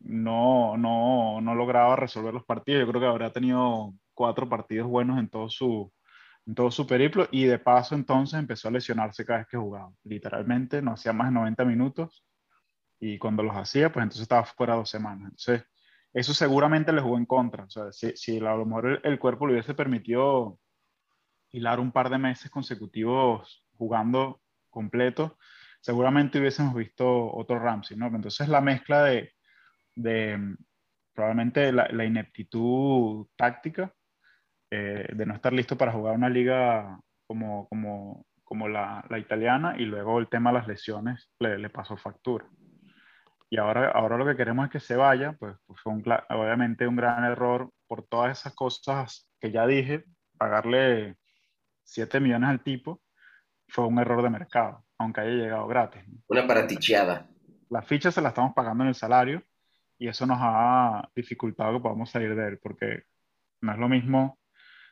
no, 0.00 0.76
no, 0.76 1.40
no 1.40 1.54
lograba 1.54 1.94
resolver 1.94 2.34
los 2.34 2.44
partidos. 2.44 2.80
Yo 2.80 2.88
creo 2.88 3.00
que 3.00 3.06
habría 3.06 3.30
tenido 3.30 3.94
cuatro 4.12 4.48
partidos 4.48 4.88
buenos 4.88 5.20
en 5.20 5.28
todo 5.28 5.48
su, 5.48 5.92
en 6.46 6.54
todo 6.54 6.70
su 6.70 6.86
periplo 6.86 7.28
y 7.30 7.44
de 7.44 7.58
paso 7.58 7.94
entonces 7.94 8.38
empezó 8.38 8.68
a 8.68 8.72
lesionarse 8.72 9.24
cada 9.24 9.40
vez 9.40 9.48
que 9.48 9.56
jugaba. 9.56 9.92
Literalmente 10.04 10.82
no 10.82 10.92
hacía 10.92 11.12
más 11.12 11.28
de 11.28 11.34
90 11.34 11.64
minutos 11.64 12.24
y 12.98 13.18
cuando 13.18 13.42
los 13.42 13.56
hacía, 13.56 13.92
pues 13.92 14.04
entonces 14.04 14.22
estaba 14.22 14.44
fuera 14.44 14.74
dos 14.74 14.88
semanas. 14.88 15.30
Entonces, 15.30 15.64
eso 16.12 16.34
seguramente 16.34 16.92
le 16.92 17.00
jugó 17.00 17.18
en 17.18 17.26
contra. 17.26 17.64
O 17.64 17.70
sea, 17.70 17.90
si, 17.92 18.16
si 18.16 18.38
a 18.38 18.54
lo 18.54 18.64
mejor 18.64 19.00
el, 19.02 19.18
cuerpo 19.18 19.46
le 19.46 19.54
hubiese 19.54 19.74
permitido 19.74 20.58
hilar 21.50 21.80
un 21.80 21.90
par 21.90 22.10
de 22.10 22.18
meses 22.18 22.50
consecutivos 22.50 23.64
jugando 23.76 24.40
completo, 24.70 25.36
seguramente 25.80 26.38
hubiésemos 26.38 26.74
visto 26.74 27.34
otro 27.34 27.58
Ramsey, 27.58 27.96
¿no? 27.96 28.06
Entonces 28.06 28.48
la 28.48 28.60
mezcla 28.60 29.02
de, 29.04 29.32
de 29.96 30.56
probablemente 31.12 31.72
la, 31.72 31.88
la 31.88 32.04
ineptitud 32.04 33.26
táctica, 33.36 33.92
eh, 34.74 35.06
de 35.12 35.26
no 35.26 35.34
estar 35.34 35.52
listo 35.52 35.76
para 35.76 35.92
jugar 35.92 36.14
una 36.14 36.30
liga 36.30 36.98
como, 37.26 37.68
como, 37.68 38.24
como 38.42 38.68
la, 38.68 39.04
la, 39.10 39.18
italiana 39.18 39.74
y 39.76 39.84
luego 39.84 40.18
el 40.18 40.30
tema 40.30 40.50
de 40.50 40.60
las 40.60 40.66
lesiones 40.66 41.30
le, 41.40 41.58
le, 41.58 41.68
pasó 41.68 41.94
factura. 41.98 42.46
Y 43.50 43.58
ahora, 43.58 43.90
ahora 43.90 44.16
lo 44.16 44.24
que 44.24 44.34
queremos 44.34 44.64
es 44.64 44.72
que 44.72 44.80
se 44.80 44.96
vaya, 44.96 45.34
pues, 45.38 45.58
pues 45.66 45.78
fue 45.78 45.92
un, 45.92 46.02
obviamente 46.30 46.86
un 46.86 46.96
gran 46.96 47.22
error 47.22 47.70
por 47.86 48.06
todas 48.06 48.40
esas 48.40 48.54
cosas 48.54 49.28
que 49.38 49.50
ya 49.50 49.66
dije, 49.66 50.06
pagarle 50.38 51.16
7 51.84 52.18
millones 52.20 52.48
al 52.48 52.62
tipo 52.62 53.02
fue 53.68 53.86
un 53.86 53.98
error 53.98 54.22
de 54.22 54.30
mercado, 54.30 54.86
aunque 54.96 55.20
haya 55.20 55.32
llegado 55.32 55.66
gratis. 55.66 56.02
Una 56.28 56.46
paraticheada. 56.46 57.28
La 57.68 57.82
ficha 57.82 58.10
se 58.10 58.22
la 58.22 58.30
estamos 58.30 58.54
pagando 58.54 58.84
en 58.84 58.88
el 58.88 58.94
salario 58.94 59.42
y 59.98 60.08
eso 60.08 60.24
nos 60.24 60.38
ha 60.40 61.10
dificultado 61.14 61.74
que 61.74 61.82
podamos 61.82 62.08
salir 62.08 62.34
de 62.34 62.48
él, 62.48 62.58
porque 62.58 63.02
no 63.60 63.72
es 63.72 63.78
lo 63.78 63.90
mismo, 63.90 64.38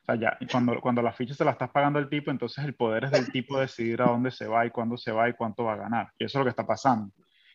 o 0.02 0.04
sea, 0.04 0.14
ya, 0.16 0.38
cuando, 0.50 0.80
cuando 0.80 1.02
la 1.02 1.12
ficha 1.12 1.34
se 1.34 1.44
la 1.44 1.52
estás 1.52 1.70
pagando 1.70 1.98
el 1.98 2.08
tipo, 2.08 2.30
entonces 2.30 2.64
el 2.64 2.74
poder 2.74 3.04
es 3.04 3.10
del 3.12 3.30
tipo 3.30 3.58
decidir 3.58 4.02
a 4.02 4.06
dónde 4.06 4.30
se 4.30 4.46
va 4.46 4.66
y 4.66 4.70
cuándo 4.70 4.96
se 4.96 5.12
va 5.12 5.28
y 5.28 5.34
cuánto 5.34 5.64
va 5.64 5.74
a 5.74 5.76
ganar. 5.76 6.12
Y 6.18 6.24
eso 6.24 6.38
es 6.38 6.40
lo 6.40 6.44
que 6.44 6.50
está 6.50 6.66
pasando. 6.66 7.12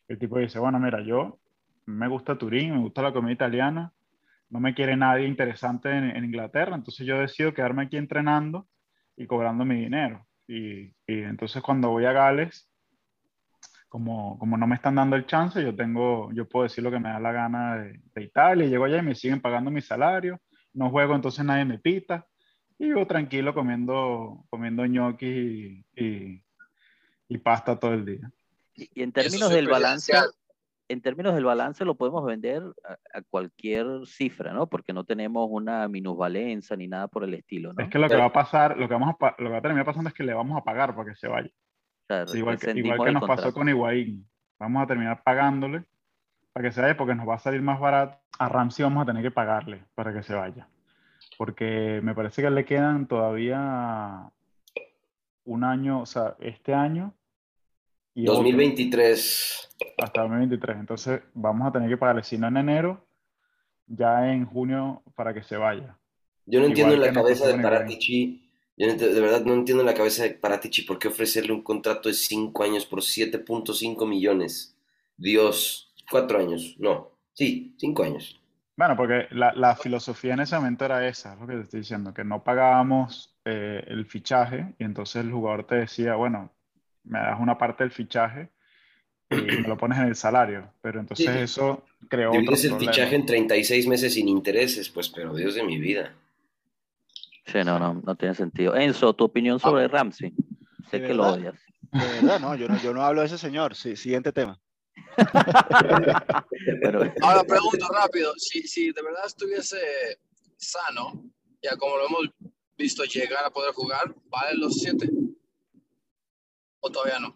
El 0.07 0.19
tipo 0.19 0.37
dice, 0.37 0.59
bueno, 0.59 0.79
mira, 0.79 1.01
yo 1.01 1.39
me 1.85 2.07
gusta 2.07 2.37
Turín, 2.37 2.73
me 2.73 2.79
gusta 2.79 3.01
la 3.01 3.13
comida 3.13 3.33
italiana, 3.33 3.91
no 4.49 4.59
me 4.59 4.73
quiere 4.73 4.95
nadie 4.95 5.27
interesante 5.27 5.89
en, 5.89 6.15
en 6.15 6.23
Inglaterra, 6.23 6.75
entonces 6.75 7.05
yo 7.05 7.19
decido 7.19 7.53
quedarme 7.53 7.83
aquí 7.83 7.97
entrenando 7.97 8.67
y 9.17 9.25
cobrando 9.25 9.65
mi 9.65 9.75
dinero. 9.75 10.25
Y, 10.47 10.93
y 11.07 11.23
entonces 11.23 11.61
cuando 11.63 11.89
voy 11.89 12.05
a 12.05 12.11
Gales, 12.11 12.69
como, 13.89 14.37
como 14.37 14.57
no 14.57 14.67
me 14.67 14.75
están 14.75 14.95
dando 14.95 15.15
el 15.15 15.25
chance, 15.25 15.61
yo 15.63 15.75
tengo, 15.75 16.31
yo 16.33 16.47
puedo 16.47 16.63
decir 16.63 16.83
lo 16.83 16.91
que 16.91 16.99
me 16.99 17.09
da 17.09 17.19
la 17.19 17.31
gana 17.31 17.77
de, 17.77 18.01
de 18.13 18.23
Italia, 18.23 18.67
llego 18.67 18.85
allá 18.85 18.97
y 18.97 19.03
me 19.03 19.15
siguen 19.15 19.41
pagando 19.41 19.71
mi 19.71 19.81
salario, 19.81 20.39
no 20.73 20.89
juego, 20.89 21.15
entonces 21.15 21.45
nadie 21.45 21.65
me 21.65 21.79
pita, 21.79 22.27
y 22.77 22.87
vivo 22.87 23.05
tranquilo 23.07 23.53
comiendo, 23.53 24.45
comiendo 24.49 24.83
gnocchi 24.83 25.83
y, 25.95 26.43
y, 27.27 27.37
pasta 27.37 27.79
todo 27.79 27.93
el 27.93 28.05
día. 28.05 28.31
Y, 28.73 29.01
en 29.01 29.11
términos 29.11 29.49
del 29.49 29.67
balance, 29.67 30.13
en 30.87 31.01
términos 31.01 31.33
del 31.33 31.45
balance 31.45 31.85
lo 31.85 31.95
podemos 31.95 32.25
vender 32.25 32.63
a, 33.13 33.21
cualquier 33.21 33.85
cifra, 34.05 34.53
¿no? 34.53 34.67
Porque 34.67 34.93
no 34.93 35.03
tenemos 35.03 35.47
una 35.49 35.87
minusvalenza 35.87 36.75
ni 36.75 36.87
nada 36.87 37.07
por 37.07 37.23
el 37.23 37.33
estilo, 37.33 37.73
¿no? 37.73 37.83
Es 37.83 37.89
que 37.89 37.99
lo 37.99 38.09
que 38.09 38.17
va 38.17 38.25
a 38.25 38.33
pasar, 38.33 38.77
lo 38.77 38.87
que, 38.87 38.93
vamos 38.93 39.15
a, 39.19 39.35
lo 39.37 39.47
que 39.47 39.51
va 39.51 39.57
a 39.57 39.61
terminar 39.61 39.85
pasando 39.85 40.09
es 40.09 40.13
que 40.13 40.23
le 40.23 40.33
vamos 40.33 40.57
a 40.57 40.63
pagar 40.63 40.95
para 40.95 41.09
que 41.09 41.15
se 41.15 41.27
vaya 41.27 41.51
igual 42.33 42.59
que, 42.59 42.71
igual 42.71 42.99
que 43.03 43.11
nos 43.11 43.27
pasó 43.27 43.53
con 43.53 43.67
Higuaín. 43.67 44.27
Vamos 44.59 44.83
a 44.83 44.87
terminar 44.87 45.21
pagándole 45.23 45.83
para 46.53 46.67
que 46.67 46.71
se 46.71 46.81
vaya 46.81 46.95
porque 46.95 47.15
nos 47.15 47.27
va 47.27 47.35
a 47.35 47.39
salir 47.39 47.61
más 47.61 47.79
barato. 47.79 48.17
A 48.39 48.49
Ramsey 48.49 48.83
vamos 48.83 49.03
a 49.03 49.05
tener 49.05 49.23
que 49.23 49.31
pagarle 49.31 49.83
para 49.95 50.13
que 50.13 50.23
se 50.23 50.33
vaya. 50.33 50.67
Porque 51.37 51.99
me 52.03 52.15
parece 52.15 52.41
que 52.41 52.49
le 52.49 52.65
quedan 52.65 53.07
todavía 53.07 54.31
un 55.43 55.63
año, 55.63 56.01
o 56.01 56.05
sea, 56.05 56.35
este 56.39 56.73
año. 56.73 57.13
Y 58.13 58.25
2023. 58.25 59.69
hasta 59.97 60.21
2023. 60.21 60.77
Entonces 60.77 61.21
vamos 61.33 61.67
a 61.67 61.71
tener 61.71 61.89
que 61.89 61.97
pagarle, 61.97 62.23
si 62.23 62.37
no 62.37 62.47
en 62.47 62.57
enero, 62.57 63.05
ya 63.87 64.31
en 64.31 64.45
junio 64.45 65.03
para 65.15 65.33
que 65.33 65.43
se 65.43 65.57
vaya. 65.57 65.97
Yo 66.45 66.59
no 66.59 66.67
entiendo 66.67 66.93
en 66.93 67.01
la 67.01 67.11
cabeza 67.11 67.47
de 67.47 67.61
Paratici 67.61 68.45
yo 68.77 68.93
de 68.93 69.21
verdad 69.21 69.45
no 69.45 69.53
entiendo 69.53 69.81
en 69.81 69.87
la 69.87 69.93
cabeza 69.93 70.23
de 70.23 70.31
Paratici 70.31 70.81
por 70.81 70.99
qué 70.99 71.07
ofrecerle 71.07 71.53
un 71.53 71.61
contrato 71.61 72.09
de 72.09 72.15
5 72.15 72.63
años 72.63 72.85
por 72.85 72.99
7.5 73.01 74.07
millones. 74.07 74.75
Dios, 75.15 75.93
4 76.11 76.39
años, 76.39 76.75
no, 76.77 77.11
sí, 77.33 77.73
5 77.77 78.03
años. 78.03 78.41
Bueno, 78.77 78.97
porque 78.97 79.27
la, 79.31 79.53
la, 79.53 79.75
filosofía 79.75 80.33
en 80.33 80.41
ese 80.41 80.55
momento 80.55 80.83
era 80.83 81.07
esa, 81.07 81.35
lo 81.35 81.47
que 81.47 81.53
te 81.53 81.61
estoy 81.61 81.79
diciendo, 81.79 82.13
que 82.13 82.25
no 82.25 82.43
pagábamos 82.43 83.33
eh, 83.45 83.83
el 83.87 84.05
fichaje 84.05 84.73
y 84.77 84.83
entonces 84.83 85.23
el 85.23 85.31
jugador 85.31 85.65
te 85.65 85.75
decía, 85.75 86.15
bueno, 86.15 86.51
me 87.05 87.19
das 87.19 87.39
una 87.39 87.57
parte 87.57 87.83
del 87.85 87.91
fichaje 87.91 88.49
y 89.29 89.35
me 89.35 89.67
lo 89.67 89.77
pones 89.77 89.97
en 89.99 90.07
el 90.07 90.15
salario, 90.15 90.69
pero 90.81 90.99
entonces 90.99 91.27
eso 91.35 91.83
creó 92.09 92.31
Divides 92.31 92.65
el 92.65 92.75
fichaje 92.75 93.15
en 93.15 93.25
36 93.25 93.87
meses 93.87 94.13
sin 94.13 94.27
intereses, 94.27 94.89
pues, 94.89 95.07
pero 95.07 95.33
Dios 95.33 95.55
de 95.55 95.63
mi 95.63 95.79
vida. 95.79 96.13
Sí, 97.45 97.59
no, 97.63 97.79
no, 97.79 98.01
no 98.05 98.15
tiene 98.15 98.35
sentido. 98.35 98.75
Enzo, 98.75 99.13
tu 99.13 99.23
opinión 99.23 99.59
sobre 99.59 99.85
ah, 99.85 99.87
Ramsey. 99.87 100.33
Sé 100.89 101.01
que 101.01 101.13
lo 101.13 101.27
odias. 101.27 101.55
De 101.91 101.99
verdad, 101.99 102.39
no, 102.39 102.55
yo 102.55 102.67
no, 102.67 102.77
yo 102.81 102.93
no 102.93 103.03
hablo 103.03 103.21
de 103.21 103.27
ese 103.27 103.37
señor. 103.37 103.75
Sí, 103.75 103.95
siguiente 103.95 104.33
tema. 104.33 104.59
Ahora 107.21 107.43
pregunto 107.43 107.87
rápido, 107.87 108.33
si, 108.37 108.63
si 108.63 108.91
de 108.91 109.01
verdad 109.01 109.25
estuviese 109.25 109.77
sano, 110.57 111.23
ya 111.61 111.75
como 111.77 111.97
lo 111.97 112.07
hemos 112.07 112.29
visto 112.77 113.03
llegar 113.05 113.45
a 113.45 113.51
poder 113.51 113.73
jugar, 113.73 114.13
¿vale 114.25 114.57
los 114.57 114.75
siete? 114.75 115.09
¿O 116.79 116.91
todavía 116.91 117.19
no? 117.19 117.35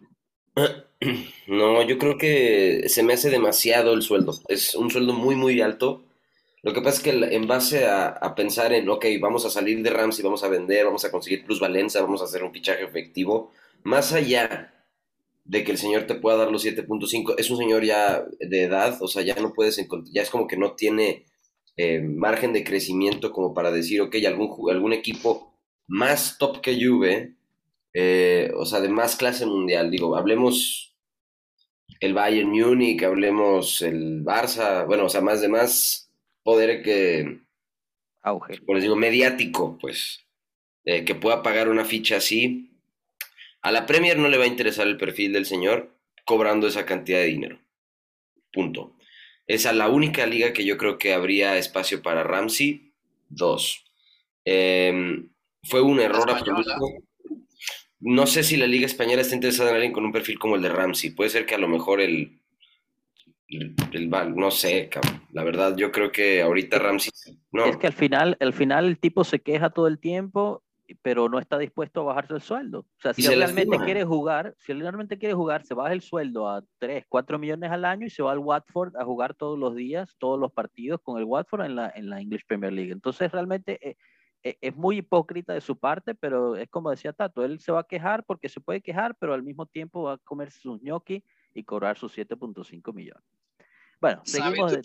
No, 1.46 1.82
yo 1.82 1.96
creo 1.96 2.18
que 2.18 2.84
se 2.88 3.02
me 3.02 3.14
hace 3.14 3.30
demasiado 3.30 3.94
el 3.94 4.02
sueldo. 4.02 4.38
Es 4.48 4.74
un 4.74 4.90
sueldo 4.90 5.14
muy, 5.14 5.34
muy 5.34 5.62
alto 5.62 6.04
lo 6.62 6.74
que 6.74 6.82
pasa 6.82 6.98
es 6.98 7.02
que 7.02 7.34
en 7.34 7.46
base 7.46 7.86
a, 7.86 8.34
pensar 8.34 8.72
en, 8.72 8.88
ok, 8.88 9.06
vamos 9.18 9.46
a 9.46 9.50
salir 9.50 9.82
de 9.82 9.90
Rams 9.90 10.18
y 10.18 10.22
vamos 10.22 10.44
a 10.44 10.48
vender, 10.48 10.84
vamos 10.84 11.04
a 11.04 11.10
conseguir 11.10 11.44
plusvalencia, 11.44 12.02
vamos 12.02 12.20
a 12.20 12.24
hacer 12.24 12.44
un 12.44 12.52
fichaje 12.52 12.84
efectivo, 12.84 13.52
más 13.82 14.12
allá 14.12 14.79
de 15.50 15.64
que 15.64 15.72
el 15.72 15.78
señor 15.78 16.04
te 16.06 16.14
pueda 16.14 16.36
dar 16.36 16.52
los 16.52 16.64
7.5. 16.64 17.34
Es 17.36 17.50
un 17.50 17.56
señor 17.56 17.84
ya 17.84 18.24
de 18.38 18.62
edad, 18.62 18.96
o 19.02 19.08
sea, 19.08 19.22
ya 19.22 19.34
no 19.34 19.52
puedes 19.52 19.78
encontrar, 19.78 20.14
ya 20.14 20.22
es 20.22 20.30
como 20.30 20.46
que 20.46 20.56
no 20.56 20.74
tiene 20.76 21.26
eh, 21.76 22.00
margen 22.00 22.52
de 22.52 22.62
crecimiento 22.62 23.32
como 23.32 23.52
para 23.52 23.72
decir, 23.72 24.00
ok, 24.00 24.14
algún, 24.28 24.70
algún 24.70 24.92
equipo 24.92 25.52
más 25.88 26.38
top 26.38 26.60
que 26.60 26.78
Juve, 26.80 27.34
eh, 27.92 28.52
o 28.56 28.64
sea, 28.64 28.80
de 28.80 28.90
más 28.90 29.16
clase 29.16 29.44
mundial. 29.44 29.90
Digo, 29.90 30.16
hablemos 30.16 30.96
el 31.98 32.14
Bayern 32.14 32.50
Múnich, 32.50 33.02
hablemos 33.02 33.82
el 33.82 34.22
Barça, 34.22 34.86
bueno, 34.86 35.06
o 35.06 35.08
sea, 35.08 35.20
más 35.20 35.40
de 35.40 35.48
más 35.48 36.12
poder 36.44 36.80
que... 36.82 37.40
Auge. 38.22 38.60
Les 38.68 38.82
digo, 38.82 38.94
mediático, 38.94 39.78
pues, 39.80 40.20
eh, 40.84 41.04
que 41.04 41.16
pueda 41.16 41.42
pagar 41.42 41.68
una 41.68 41.84
ficha 41.84 42.18
así. 42.18 42.69
A 43.62 43.72
la 43.72 43.86
Premier 43.86 44.18
no 44.18 44.28
le 44.28 44.38
va 44.38 44.44
a 44.44 44.48
interesar 44.48 44.86
el 44.86 44.96
perfil 44.96 45.32
del 45.32 45.46
señor 45.46 45.96
cobrando 46.24 46.66
esa 46.66 46.86
cantidad 46.86 47.18
de 47.18 47.26
dinero. 47.26 47.60
Punto. 48.52 48.96
Esa 49.46 49.70
es 49.70 49.76
la 49.76 49.88
única 49.88 50.26
liga 50.26 50.52
que 50.52 50.64
yo 50.64 50.76
creo 50.76 50.96
que 50.96 51.12
habría 51.12 51.56
espacio 51.58 52.02
para 52.02 52.22
Ramsey. 52.22 52.92
Dos. 53.28 53.84
Em, 54.44 55.30
fue 55.64 55.82
un 55.82 56.00
error 56.00 56.30
absoluto. 56.30 56.72
No 58.00 58.26
sé 58.26 58.42
si 58.42 58.56
la 58.56 58.66
Liga 58.66 58.86
Española 58.86 59.20
está 59.20 59.34
interesada 59.34 59.70
en 59.70 59.76
alguien 59.76 59.92
con 59.92 60.04
un 60.04 60.12
perfil 60.12 60.38
como 60.38 60.56
el 60.56 60.62
de 60.62 60.70
Ramsey. 60.70 61.10
Puede 61.10 61.30
ser 61.30 61.44
que 61.44 61.54
a 61.54 61.58
lo 61.58 61.68
mejor 61.68 62.00
el. 62.00 62.40
el, 63.48 64.08
no 64.36 64.50
sé, 64.50 64.88
La 65.32 65.44
verdad, 65.44 65.76
yo 65.76 65.92
creo 65.92 66.10
que 66.10 66.40
ahorita 66.40 66.78
Ramsey. 66.78 67.10
No. 67.52 67.66
Es 67.66 67.76
que 67.76 67.88
al 67.88 67.92
final, 67.92 68.36
al 68.40 68.54
final 68.54 68.86
el 68.86 68.98
tipo 68.98 69.24
se 69.24 69.40
queja 69.40 69.70
todo 69.70 69.86
el 69.86 69.98
tiempo 69.98 70.62
pero 71.02 71.28
no 71.28 71.38
está 71.38 71.58
dispuesto 71.58 72.00
a 72.00 72.04
bajarse 72.04 72.34
el 72.34 72.40
sueldo. 72.40 72.80
O 72.80 73.00
sea, 73.00 73.14
si 73.14 73.26
realmente 73.26 73.78
quiere 73.78 74.04
jugar, 74.04 74.54
si 74.58 74.72
realmente 74.72 75.18
quiere 75.18 75.34
jugar, 75.34 75.64
se 75.64 75.74
baja 75.74 75.92
el 75.92 76.00
sueldo 76.00 76.48
a 76.48 76.62
3, 76.78 77.04
4 77.08 77.38
millones 77.38 77.70
al 77.70 77.84
año 77.84 78.06
y 78.06 78.10
se 78.10 78.22
va 78.22 78.32
al 78.32 78.38
Watford 78.38 78.96
a 78.96 79.04
jugar 79.04 79.34
todos 79.34 79.58
los 79.58 79.74
días, 79.74 80.14
todos 80.18 80.38
los 80.38 80.52
partidos 80.52 81.00
con 81.02 81.18
el 81.18 81.24
Watford 81.24 81.64
en 81.64 81.76
la, 81.76 81.92
en 81.94 82.10
la 82.10 82.20
English 82.20 82.44
Premier 82.46 82.72
League. 82.72 82.92
Entonces, 82.92 83.30
realmente 83.30 83.78
eh, 83.86 83.96
eh, 84.42 84.56
es 84.60 84.74
muy 84.74 84.98
hipócrita 84.98 85.52
de 85.52 85.60
su 85.60 85.78
parte, 85.78 86.14
pero 86.14 86.56
es 86.56 86.68
como 86.68 86.90
decía 86.90 87.12
Tato, 87.12 87.44
él 87.44 87.60
se 87.60 87.72
va 87.72 87.80
a 87.80 87.86
quejar 87.86 88.24
porque 88.24 88.48
se 88.48 88.60
puede 88.60 88.80
quejar, 88.80 89.14
pero 89.18 89.34
al 89.34 89.42
mismo 89.42 89.66
tiempo 89.66 90.04
va 90.04 90.14
a 90.14 90.18
comer 90.18 90.50
sus 90.50 90.80
ñoqui 90.82 91.22
y 91.54 91.64
cobrar 91.64 91.98
sus 91.98 92.16
7.5 92.16 92.92
millones. 92.94 93.24
Bueno, 94.00 94.22
seguimos 94.24 94.72
de, 94.72 94.82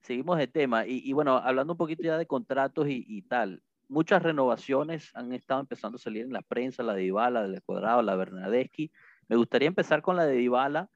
seguimos 0.00 0.38
de 0.38 0.46
tema. 0.46 0.86
Y, 0.86 1.02
y, 1.04 1.12
bueno, 1.12 1.36
hablando 1.36 1.72
un 1.72 1.76
poquito 1.76 2.04
ya 2.04 2.16
de 2.16 2.26
contratos 2.26 2.86
y, 2.88 3.04
y 3.08 3.22
tal, 3.22 3.62
muchas 3.88 4.22
renovaciones 4.22 5.10
han 5.14 5.32
estado 5.32 5.60
empezando 5.60 5.96
a 5.96 6.00
salir 6.00 6.24
en 6.24 6.32
la 6.32 6.42
prensa, 6.42 6.82
la 6.82 6.94
de 6.94 7.02
Dybala, 7.02 7.42
la 7.42 7.48
de 7.48 7.60
Cuadrado, 7.60 8.02
la 8.02 8.16
Bernadeschi. 8.16 8.90
Me 9.28 9.36
gustaría 9.36 9.68
empezar 9.68 10.02
con 10.02 10.16
la 10.16 10.24
de 10.26 10.36
Dybala 10.36 10.88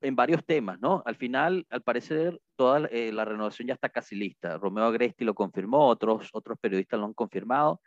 en 0.00 0.16
varios 0.16 0.44
temas, 0.44 0.78
¿no? 0.80 1.02
Al 1.06 1.16
final, 1.16 1.66
al 1.70 1.82
parecer, 1.82 2.40
toda 2.56 2.86
eh, 2.88 3.10
la 3.12 3.24
renovación 3.24 3.68
ya 3.68 3.74
está 3.74 3.88
casi 3.88 4.14
lista. 4.14 4.58
Romeo 4.58 4.84
Agresti 4.84 5.24
lo 5.24 5.34
confirmó, 5.34 5.88
otros, 5.88 6.28
otros 6.32 6.58
periodistas 6.58 7.00
lo 7.00 7.06
han 7.06 7.14
confirmado. 7.14 7.80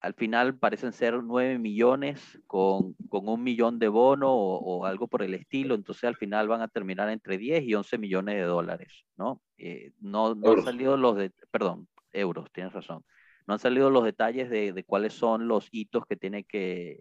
Al 0.00 0.14
final 0.14 0.56
parecen 0.56 0.92
ser 0.92 1.22
9 1.22 1.58
millones 1.58 2.40
con, 2.46 2.94
con 3.08 3.28
un 3.28 3.42
millón 3.42 3.78
de 3.78 3.88
bono 3.88 4.32
o, 4.32 4.86
algo 4.86 5.08
por 5.08 5.22
el 5.22 5.34
estilo. 5.34 5.74
Entonces, 5.74 6.04
al 6.04 6.16
final 6.16 6.48
van 6.48 6.62
a 6.62 6.68
terminar 6.68 7.10
entre 7.10 7.36
10 7.36 7.64
y 7.64 7.74
11 7.74 7.98
millones 7.98 8.36
de 8.36 8.42
dólares, 8.42 9.04
¿no? 9.16 9.42
Eh, 9.58 9.92
no, 10.00 10.34
no 10.36 10.52
han 10.52 10.62
salido 10.62 10.96
los 10.96 11.16
de, 11.16 11.32
perdón, 11.50 11.88
euros, 12.12 12.50
tienes 12.52 12.72
razón. 12.72 13.04
No 13.48 13.54
han 13.54 13.60
salido 13.60 13.88
los 13.88 14.04
detalles 14.04 14.50
de, 14.50 14.84
cuáles 14.86 15.14
son 15.14 15.48
los 15.48 15.68
hitos 15.72 16.04
que 16.04 16.16
tiene 16.16 16.44
que, 16.44 17.00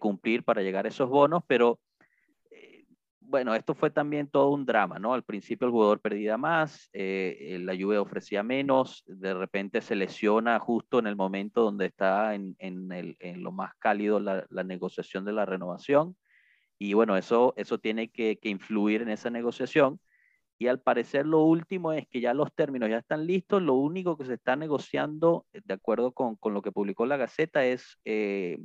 cumplir 0.00 0.42
para 0.42 0.60
llegar 0.60 0.84
a 0.84 0.88
esos 0.88 1.08
bonos, 1.08 1.44
pero 1.46 1.78
eh, 2.50 2.84
bueno, 3.20 3.54
esto 3.54 3.74
fue 3.74 3.88
también 3.90 4.28
todo 4.28 4.50
un 4.50 4.66
drama, 4.66 4.98
¿no? 4.98 5.14
Al 5.14 5.22
principio 5.22 5.66
el 5.66 5.72
jugador 5.72 6.00
perdía 6.00 6.36
más, 6.36 6.90
eh, 6.92 7.58
la 7.62 7.74
lluvia 7.74 8.02
ofrecía 8.02 8.42
menos, 8.42 9.04
de 9.06 9.32
repente 9.34 9.80
se 9.80 9.94
lesiona 9.94 10.58
justo 10.58 10.98
en 10.98 11.06
el 11.06 11.14
momento 11.14 11.62
donde 11.62 11.86
está 11.86 12.34
en, 12.34 12.56
lo 13.40 13.52
más 13.52 13.72
cálido 13.78 14.18
la, 14.18 14.64
negociación 14.64 15.24
de 15.24 15.32
la 15.32 15.46
renovación. 15.46 16.16
Y 16.76 16.94
bueno, 16.94 17.16
eso, 17.16 17.54
eso 17.56 17.78
tiene 17.78 18.10
que, 18.10 18.36
que 18.38 18.48
influir 18.48 19.02
en 19.02 19.10
esa 19.10 19.30
negociación 19.30 20.00
y 20.58 20.66
al 20.66 20.80
parecer 20.80 21.24
lo 21.24 21.42
último 21.42 21.92
es 21.92 22.06
que 22.08 22.20
ya 22.20 22.34
los 22.34 22.52
términos 22.52 22.90
ya 22.90 22.98
están 22.98 23.26
listos, 23.26 23.62
lo 23.62 23.74
único 23.74 24.16
que 24.16 24.24
se 24.24 24.34
está 24.34 24.56
negociando, 24.56 25.46
eh, 25.52 25.60
de 25.64 25.74
acuerdo 25.74 26.12
con, 26.12 26.36
con 26.36 26.52
lo 26.52 26.62
que 26.62 26.72
publicó 26.72 27.06
la 27.06 27.16
Gaceta, 27.16 27.64
es 27.64 27.98
eh, 28.04 28.58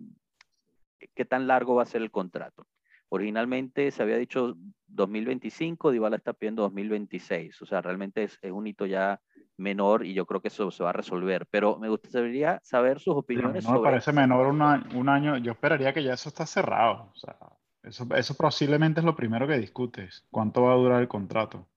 qué 1.14 1.26
tan 1.26 1.48
largo 1.48 1.76
va 1.76 1.84
a 1.84 1.88
ser 1.88 2.02
el 2.02 2.12
contrato. 2.12 2.66
Originalmente 3.10 3.92
se 3.92 4.02
había 4.02 4.18
dicho 4.18 4.56
2025, 4.88 5.92
Dybala 5.92 6.16
está 6.16 6.34
pidiendo 6.34 6.64
2026, 6.64 7.62
o 7.62 7.66
sea, 7.68 7.82
realmente 7.82 8.24
es, 8.24 8.40
es, 8.42 8.52
un 8.52 8.66
hito 8.66 8.88
ya 8.88 9.22
menor 9.58 10.04
y 10.04 10.16
yo 10.16 10.26
creo 10.26 10.42
que 10.42 10.48
eso 10.48 10.72
se 10.72 10.84
va 10.84 10.90
a 10.90 10.94
resolver, 10.94 11.46
pero 11.52 11.78
me 11.78 11.90
gustaría 11.90 12.60
saber 12.64 13.00
sus 13.00 13.16
opiniones. 13.16 13.66
No, 13.66 13.74
me 13.74 13.82
parece 13.82 14.12
menor 14.12 14.48
un 14.48 15.10
año, 15.10 15.38
yo 15.38 15.52
esperaría 15.52 15.94
que 15.94 16.04
ya 16.04 16.14
eso 16.14 16.30
está 16.30 16.48
cerrado, 16.48 17.12
o 17.12 17.16
sea, 17.16 17.38
eso, 17.84 18.08
eso 18.16 18.34
posiblemente 18.34 19.02
es 19.02 19.06
lo 19.06 19.16
primero 19.16 19.48
que 19.48 19.60
discutes, 19.60 20.26
cuánto 20.32 20.64
va 20.64 20.74
a 20.74 20.78
durar 20.78 21.02
el 21.02 21.08
contrato. 21.08 21.68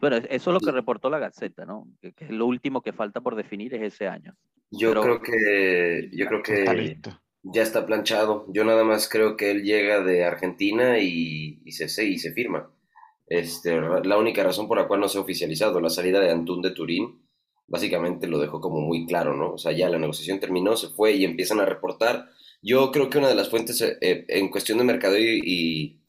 Bueno, 0.00 0.16
eso 0.16 0.50
es 0.50 0.54
lo 0.54 0.60
que 0.60 0.72
reportó 0.72 1.08
la 1.08 1.18
Gaceta, 1.18 1.64
¿no? 1.64 1.86
Que, 2.00 2.14
es 2.18 2.30
lo 2.30 2.46
último 2.46 2.82
que 2.82 2.92
falta 2.92 3.20
por 3.20 3.36
definir 3.36 3.74
es 3.74 3.82
ese 3.94 4.08
año. 4.08 4.34
Yo 4.70 4.92
creo 4.92 5.20
que, 5.20 6.10
yo 6.12 6.26
creo 6.26 6.42
que 6.42 6.98
ya 7.42 7.62
está 7.62 7.86
planchado. 7.86 8.46
Yo 8.48 8.64
nada 8.64 8.84
más 8.84 9.08
creo 9.08 9.36
que 9.36 9.50
él 9.50 9.62
llega 9.62 10.02
de 10.02 10.24
Argentina 10.24 10.98
y, 10.98 11.60
se, 11.70 12.04
y 12.04 12.18
se 12.18 12.32
firma. 12.32 12.70
Este, 13.26 13.80
la 13.80 14.18
única 14.18 14.42
razón 14.42 14.68
por 14.68 14.78
la 14.78 14.86
cual 14.86 15.00
no 15.00 15.08
se 15.08 15.18
ha 15.18 15.22
oficializado 15.22 15.80
la 15.80 15.90
salida 15.90 16.20
de 16.20 16.30
Antún 16.30 16.60
de 16.60 16.72
Turín, 16.72 17.22
básicamente 17.66 18.26
lo 18.26 18.38
dejó 18.38 18.60
como 18.60 18.80
muy 18.80 19.06
claro, 19.06 19.34
¿no? 19.34 19.52
O 19.52 19.58
sea, 19.58 19.72
ya 19.72 19.88
la 19.88 19.98
negociación 19.98 20.40
terminó, 20.40 20.76
se 20.76 20.88
fue 20.88 21.12
y 21.12 21.24
empiezan 21.24 21.60
a 21.60 21.66
reportar. 21.66 22.28
Yo 22.62 22.90
creo 22.90 23.08
que 23.08 23.18
una 23.18 23.28
de 23.28 23.34
las 23.34 23.48
fuentes 23.48 23.80
eh, 23.80 24.24
en 24.28 24.48
cuestión 24.50 24.78
de 24.78 24.84
mercado 24.84 25.18
y 25.18 25.40
y 25.44 26.03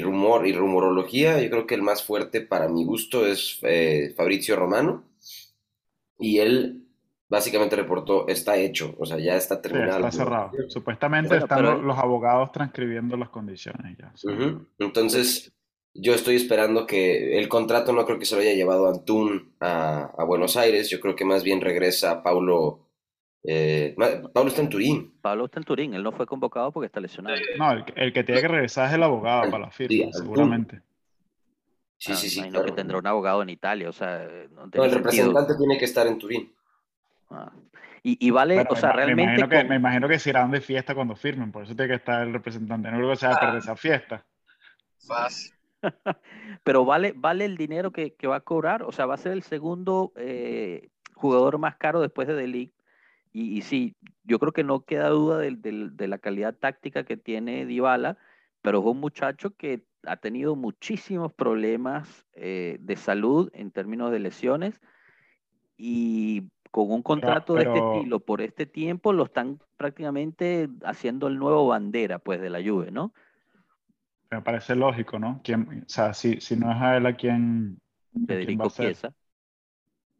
rumor 0.00 0.46
y 0.46 0.52
rumorología, 0.52 1.40
yo 1.40 1.50
creo 1.50 1.66
que 1.66 1.74
el 1.74 1.82
más 1.82 2.04
fuerte 2.04 2.40
para 2.40 2.68
mi 2.68 2.84
gusto 2.84 3.26
es 3.26 3.58
eh, 3.62 4.14
Fabrizio 4.16 4.56
Romano. 4.56 5.04
Y 6.18 6.38
él 6.38 6.86
básicamente 7.28 7.74
reportó, 7.74 8.28
está 8.28 8.56
hecho, 8.56 8.94
o 8.98 9.06
sea, 9.06 9.18
ya 9.18 9.36
está 9.36 9.60
terminado. 9.60 10.06
está 10.06 10.10
cerrado. 10.12 10.50
Supuestamente 10.68 11.36
están 11.36 11.84
los 11.84 11.98
abogados 11.98 12.52
transcribiendo 12.52 13.16
las 13.16 13.30
condiciones 13.30 13.96
ya. 13.98 14.12
Entonces, 14.78 15.52
yo 15.94 16.14
estoy 16.14 16.36
esperando 16.36 16.86
que 16.86 17.38
el 17.38 17.48
contrato 17.48 17.92
no 17.92 18.04
creo 18.04 18.18
que 18.18 18.26
se 18.26 18.36
lo 18.36 18.42
haya 18.42 18.52
llevado 18.52 18.88
Antún 18.88 19.54
a, 19.60 20.12
a 20.16 20.24
Buenos 20.24 20.56
Aires, 20.56 20.90
yo 20.90 21.00
creo 21.00 21.16
que 21.16 21.24
más 21.24 21.42
bien 21.42 21.60
regresa 21.60 22.22
Paulo 22.22 22.91
eh, 23.44 23.94
Pablo 24.32 24.50
está 24.50 24.62
en 24.62 24.68
Turín. 24.68 25.14
Pablo 25.20 25.46
está 25.46 25.58
en 25.58 25.64
Turín, 25.64 25.94
él 25.94 26.02
no 26.02 26.12
fue 26.12 26.26
convocado 26.26 26.70
porque 26.70 26.86
está 26.86 27.00
lesionado. 27.00 27.36
No, 27.58 27.72
el, 27.72 28.12
que 28.12 28.22
tiene 28.22 28.40
que 28.40 28.48
regresar 28.48 28.88
es 28.88 28.94
el 28.94 29.02
abogado 29.02 29.50
para 29.50 29.64
la 29.64 29.70
firma, 29.70 30.12
seguramente. 30.12 30.80
Sí, 31.98 32.14
sí, 32.14 32.30
sí. 32.30 32.42
que 32.50 32.72
tendrá 32.72 32.98
un 32.98 33.06
abogado 33.06 33.42
en 33.42 33.50
Italia, 33.50 33.88
o 33.88 33.92
sea. 33.92 34.28
No, 34.50 34.84
el 34.84 34.92
representante 34.92 35.54
tiene 35.56 35.78
que 35.78 35.84
estar 35.84 36.06
en 36.06 36.18
Turín. 36.18 36.52
Ah. 37.30 37.52
Y, 38.04 38.30
vale, 38.30 38.66
o 38.68 38.74
sea, 38.74 38.92
realmente. 38.92 39.24
Me 39.24 39.34
imagino, 39.34 39.48
que, 39.48 39.64
me 39.64 39.76
imagino 39.76 40.08
que 40.08 40.18
se 40.18 40.30
irán 40.30 40.50
de 40.50 40.60
fiesta 40.60 40.92
cuando 40.92 41.14
firmen, 41.14 41.52
por 41.52 41.62
eso 41.62 41.76
tiene 41.76 41.90
que 41.90 41.96
estar 41.96 42.26
el 42.26 42.32
representante. 42.32 42.90
No 42.90 42.96
creo 42.96 43.10
que 43.10 43.16
se 43.16 43.26
vaya 43.26 43.38
a 43.38 43.40
perder 43.40 43.58
esa 43.58 43.76
fiesta. 43.76 44.24
Fácil. 45.06 45.52
Pero 46.64 46.84
vale, 46.84 47.12
vale 47.14 47.44
el 47.44 47.56
dinero 47.56 47.92
que, 47.92 48.16
va 48.26 48.36
a 48.36 48.40
cobrar, 48.40 48.82
o 48.82 48.90
sea, 48.90 49.06
va 49.06 49.14
a 49.14 49.18
ser 49.18 49.32
el 49.32 49.44
segundo 49.44 50.12
eh, 50.16 50.88
jugador 51.14 51.58
más 51.58 51.76
caro 51.76 52.00
después 52.00 52.26
de 52.26 52.34
Delic 52.34 52.72
y, 53.32 53.62
sí, 53.62 53.96
yo 54.24 54.38
creo 54.38 54.52
que 54.52 54.62
no 54.62 54.80
queda 54.80 55.08
duda 55.08 55.38
de, 55.38 56.08
la 56.08 56.18
calidad 56.18 56.54
táctica 56.54 57.04
que 57.04 57.16
tiene 57.16 57.64
Dybala, 57.64 58.18
pero 58.60 58.80
es 58.80 58.84
un 58.84 59.00
muchacho 59.00 59.56
que 59.56 59.84
ha 60.06 60.16
tenido 60.16 60.54
muchísimos 60.54 61.32
problemas 61.32 62.26
eh, 62.34 62.76
de 62.80 62.96
salud 62.96 63.50
en 63.54 63.70
términos 63.70 64.10
de 64.10 64.18
lesiones 64.18 64.80
y 65.78 66.50
con 66.70 66.90
un 66.90 67.02
contrato 67.02 67.54
de 67.54 67.62
este 67.62 67.78
estilo 67.78 68.20
por 68.20 68.40
este 68.40 68.66
tiempo 68.66 69.12
lo 69.12 69.24
están 69.24 69.60
prácticamente 69.76 70.68
haciendo 70.84 71.26
el 71.28 71.38
nuevo 71.38 71.68
bandera 71.68 72.18
pues 72.18 72.40
de 72.40 72.50
la 72.50 72.62
Juve, 72.62 72.90
¿no? 72.90 73.12
Me 74.30 74.40
parece 74.40 74.74
lógico, 74.74 75.18
¿no? 75.18 75.40
¿Quién, 75.44 75.84
o 75.86 75.88
sea, 75.88 76.14
si, 76.14 76.40
si 76.40 76.56
no 76.56 76.70
es 76.70 76.80
a 76.80 76.96
él 76.96 77.06
a 77.06 77.14
quien... 77.14 77.78
Federico 78.26 78.68
Chiesa. 78.70 79.12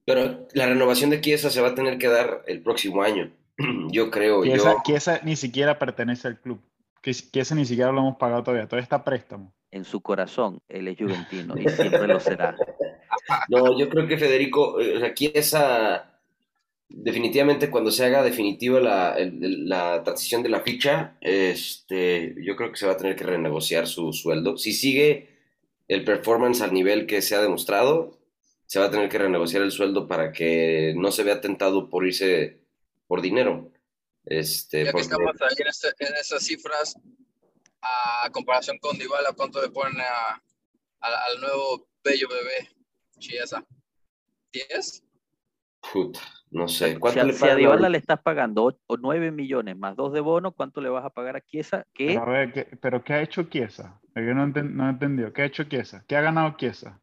Pero 0.04 0.46
la 0.52 0.66
renovación 0.66 1.10
de 1.10 1.20
Chiesa 1.20 1.50
se 1.50 1.60
va 1.60 1.68
a 1.68 1.74
tener 1.74 1.98
que 1.98 2.08
dar 2.08 2.42
el 2.46 2.62
próximo 2.62 3.02
año. 3.02 3.32
Yo 3.90 4.10
creo. 4.10 4.42
Chiesa, 4.84 5.20
ni 5.24 5.36
siquiera 5.36 5.78
pertenece 5.78 6.28
al 6.28 6.40
club. 6.40 6.60
Chiesa 7.02 7.54
ni 7.54 7.64
siquiera 7.64 7.92
lo 7.92 8.00
hemos 8.00 8.16
pagado 8.16 8.42
todavía. 8.42 8.66
Todavía 8.66 8.84
está 8.84 9.04
préstamo. 9.04 9.52
En 9.70 9.84
su 9.84 10.00
corazón, 10.02 10.60
él 10.68 10.88
es 10.88 10.98
juventino 10.98 11.54
y 11.56 11.68
siempre 11.68 12.06
lo 12.06 12.20
será. 12.20 12.56
No, 13.48 13.78
yo 13.78 13.88
creo 13.88 14.08
que 14.08 14.18
Federico, 14.18 14.74
o 14.74 14.98
sea, 14.98 15.14
Chiesa 15.14 16.12
definitivamente 16.92 17.70
cuando 17.70 17.90
se 17.90 18.04
haga 18.04 18.22
definitiva 18.22 18.80
la, 18.80 19.16
la 19.18 20.02
transición 20.02 20.42
de 20.42 20.48
la 20.48 20.60
ficha, 20.60 21.16
este, 21.20 22.34
yo 22.42 22.56
creo 22.56 22.70
que 22.70 22.76
se 22.76 22.86
va 22.86 22.92
a 22.92 22.96
tener 22.96 23.16
que 23.16 23.24
renegociar 23.24 23.86
su 23.86 24.12
sueldo. 24.12 24.56
Si 24.56 24.72
sigue 24.72 25.28
el 25.88 26.04
performance 26.04 26.60
al 26.60 26.72
nivel 26.72 27.06
que 27.06 27.22
se 27.22 27.34
ha 27.34 27.42
demostrado, 27.42 28.18
se 28.72 28.80
va 28.80 28.86
a 28.86 28.90
tener 28.90 29.10
que 29.10 29.18
renegociar 29.18 29.62
el 29.62 29.70
sueldo 29.70 30.08
para 30.08 30.32
que 30.32 30.94
no 30.96 31.12
se 31.12 31.24
vea 31.24 31.42
tentado 31.42 31.90
por 31.90 32.06
irse 32.06 32.62
por 33.06 33.20
dinero. 33.20 33.70
Este, 34.24 34.78
Ya 34.78 34.84
que 34.86 34.92
porque- 34.92 35.02
estamos 35.02 35.42
ahí 35.42 35.56
en, 35.58 35.66
ese- 35.66 35.92
en 35.98 36.14
esas 36.14 36.42
cifras, 36.42 36.96
a 37.82 38.30
comparación 38.30 38.78
con 38.78 38.96
Dybala, 38.96 39.34
¿cuánto 39.36 39.60
le 39.60 39.68
ponen 39.68 40.00
a- 40.00 40.42
al, 41.00 41.12
al 41.34 41.40
nuevo 41.42 41.86
bello 42.02 42.26
bebé 42.30 42.70
Chiesa? 43.18 43.62
¿10? 44.54 45.02
puta, 45.92 46.20
no 46.50 46.66
sé. 46.66 46.94
Si 46.94 46.98
¿Cuánto 46.98 47.20
a, 47.20 47.24
le 47.24 47.32
si 47.34 47.44
a 47.46 47.54
Dybala 47.54 47.90
le 47.90 47.98
estás 47.98 48.22
pagando 48.22 48.64
o- 48.64 48.78
o 48.86 48.96
9 48.96 49.32
millones 49.32 49.76
más 49.76 49.96
2 49.96 50.14
de 50.14 50.20
bono, 50.20 50.52
¿cuánto 50.52 50.80
le 50.80 50.88
vas 50.88 51.04
a 51.04 51.10
pagar 51.10 51.36
a 51.36 51.42
Chiesa? 51.42 51.84
Que 51.92 52.06
Pero 52.06 52.22
a 52.22 52.24
ver, 52.30 52.52
¿qué, 52.54 52.64
pero 52.80 53.04
¿qué 53.04 53.12
ha 53.12 53.20
hecho 53.20 53.42
Chiesa? 53.42 54.00
Es 54.14 54.24
que 54.24 54.32
no, 54.34 54.46
enten- 54.46 54.70
no 54.70 54.86
he 54.86 54.90
entendido. 54.92 55.30
¿Qué 55.30 55.42
ha 55.42 55.44
hecho 55.44 55.64
Chiesa? 55.64 56.06
¿Qué 56.08 56.16
ha 56.16 56.22
ganado 56.22 56.56
Chiesa? 56.56 57.01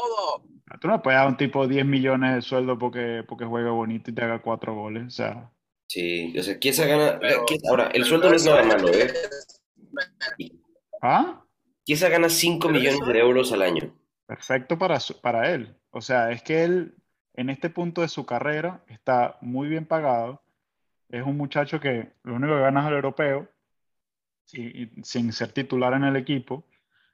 Todo. 0.00 0.42
Tú 0.80 0.88
no 0.88 1.02
puedes 1.02 1.18
dar 1.18 1.26
a 1.26 1.28
un 1.30 1.36
tipo 1.36 1.66
10 1.66 1.84
millones 1.84 2.34
de 2.36 2.42
sueldo 2.42 2.78
porque, 2.78 3.24
porque 3.28 3.44
juega 3.44 3.70
bonito 3.72 4.10
y 4.10 4.14
te 4.14 4.22
haga 4.24 4.40
cuatro 4.40 4.74
goles. 4.74 5.06
O 5.06 5.10
sea, 5.10 5.50
Sí, 5.88 6.32
o 6.38 6.42
sea, 6.42 6.58
Chiesa 6.60 6.86
gana. 6.86 7.18
Pero- 7.20 7.44
Chiesa- 7.46 7.68
ahora, 7.70 7.84
el 7.86 7.92
pero 7.92 8.04
sueldo 8.04 8.30
no 8.30 8.36
es 8.36 8.46
nada 8.46 8.62
malo, 8.62 8.88
¿eh? 8.90 9.12
¿ah? 11.02 11.44
Chiesa 11.84 12.08
gana 12.08 12.28
5 12.28 12.68
Pero 12.68 12.78
millones 12.78 13.00
de 13.06 13.18
euros 13.18 13.52
al 13.52 13.62
año. 13.62 13.92
Perfecto 14.26 14.78
para, 14.78 15.00
su- 15.00 15.20
para 15.20 15.50
él. 15.52 15.76
O 15.90 16.00
sea, 16.00 16.30
es 16.30 16.42
que 16.42 16.62
él 16.64 16.94
en 17.34 17.50
este 17.50 17.70
punto 17.70 18.02
de 18.02 18.08
su 18.08 18.24
carrera 18.26 18.84
está 18.88 19.36
muy 19.40 19.68
bien 19.68 19.86
pagado. 19.86 20.42
Es 21.08 21.24
un 21.24 21.36
muchacho 21.36 21.80
que 21.80 22.12
lo 22.22 22.34
único 22.36 22.54
que 22.54 22.60
gana 22.60 22.82
es 22.82 22.86
el 22.88 22.94
europeo, 22.94 23.48
y- 24.52 24.82
y 24.84 24.90
sin 25.02 25.32
ser 25.32 25.52
titular 25.52 25.92
en 25.94 26.04
el 26.04 26.16
equipo. 26.16 26.64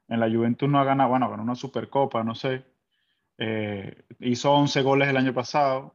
En 0.09 0.21
la 0.21 0.29
Juventus 0.31 0.69
no 0.69 0.79
ha 0.79 0.85
ganado, 0.85 1.11
bueno, 1.11 1.31
ganó 1.31 1.43
una 1.43 1.55
Supercopa, 1.55 2.23
no 2.23 2.35
sé. 2.35 2.63
Eh, 3.39 4.05
hizo 4.21 4.53
11 4.53 4.83
goles 4.83 5.09
el 5.09 5.17
año 5.17 5.35
pasado 5.35 5.95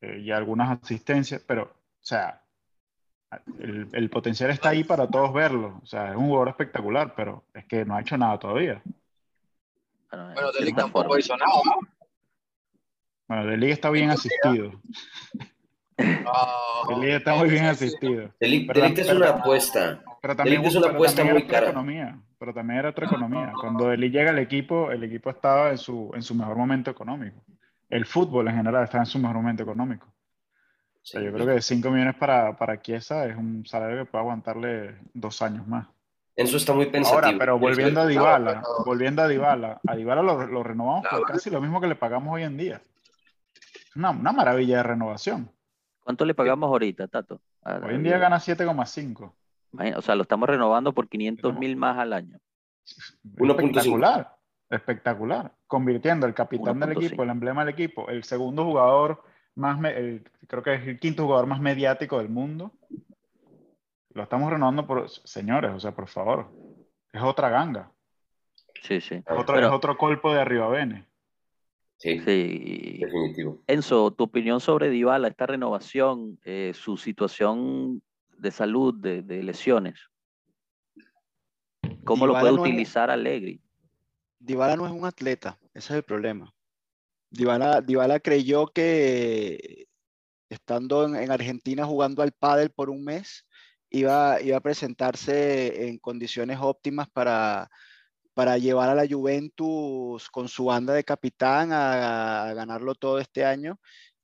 eh, 0.00 0.18
y 0.20 0.30
algunas 0.30 0.80
asistencias, 0.82 1.42
pero, 1.46 1.64
o 1.64 2.02
sea, 2.04 2.42
el, 3.58 3.88
el 3.92 4.10
potencial 4.10 4.50
está 4.50 4.70
ahí 4.70 4.82
para 4.84 5.06
todos 5.08 5.32
verlo. 5.32 5.78
O 5.82 5.86
sea, 5.86 6.10
es 6.10 6.16
un 6.16 6.26
jugador 6.26 6.48
espectacular, 6.48 7.14
pero 7.14 7.44
es 7.54 7.64
que 7.66 7.84
no 7.84 7.94
ha 7.96 8.00
hecho 8.00 8.16
nada 8.16 8.38
todavía. 8.38 8.82
bueno, 10.10 10.32
Bueno, 10.34 10.52
de 10.52 10.58
Delic 10.60 10.76
tampoco 10.76 11.18
hizo 11.18 11.36
nada, 11.36 11.52
¿no? 11.64 11.88
Bueno, 13.28 13.46
De 13.46 13.56
Liga 13.56 13.72
está 13.74 13.90
bien 13.90 14.10
asistido. 14.10 14.72
Liga 15.98 17.16
está 17.16 17.34
muy 17.34 17.48
bien 17.50 17.66
asistido. 17.66 18.30
Delic, 18.40 18.70
es 18.76 19.06
pero- 19.06 19.16
una 19.18 19.28
apuesta. 19.30 20.02
Pero 20.20 20.36
también, 20.36 20.62
Delict 20.62 20.76
es 20.76 20.82
una 20.82 20.92
apuesta 20.94 21.16
también 21.18 21.36
muy 21.36 21.46
cara. 21.46 21.66
economía. 21.70 22.18
Pero 22.40 22.54
también 22.54 22.78
era 22.78 22.88
otra 22.88 23.06
economía. 23.06 23.52
Cuando 23.60 23.88
Deli 23.88 24.08
llega 24.08 24.30
al 24.30 24.38
equipo, 24.38 24.90
el 24.90 25.04
equipo 25.04 25.28
estaba 25.28 25.70
en 25.70 25.76
su, 25.76 26.10
en 26.14 26.22
su 26.22 26.34
mejor 26.34 26.56
momento 26.56 26.90
económico. 26.90 27.44
El 27.90 28.06
fútbol 28.06 28.48
en 28.48 28.56
general 28.56 28.82
estaba 28.82 29.02
en 29.02 29.10
su 29.10 29.18
mejor 29.18 29.36
momento 29.36 29.62
económico. 29.62 30.06
O 30.06 31.02
sea, 31.02 31.20
yo 31.20 31.34
creo 31.34 31.46
que 31.46 31.60
5 31.60 31.90
millones 31.90 32.14
para, 32.14 32.56
para 32.56 32.80
Chiesa 32.80 33.26
es 33.26 33.36
un 33.36 33.66
salario 33.66 33.98
que 33.98 34.10
puede 34.10 34.22
aguantarle 34.22 34.96
dos 35.12 35.42
años 35.42 35.68
más. 35.68 35.86
Enzo 36.34 36.56
está 36.56 36.72
muy 36.72 36.86
pensativo. 36.86 37.22
Ahora, 37.22 37.38
pero 37.38 37.58
volviendo 37.58 38.00
a 38.00 38.06
Dybala, 38.06 38.62
volviendo 38.86 39.20
a 39.20 39.28
Dybala, 39.28 39.80
a 39.86 39.94
Dybala 39.94 40.22
lo, 40.22 40.46
lo 40.46 40.62
renovamos 40.62 41.06
por 41.10 41.26
casi 41.26 41.50
lo 41.50 41.60
mismo 41.60 41.78
que 41.78 41.88
le 41.88 41.94
pagamos 41.94 42.32
hoy 42.34 42.44
en 42.44 42.56
día. 42.56 42.80
Es 43.54 43.96
una, 43.96 44.12
una 44.12 44.32
maravilla 44.32 44.78
de 44.78 44.82
renovación. 44.84 45.50
¿Cuánto 46.02 46.24
le 46.24 46.34
pagamos 46.34 46.68
ahorita, 46.68 47.06
Tato? 47.08 47.42
Hoy 47.64 47.96
en 47.96 48.02
día 48.02 48.16
gana 48.16 48.36
7,5. 48.38 49.30
O 49.72 50.02
sea, 50.02 50.14
lo 50.14 50.22
estamos 50.22 50.48
renovando 50.48 50.92
por 50.92 51.08
500 51.08 51.58
mil 51.58 51.76
más 51.76 51.98
al 51.98 52.12
año. 52.12 52.38
1.5. 53.36 53.60
Espectacular, 53.60 54.36
espectacular. 54.68 55.52
Convirtiendo 55.66 56.26
el 56.26 56.34
capitán 56.34 56.80
del 56.80 56.90
1.5. 56.90 57.06
equipo, 57.06 57.22
el 57.22 57.30
emblema 57.30 57.64
del 57.64 57.74
equipo, 57.74 58.08
el 58.08 58.24
segundo 58.24 58.64
jugador 58.64 59.22
más, 59.54 59.78
me- 59.78 59.96
el- 59.96 60.24
creo 60.48 60.62
que 60.62 60.74
es 60.74 60.86
el 60.86 60.98
quinto 60.98 61.24
jugador 61.24 61.46
más 61.46 61.60
mediático 61.60 62.18
del 62.18 62.28
mundo. 62.28 62.72
Lo 64.12 64.22
estamos 64.24 64.50
renovando 64.50 64.86
por, 64.86 65.08
señores, 65.08 65.70
o 65.72 65.78
sea, 65.80 65.92
por 65.94 66.08
favor. 66.08 66.50
Es 67.12 67.22
otra 67.22 67.48
ganga. 67.48 67.92
Sí, 68.82 69.00
sí. 69.00 69.16
Es 69.16 69.24
otro, 69.28 69.54
Pero- 69.54 69.66
es 69.68 69.72
otro 69.72 69.96
colpo 69.96 70.32
de 70.32 70.40
arriba 70.40 70.68
Bene. 70.68 71.06
Sí, 71.98 72.18
Sí. 72.20 72.98
definitivo. 72.98 73.62
Enzo, 73.66 74.10
tu 74.12 74.24
opinión 74.24 74.58
sobre 74.60 74.88
Dybala, 74.88 75.28
esta 75.28 75.46
renovación, 75.46 76.38
eh, 76.44 76.72
su 76.74 76.96
situación 76.96 78.02
de 78.40 78.50
salud, 78.50 78.94
de, 78.94 79.22
de 79.22 79.42
lesiones. 79.42 80.00
¿Cómo 82.04 82.26
lo 82.26 82.32
puede 82.32 82.52
no 82.52 82.64
es- 82.64 82.70
utilizar 82.70 83.10
Allegri? 83.10 83.60
Dybala 84.38 84.74
no 84.76 84.86
es 84.86 84.92
un 84.92 85.04
atleta, 85.04 85.58
ese 85.74 85.92
es 85.92 85.96
el 85.98 86.02
problema. 86.02 86.52
Dybala, 87.30 87.82
Dybala 87.82 88.20
creyó 88.20 88.66
que 88.68 89.86
estando 90.48 91.04
en, 91.04 91.14
en 91.16 91.30
Argentina 91.30 91.84
jugando 91.84 92.22
al 92.22 92.32
pádel 92.32 92.70
por 92.70 92.88
un 92.88 93.04
mes, 93.04 93.46
iba, 93.90 94.40
iba 94.40 94.56
a 94.56 94.60
presentarse 94.62 95.88
en 95.88 95.98
condiciones 95.98 96.58
óptimas 96.60 97.08
para, 97.10 97.68
para 98.32 98.56
llevar 98.56 98.88
a 98.88 98.94
la 98.94 99.06
Juventus 99.06 100.28
con 100.30 100.48
su 100.48 100.64
banda 100.64 100.94
de 100.94 101.04
capitán 101.04 101.70
a, 101.72 102.48
a 102.48 102.54
ganarlo 102.54 102.94
todo 102.94 103.18
este 103.18 103.44
año 103.44 103.78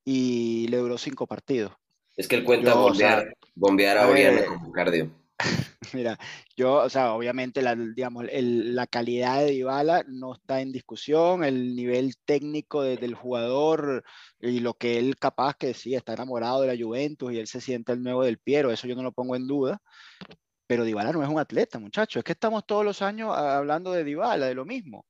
y 0.05 0.67
le 0.69 0.79
duró 0.79 0.97
cinco 0.97 1.27
partidos. 1.27 1.73
Es 2.17 2.29
que 2.29 2.37
él 2.37 2.45
cuenta 2.45 2.73
Yo, 2.73 2.85
o 2.87 2.95
sea, 2.95 3.17
bombear, 3.17 3.37
bombear 3.55 3.99
a 3.99 4.07
ver, 4.07 4.13
Oriana 4.13 4.47
como 4.47 4.73
cardio. 4.73 5.11
Mira, 5.93 6.19
yo, 6.57 6.77
o 6.77 6.89
sea, 6.89 7.13
obviamente 7.13 7.61
la, 7.63 7.75
digamos, 7.77 8.25
el- 8.31 8.75
la 8.75 8.87
calidad 8.87 9.41
de 9.41 9.51
Dybala 9.53 10.05
no 10.09 10.35
está 10.35 10.61
en 10.61 10.73
discusión, 10.73 11.45
el 11.45 11.77
nivel 11.77 12.15
técnico 12.25 12.83
de- 12.83 12.97
del 12.97 13.15
jugador 13.15 14.03
y 14.41 14.61
lo 14.61 14.75
que 14.75 14.99
él 14.99 15.17
capaz 15.17 15.55
que 15.57 15.75
sí, 15.75 15.95
está 15.95 16.15
enamorado 16.15 16.63
de 16.63 16.75
la 16.75 16.83
Juventus 16.83 17.33
y 17.33 17.39
él 17.39 17.47
se 17.47 17.61
siente 17.61 17.93
el 17.93 18.03
nuevo 18.03 18.25
del 18.25 18.39
Piero, 18.39 18.71
eso 18.73 18.87
yo 18.89 18.97
no 18.97 19.03
lo 19.03 19.13
pongo 19.13 19.37
en 19.37 19.47
duda, 19.47 19.81
pero 20.67 20.85
Dybala 20.85 21.13
no 21.13 21.23
es 21.23 21.29
un 21.29 21.39
atleta, 21.39 21.79
muchachos, 21.79 22.21
es 22.21 22.25
que 22.25 22.33
estamos 22.33 22.67
todos 22.67 22.85
los 22.85 23.03
años 23.03 23.31
hablando 23.37 23.93
de 23.93 24.05
Dybala, 24.05 24.47
de 24.47 24.55
lo 24.55 24.65
mismo. 24.65 25.07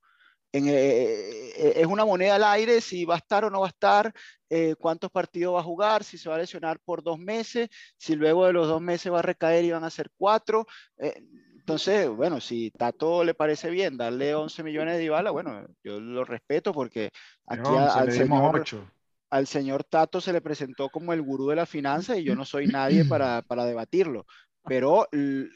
En, 0.51 0.67
eh, 0.67 0.73
eh, 0.73 1.73
es 1.77 1.85
una 1.87 2.05
moneda 2.05 2.35
al 2.35 2.43
aire 2.43 2.81
si 2.81 3.05
va 3.05 3.15
a 3.15 3.17
estar 3.17 3.43
o 3.45 3.49
no 3.49 3.59
va 3.61 3.67
a 3.67 3.69
estar, 3.69 4.13
eh, 4.49 4.75
cuántos 4.79 5.11
partidos 5.11 5.55
va 5.55 5.59
a 5.59 5.63
jugar, 5.63 6.03
si 6.03 6.17
se 6.17 6.29
va 6.29 6.35
a 6.35 6.39
lesionar 6.39 6.79
por 6.79 7.03
dos 7.03 7.19
meses, 7.19 7.69
si 7.97 8.15
luego 8.15 8.45
de 8.45 8.53
los 8.53 8.67
dos 8.67 8.81
meses 8.81 9.11
va 9.11 9.19
a 9.19 9.21
recaer 9.21 9.65
y 9.65 9.71
van 9.71 9.83
a 9.83 9.89
ser 9.89 10.09
cuatro. 10.17 10.65
eh, 10.97 11.21
entonces, 11.57 12.07
bueno, 12.09 12.39
si 12.39 12.71
Tato 12.71 13.25
le 13.25 13.33
parece 13.33 13.69
bien 13.69 13.97
darle 13.97 14.33
11 14.33 14.63
millones 14.63 14.93
de 14.95 15.01
Dybala, 15.01 15.31
bueno, 15.31 15.67
yo 15.83 15.99
lo 15.99 16.23
respeto 16.23 16.71
porque 16.73 17.09
aquí 17.45 17.59
a- 17.75 17.87
Once, 17.87 17.99
al, 17.99 18.11
señor, 18.13 18.61
8. 18.61 18.91
al 19.29 19.47
señor 19.47 19.83
Tato 19.83 20.21
se 20.21 20.31
le 20.31 20.39
presentó 20.39 20.87
como 20.87 21.11
el 21.11 21.21
gurú 21.21 21.49
de 21.49 21.57
la 21.57 21.65
finanza 21.65 22.15
y 22.17 22.23
yo 22.23 22.35
no 22.37 22.45
soy 22.45 22.67
nadie 22.71 23.03
para, 23.03 23.41
para 23.41 23.65
debatirlo, 23.65 24.25
pero 24.65 25.09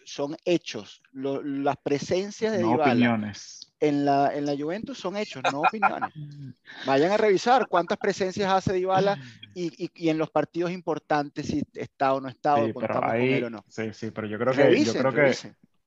son 0.03 0.35
hechos, 0.43 1.01
lo- 1.13 1.41
las 1.41 1.77
presencias 1.81 2.51
de 2.51 2.59
No 2.59 2.71
Dybala 2.73 2.91
opiniones. 2.91 3.70
En 3.81 4.05
la, 4.05 4.33
en 4.33 4.45
la 4.45 4.55
Juventus 4.55 4.97
son 4.97 5.17
hechos, 5.17 5.43
no 5.51 5.61
opiniones. 5.61 6.13
Vayan 6.85 7.11
a 7.11 7.17
revisar 7.17 7.67
cuántas 7.67 7.97
presencias 7.97 8.51
hace 8.51 8.73
Dybala 8.73 9.17
y, 9.55 9.85
y, 9.85 9.91
y 9.95 10.09
en 10.09 10.19
los 10.19 10.29
partidos 10.29 10.71
importantes 10.71 11.47
si 11.47 11.63
está 11.73 12.13
o 12.13 12.21
no 12.21 12.29
está 12.29 12.55
Sí, 12.55 12.61
o 12.61 12.79
pero 12.79 12.93
contamos 12.93 13.01
con 13.01 13.09
ahí, 13.09 13.33
él 13.33 13.43
o 13.45 13.49
no. 13.49 13.65
sí, 13.67 13.91
sí, 13.93 14.11
pero 14.11 14.27
yo 14.27 14.37
creo 14.37 14.53
que, 14.53 14.59
yo 14.59 14.65
Revisen, 14.65 15.01
creo 15.01 15.13
que, 15.13 15.33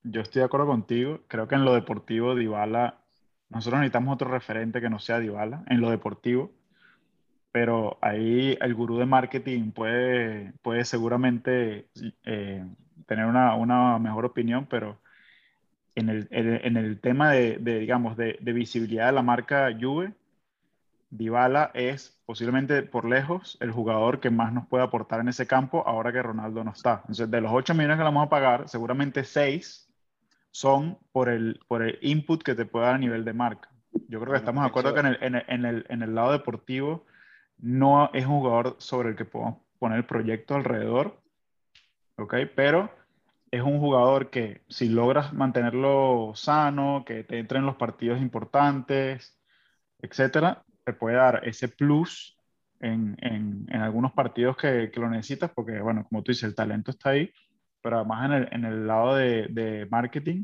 yo 0.03 0.21
estoy 0.21 0.41
de 0.41 0.45
acuerdo 0.45 0.67
contigo. 0.67 1.21
Creo 1.27 1.47
que 1.47 1.55
en 1.55 1.63
lo 1.63 1.73
deportivo, 1.73 2.35
Dybala, 2.35 2.99
nosotros 3.49 3.79
necesitamos 3.79 4.13
otro 4.13 4.29
referente 4.29 4.81
que 4.81 4.89
no 4.89 4.99
sea 4.99 5.19
Dybala, 5.19 5.63
en 5.67 5.79
lo 5.79 5.89
deportivo. 5.89 6.51
Pero 7.51 7.97
ahí 8.01 8.57
el 8.59 8.75
gurú 8.75 8.97
de 8.97 9.05
marketing 9.05 9.71
puede, 9.71 10.51
puede 10.61 10.83
seguramente 10.83 11.87
eh, 12.25 12.65
tener 13.07 13.25
una, 13.25 13.55
una 13.55 13.97
mejor 13.97 14.25
opinión, 14.25 14.67
pero 14.69 14.99
en 15.95 16.09
el, 16.09 16.27
en 16.31 16.77
el- 16.77 16.99
tema 16.99 17.31
de, 17.31 17.57
de, 17.57 17.79
digamos, 17.79 18.17
de, 18.17 18.37
de 18.41 18.53
visibilidad 18.53 19.07
de 19.07 19.11
la 19.13 19.21
marca 19.21 19.69
Juve, 19.79 20.13
Dybala 21.09 21.71
es 21.73 22.21
posiblemente 22.25 22.81
por 22.83 23.05
lejos 23.05 23.57
el 23.61 23.71
jugador 23.71 24.19
que 24.19 24.29
más 24.29 24.51
nos 24.51 24.67
puede 24.67 24.83
aportar 24.83 25.21
en 25.21 25.29
ese 25.29 25.47
campo 25.47 25.83
ahora 25.87 26.11
que 26.11 26.21
Ronaldo 26.21 26.63
no 26.63 26.71
está. 26.71 26.95
Entonces, 27.03 27.31
de 27.31 27.41
los 27.41 27.51
8 27.53 27.73
millones 27.73 27.95
que 27.95 27.99
le 27.99 28.05
vamos 28.05 28.25
a 28.25 28.29
pagar, 28.29 28.67
seguramente 28.67 29.23
6 29.23 29.87
son 30.51 30.97
por 31.11 31.29
el, 31.29 31.59
por 31.67 31.83
el 31.83 31.97
input 32.01 32.41
que 32.43 32.55
te 32.55 32.65
puede 32.65 32.85
dar 32.85 32.95
a 32.95 32.99
nivel 32.99 33.23
de 33.23 33.33
marca. 33.33 33.69
Yo 34.07 34.19
creo 34.19 34.33
que 34.33 34.39
estamos 34.39 34.63
de 34.63 34.69
acuerdo 34.69 34.93
que 34.93 34.99
en 35.01 35.05
el, 35.07 35.17
en 35.21 35.35
el, 35.35 35.43
en 35.47 35.65
el, 35.65 35.85
en 35.89 36.01
el 36.01 36.15
lado 36.15 36.31
deportivo 36.33 37.05
no 37.59 38.09
es 38.13 38.25
un 38.25 38.39
jugador 38.39 38.75
sobre 38.79 39.09
el 39.09 39.15
que 39.15 39.25
podemos 39.25 39.57
poner 39.79 40.05
proyecto 40.05 40.55
alrededor, 40.55 41.17
¿ok? 42.17 42.35
Pero 42.55 42.89
es 43.55 43.61
un 43.61 43.79
jugador 43.79 44.29
que 44.29 44.61
si 44.67 44.89
logras 44.89 45.33
mantenerlo 45.33 46.33
sano, 46.35 47.03
que 47.05 47.23
te 47.23 47.39
entre 47.39 47.59
en 47.59 47.65
los 47.65 47.75
partidos 47.75 48.21
importantes, 48.21 49.39
etcétera, 49.99 50.63
te 50.83 50.93
puede 50.93 51.15
dar 51.15 51.41
ese 51.47 51.67
plus 51.67 52.37
en, 52.79 53.17
en, 53.21 53.65
en 53.69 53.81
algunos 53.81 54.11
partidos 54.11 54.57
que, 54.57 54.91
que, 54.91 54.99
lo 54.99 55.09
necesitas, 55.09 55.51
porque, 55.53 55.79
bueno, 55.79 56.05
como 56.09 56.21
tú 56.21 56.31
dices, 56.31 56.43
el 56.43 56.55
talento 56.55 56.91
está 56.91 57.11
ahí, 57.11 57.31
pero 57.81 57.97
además 57.97 58.25
en 58.25 58.31
el, 58.33 58.49
en 58.51 58.65
el 58.65 58.87
lado 58.87 59.15
de, 59.15 59.47
de, 59.49 59.87
marketing, 59.89 60.43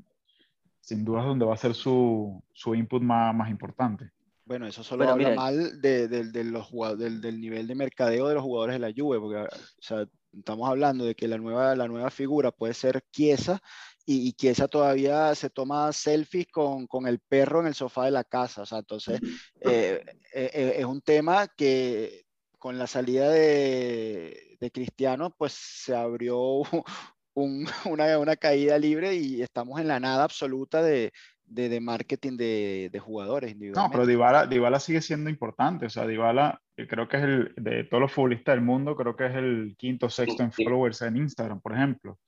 sin 0.80 1.04
duda 1.04 1.20
es 1.20 1.26
donde 1.26 1.46
va 1.46 1.54
a 1.54 1.58
ser 1.58 1.74
su, 1.74 2.42
su 2.54 2.76
input 2.76 3.02
más, 3.02 3.36
más 3.36 3.50
importante. 3.50 4.10
Bueno, 4.46 4.66
eso 4.68 4.84
solo 4.84 5.08
habla 5.08 5.36
mal 5.36 5.82
de, 5.82 6.08
de, 6.08 6.32
de 6.32 6.44
los 6.44 6.72
del, 6.98 7.22
del, 7.22 7.40
nivel 7.40 7.68
de 7.68 7.76
mercadeo 7.76 8.28
de 8.28 8.34
los 8.36 8.44
jugadores 8.44 8.76
de 8.76 8.80
la 8.80 8.94
Juve, 8.96 9.20
porque 9.20 9.38
o 9.38 9.82
sea, 9.82 10.06
estamos 10.38 10.70
hablando 10.70 11.06
de 11.06 11.16
que 11.16 11.28
la 11.28 11.38
nueva, 11.38 11.76
la 11.76 11.88
nueva 11.88 12.10
figura 12.10 12.52
puede 12.52 12.74
ser 12.74 13.04
Chiesa, 13.12 13.62
y, 14.06 14.28
y 14.28 14.34
Chiesa 14.34 14.68
todavía 14.68 15.34
se 15.36 15.50
toma 15.50 15.92
selfies 15.94 16.48
con, 16.48 16.88
con, 16.88 17.08
el 17.08 17.20
perro 17.20 17.62
en 17.62 17.68
el 17.68 17.76
sofá 17.76 18.06
de 18.06 18.12
la 18.12 18.24
casa. 18.24 18.64
O 18.64 18.66
sea, 18.66 18.80
entonces 18.80 19.20
eh, 19.62 20.04
eh, 20.34 20.76
es 20.78 20.86
un 20.86 21.02
tema 21.02 21.48
que 21.48 22.26
con 22.58 22.78
la 22.78 22.88
salida 22.88 23.30
de, 23.30 24.58
de 24.60 24.72
Cristiano, 24.72 25.34
pues 25.36 25.54
se 25.54 25.96
abrió 25.96 26.62
un, 27.34 27.68
una, 27.86 28.20
una, 28.20 28.36
caída 28.36 28.78
libre 28.78 29.16
y 29.16 29.42
estamos 29.42 29.80
en 29.80 29.88
la 29.88 30.00
nada 30.00 30.24
absoluta 30.24 30.84
de, 30.84 31.12
de, 31.52 31.70
de 31.70 31.82
marketing 31.82 32.38
de, 32.38 32.90
de, 32.92 33.00
jugadores 33.00 33.56
No, 33.58 33.90
pero 33.92 34.06
Dybala, 34.06 34.48
Dybala, 34.48 34.80
sigue 34.80 35.02
siendo 35.02 35.30
importante. 35.30 35.86
O 35.86 35.90
sea, 35.90 36.08
Dybala 36.08 36.62
creo 36.88 37.08
que 37.08 37.18
es 37.18 37.24
el, 37.24 37.54
de 37.58 37.84
todos 37.84 38.02
los 38.02 38.12
futbolistas 38.12 38.56
del 38.56 38.64
mundo, 38.64 38.96
creo 38.96 39.16
que 39.16 39.26
es 39.26 39.36
el 39.36 39.76
quinto 39.78 40.10
sexto 40.10 40.44
en 40.44 40.52
followers 40.52 41.02
en 41.02 41.18
Instagram, 41.18 41.60
por 41.60 41.74
ejemplo. 41.74 42.20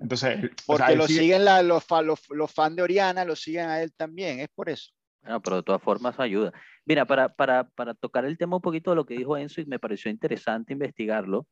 Entonces, 0.00 0.50
porque 0.66 0.82
o 0.82 0.86
sea, 0.86 0.96
lo 0.96 1.06
siguen 1.06 1.44
la, 1.44 1.62
los, 1.62 1.86
los, 2.02 2.20
los 2.30 2.52
fans 2.52 2.76
de 2.76 2.82
Oriana, 2.82 3.24
lo 3.24 3.36
siguen 3.36 3.68
a 3.68 3.80
él 3.80 3.92
también, 3.96 4.40
es 4.40 4.48
por 4.48 4.68
eso. 4.68 4.92
Bueno, 5.22 5.40
pero 5.40 5.56
de 5.56 5.62
todas 5.62 5.82
formas 5.82 6.18
ayuda. 6.18 6.52
Mira, 6.84 7.04
para, 7.04 7.28
para, 7.28 7.68
para 7.70 7.94
tocar 7.94 8.24
el 8.24 8.36
tema 8.36 8.56
un 8.56 8.62
poquito 8.62 8.90
de 8.90 8.96
lo 8.96 9.06
que 9.06 9.16
dijo 9.16 9.36
Enzo, 9.36 9.60
y 9.60 9.66
me 9.66 9.78
pareció 9.78 10.10
interesante 10.10 10.72
investigarlo, 10.72 11.46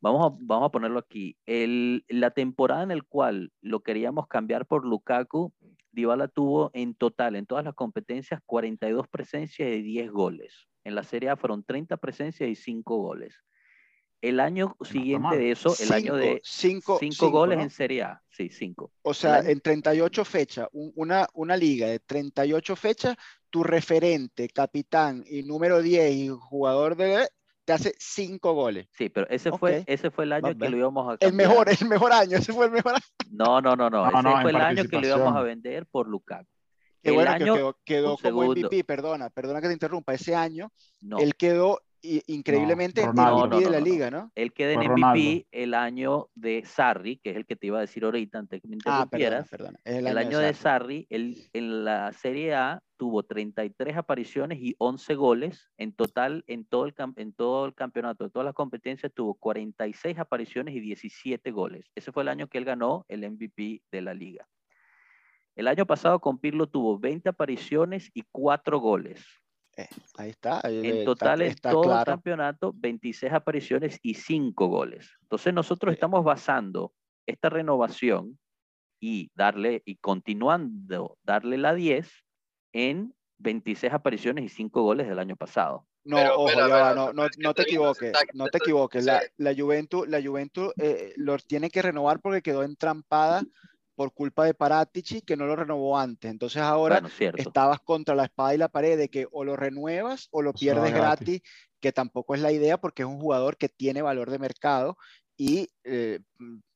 vamos 0.00 0.26
a, 0.26 0.36
vamos 0.40 0.68
a 0.68 0.72
ponerlo 0.72 0.98
aquí. 0.98 1.36
El, 1.46 2.04
la 2.08 2.30
temporada 2.30 2.82
en 2.82 2.90
la 2.90 3.02
cual 3.08 3.52
lo 3.60 3.80
queríamos 3.80 4.26
cambiar 4.28 4.66
por 4.66 4.84
Lukaku, 4.84 5.52
Dybala 5.98 6.28
tuvo 6.28 6.70
en 6.74 6.94
total, 6.94 7.34
en 7.34 7.44
todas 7.44 7.64
las 7.64 7.74
competencias, 7.74 8.40
42 8.46 9.08
presencias 9.08 9.68
y 9.68 9.82
10 9.82 10.12
goles. 10.12 10.68
En 10.84 10.94
la 10.94 11.02
Serie 11.02 11.28
A 11.28 11.36
fueron 11.36 11.64
30 11.64 11.96
presencias 11.96 12.48
y 12.48 12.54
5 12.54 12.98
goles. 12.98 13.34
El 14.20 14.38
año 14.38 14.76
siguiente 14.80 15.36
de 15.36 15.50
eso, 15.50 15.70
el 15.70 15.74
cinco, 15.76 15.94
año 15.94 16.14
de 16.14 16.40
5 16.44 17.30
goles 17.30 17.58
¿no? 17.58 17.64
en 17.64 17.70
Serie 17.70 18.02
A, 18.02 18.22
sí, 18.30 18.48
5. 18.48 18.92
O 19.02 19.12
sea, 19.12 19.38
año... 19.38 19.48
en 19.50 19.60
38 19.60 20.24
fechas, 20.24 20.68
una, 20.72 21.26
una 21.34 21.56
liga 21.56 21.88
de 21.88 21.98
38 21.98 22.76
fechas, 22.76 23.16
tu 23.50 23.64
referente, 23.64 24.48
capitán 24.50 25.24
y 25.26 25.42
número 25.42 25.82
10 25.82 26.14
y 26.14 26.28
jugador 26.28 26.94
de 26.96 27.28
te 27.68 27.74
hace 27.74 27.94
5 27.98 28.54
goles. 28.54 28.88
Sí, 28.96 29.10
pero 29.10 29.28
ese, 29.28 29.50
okay. 29.50 29.58
fue, 29.58 29.84
ese 29.86 30.10
fue 30.10 30.24
el 30.24 30.32
año 30.32 30.56
que 30.56 30.70
lo 30.70 30.76
íbamos 30.78 31.04
a 31.04 31.18
cambiar. 31.18 31.30
El 31.30 31.36
mejor, 31.36 31.68
el 31.68 31.86
mejor 31.86 32.12
año, 32.12 32.38
ese 32.38 32.50
fue 32.50 32.64
el 32.64 32.72
mejor 32.72 32.94
año. 32.94 33.04
No, 33.30 33.60
no, 33.60 33.76
no, 33.76 33.90
no, 33.90 34.04
no 34.04 34.08
ese 34.08 34.22
no, 34.22 34.40
fue 34.40 34.50
el 34.52 34.56
año 34.56 34.84
que 34.84 34.98
lo 34.98 35.06
íbamos 35.06 35.36
a 35.36 35.42
vender 35.42 35.84
por 35.84 36.08
Lukaku. 36.08 36.46
Qué 37.02 37.10
bueno 37.10 37.30
año, 37.30 37.44
que 37.44 37.60
quedó, 37.84 38.16
quedó 38.16 38.16
como 38.16 38.44
MVP, 38.52 38.84
perdona, 38.84 39.28
perdona 39.28 39.60
que 39.60 39.66
te 39.66 39.74
interrumpa, 39.74 40.14
ese 40.14 40.34
año 40.34 40.72
no. 41.02 41.18
él 41.18 41.34
quedó 41.36 41.82
y, 42.02 42.22
increíblemente 42.26 43.02
no, 43.02 43.12
Ronaldo, 43.12 43.46
MVP 43.46 43.64
de 43.64 43.70
la 43.70 43.80
liga, 43.80 44.10
¿no? 44.10 44.32
Él 44.34 44.52
queda 44.52 44.72
en 44.72 44.80
MVP 44.80 44.88
Ronaldo. 44.88 45.44
el 45.52 45.74
año 45.74 46.28
de 46.34 46.64
Sarri, 46.64 47.18
que 47.18 47.30
es 47.30 47.36
el 47.36 47.46
que 47.46 47.56
te 47.56 47.66
iba 47.66 47.78
a 47.78 47.82
decir 47.82 48.04
ahorita 48.04 48.38
antes 48.38 48.60
que 48.60 48.68
me 48.68 48.76
interrumpieras. 48.76 49.46
Ah, 49.46 49.48
perdona, 49.50 49.78
el, 49.84 50.06
el 50.06 50.18
año, 50.18 50.38
de 50.38 50.54
Sarri, 50.54 51.06
él, 51.10 51.36
en 51.52 51.84
la 51.84 52.12
Serie 52.12 52.54
A 52.54 52.82
tuvo 52.96 53.22
33 53.22 53.96
apariciones 53.96 54.58
y 54.60 54.74
11 54.78 55.14
goles. 55.14 55.70
En 55.78 55.92
total, 55.92 56.44
en 56.46 56.64
todo, 56.64 56.86
el, 56.86 56.94
en 57.16 57.32
todo 57.32 57.66
el 57.66 57.74
campeonato, 57.74 58.24
de 58.24 58.30
todas 58.30 58.44
las 58.44 58.54
competencias, 58.54 59.12
tuvo 59.14 59.34
46 59.34 60.18
apariciones 60.18 60.74
y 60.74 60.80
17 60.80 61.50
goles. 61.50 61.90
Ese 61.94 62.12
fue 62.12 62.24
el 62.24 62.28
año 62.28 62.48
que 62.48 62.58
él 62.58 62.64
ganó 62.64 63.06
el 63.08 63.28
MVP 63.30 63.82
de 63.90 64.02
la 64.02 64.14
liga. 64.14 64.46
El 65.54 65.66
año 65.66 65.86
pasado 65.86 66.20
con 66.20 66.38
Pirlo 66.38 66.68
tuvo 66.68 66.98
20 66.98 67.28
apariciones 67.30 68.10
y 68.14 68.22
4 68.30 68.78
goles. 68.78 69.24
Eh, 69.78 69.88
ahí 70.16 70.30
está. 70.30 70.60
En 70.64 71.04
total, 71.04 71.42
está, 71.42 71.52
está 71.54 71.68
en 71.68 71.74
todo 71.74 71.82
claro. 71.84 72.00
el 72.00 72.04
campeonato, 72.16 72.72
26 72.76 73.32
apariciones 73.32 74.00
y 74.02 74.14
5 74.14 74.66
goles. 74.66 75.08
Entonces, 75.22 75.54
nosotros 75.54 75.94
estamos 75.94 76.24
basando 76.24 76.92
esta 77.26 77.48
renovación 77.48 78.40
y 79.00 79.30
darle, 79.36 79.82
y 79.84 79.96
continuando, 79.96 81.16
darle 81.22 81.58
la 81.58 81.74
10 81.74 82.10
en 82.72 83.14
26 83.38 83.92
apariciones 83.92 84.44
y 84.44 84.48
5 84.48 84.82
goles 84.82 85.08
del 85.08 85.20
año 85.20 85.36
pasado. 85.36 85.86
No, 86.02 86.16
pero, 86.16 86.34
ojo, 86.34 86.46
pero, 86.54 86.68
ya, 86.68 86.94
no, 86.94 87.12
no, 87.12 87.28
no, 87.38 87.54
te 87.54 87.62
equivoques, 87.62 88.12
no 88.34 88.46
te 88.48 88.58
equivoques. 88.58 89.04
La, 89.04 89.22
la 89.36 89.54
Juventus, 89.54 90.08
la 90.08 90.20
Juventus 90.20 90.72
eh, 90.78 91.12
lo 91.16 91.38
tiene 91.38 91.70
que 91.70 91.82
renovar 91.82 92.20
porque 92.20 92.42
quedó 92.42 92.64
entrampada 92.64 93.42
por 93.98 94.12
culpa 94.12 94.44
de 94.44 94.54
Paratici 94.54 95.22
que 95.22 95.36
no 95.36 95.44
lo 95.46 95.56
renovó 95.56 95.98
antes. 95.98 96.30
Entonces 96.30 96.62
ahora 96.62 97.00
bueno, 97.00 97.34
estabas 97.36 97.80
contra 97.80 98.14
la 98.14 98.26
espada 98.26 98.54
y 98.54 98.56
la 98.56 98.68
pared 98.68 98.96
de 98.96 99.08
que 99.08 99.26
o 99.32 99.42
lo 99.42 99.56
renuevas 99.56 100.28
o 100.30 100.40
lo 100.40 100.52
pierdes 100.52 100.92
no, 100.92 100.98
gratis, 100.98 101.40
gratis, 101.40 101.42
que 101.80 101.90
tampoco 101.90 102.36
es 102.36 102.40
la 102.40 102.52
idea 102.52 102.80
porque 102.80 103.02
es 103.02 103.08
un 103.08 103.18
jugador 103.18 103.56
que 103.56 103.68
tiene 103.68 104.00
valor 104.00 104.30
de 104.30 104.38
mercado. 104.38 104.96
Y 105.36 105.70
eh, 105.82 106.20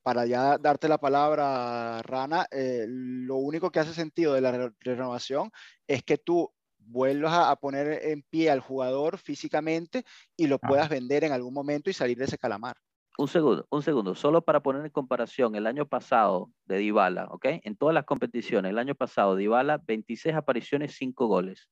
para 0.02 0.26
ya 0.26 0.58
darte 0.58 0.88
la 0.88 0.98
palabra, 0.98 2.02
Rana, 2.02 2.48
eh, 2.50 2.86
lo 2.88 3.36
único 3.36 3.70
que 3.70 3.78
hace 3.78 3.94
sentido 3.94 4.34
de 4.34 4.40
la 4.40 4.50
re 4.50 4.72
renovación 4.80 5.52
es 5.86 6.02
que 6.02 6.18
tú 6.18 6.52
vuelvas 6.76 7.34
a, 7.34 7.52
a, 7.52 7.56
poner 7.56 8.00
en 8.02 8.22
pie 8.22 8.50
al 8.50 8.58
jugador 8.58 9.16
físicamente 9.16 10.04
y 10.36 10.48
lo 10.48 10.58
puedas 10.58 10.88
vender 10.88 11.22
en 11.22 11.30
algún 11.30 11.54
momento 11.54 11.88
y 11.88 11.92
salir 11.92 12.18
de 12.18 12.24
ese 12.24 12.36
calamar. 12.36 12.78
Un 13.18 13.28
segundo, 13.28 13.66
un 13.70 13.82
segundo, 13.82 14.14
solo 14.14 14.42
para 14.42 14.60
poner 14.60 14.84
en 14.86 14.90
comparación 14.90 15.54
el 15.54 15.66
año 15.66 15.86
pasado 15.86 16.50
de 16.64 16.78
Dybala, 16.78 17.26
¿ok? 17.26 17.44
En 17.62 17.76
todas 17.76 17.94
las 17.94 18.06
competiciones, 18.06 18.70
el 18.70 18.78
año 18.78 18.94
pasado 18.94 19.36
Dybala, 19.36 19.78
26 19.86 20.34
apariciones, 20.34 20.96
5 20.96 21.26
goles. 21.26 21.68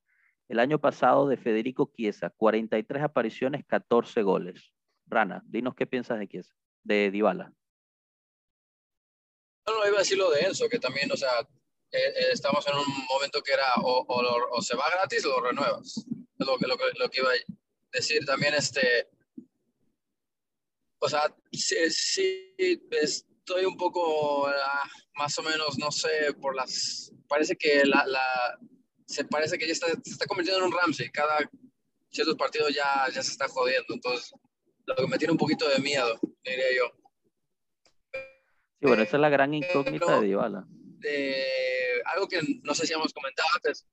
El 0.49 0.59
año 0.59 0.79
pasado 0.79 1.27
de 1.27 1.37
Federico 1.37 1.91
Chiesa, 1.95 2.29
43 2.29 3.03
apariciones, 3.03 3.65
14 3.65 4.21
goles. 4.21 4.71
Rana, 5.07 5.41
dinos 5.45 5.73
qué 5.75 5.87
piensas 5.87 6.19
de 6.19 6.27
Chiesa, 6.27 6.53
de 6.83 7.09
Dybala. 7.09 7.51
No, 9.65 9.77
no, 9.77 9.87
iba 9.87 9.95
a 9.95 9.99
decir 9.99 10.19
lo 10.19 10.29
de 10.29 10.41
Enzo, 10.41 10.69
que 10.69 10.79
también, 10.79 11.11
o 11.11 11.17
sea, 11.17 11.39
eh, 11.91 11.97
eh, 11.97 12.27
estamos 12.33 12.67
en 12.67 12.75
un 12.75 12.85
momento 13.09 13.41
que 13.41 13.53
era 13.53 13.65
o, 13.83 14.61
se 14.61 14.75
va 14.75 14.89
gratis 14.91 15.25
o 15.25 15.29
lo 15.29 15.47
renuevas. 15.47 16.05
Lo, 16.37 16.57
lo 16.57 17.09
que 17.09 17.19
iba 17.19 17.29
a 17.29 17.53
decir 17.91 18.25
también, 18.25 18.53
este 18.53 19.09
o 21.01 21.09
sea, 21.09 21.35
sí, 21.51 21.75
sí, 21.89 22.55
estoy 22.91 23.65
un 23.65 23.75
poco 23.75 24.43
uh, 24.43 24.51
más 25.15 25.37
o 25.39 25.41
menos, 25.41 25.77
no 25.79 25.91
sé, 25.91 26.33
por 26.39 26.55
las... 26.55 27.11
Parece 27.27 27.55
que 27.55 27.83
la... 27.85 28.05
la 28.05 28.59
se 29.07 29.25
parece 29.25 29.57
que 29.57 29.67
ya 29.67 29.73
está, 29.73 29.87
se 29.87 30.11
está 30.11 30.25
convirtiendo 30.25 30.63
en 30.63 30.71
un 30.71 30.79
Ramsey. 30.79 31.09
Cada 31.09 31.37
ciertos 32.11 32.35
partidos 32.35 32.73
ya, 32.73 33.07
ya 33.13 33.21
se 33.21 33.31
está 33.31 33.47
jodiendo. 33.49 33.93
Entonces, 33.93 34.31
lo 34.85 34.95
que 34.95 35.07
me 35.07 35.17
tiene 35.17 35.33
un 35.33 35.37
poquito 35.37 35.67
de 35.67 35.79
miedo, 35.79 36.17
diría 36.45 36.65
yo. 36.77 36.91
Sí, 38.13 38.87
bueno, 38.87 39.03
esa 39.03 39.17
es 39.17 39.21
la 39.21 39.29
gran 39.29 39.53
incógnita 39.53 40.05
Pero, 40.05 40.21
de 40.21 40.27
Dybala. 40.27 40.65
Eh, 41.03 42.01
algo 42.05 42.27
que 42.27 42.41
no 42.63 42.73
sé 42.73 42.87
si 42.87 42.93
hemos 42.93 43.11
comentado 43.11 43.49
antes. 43.55 43.85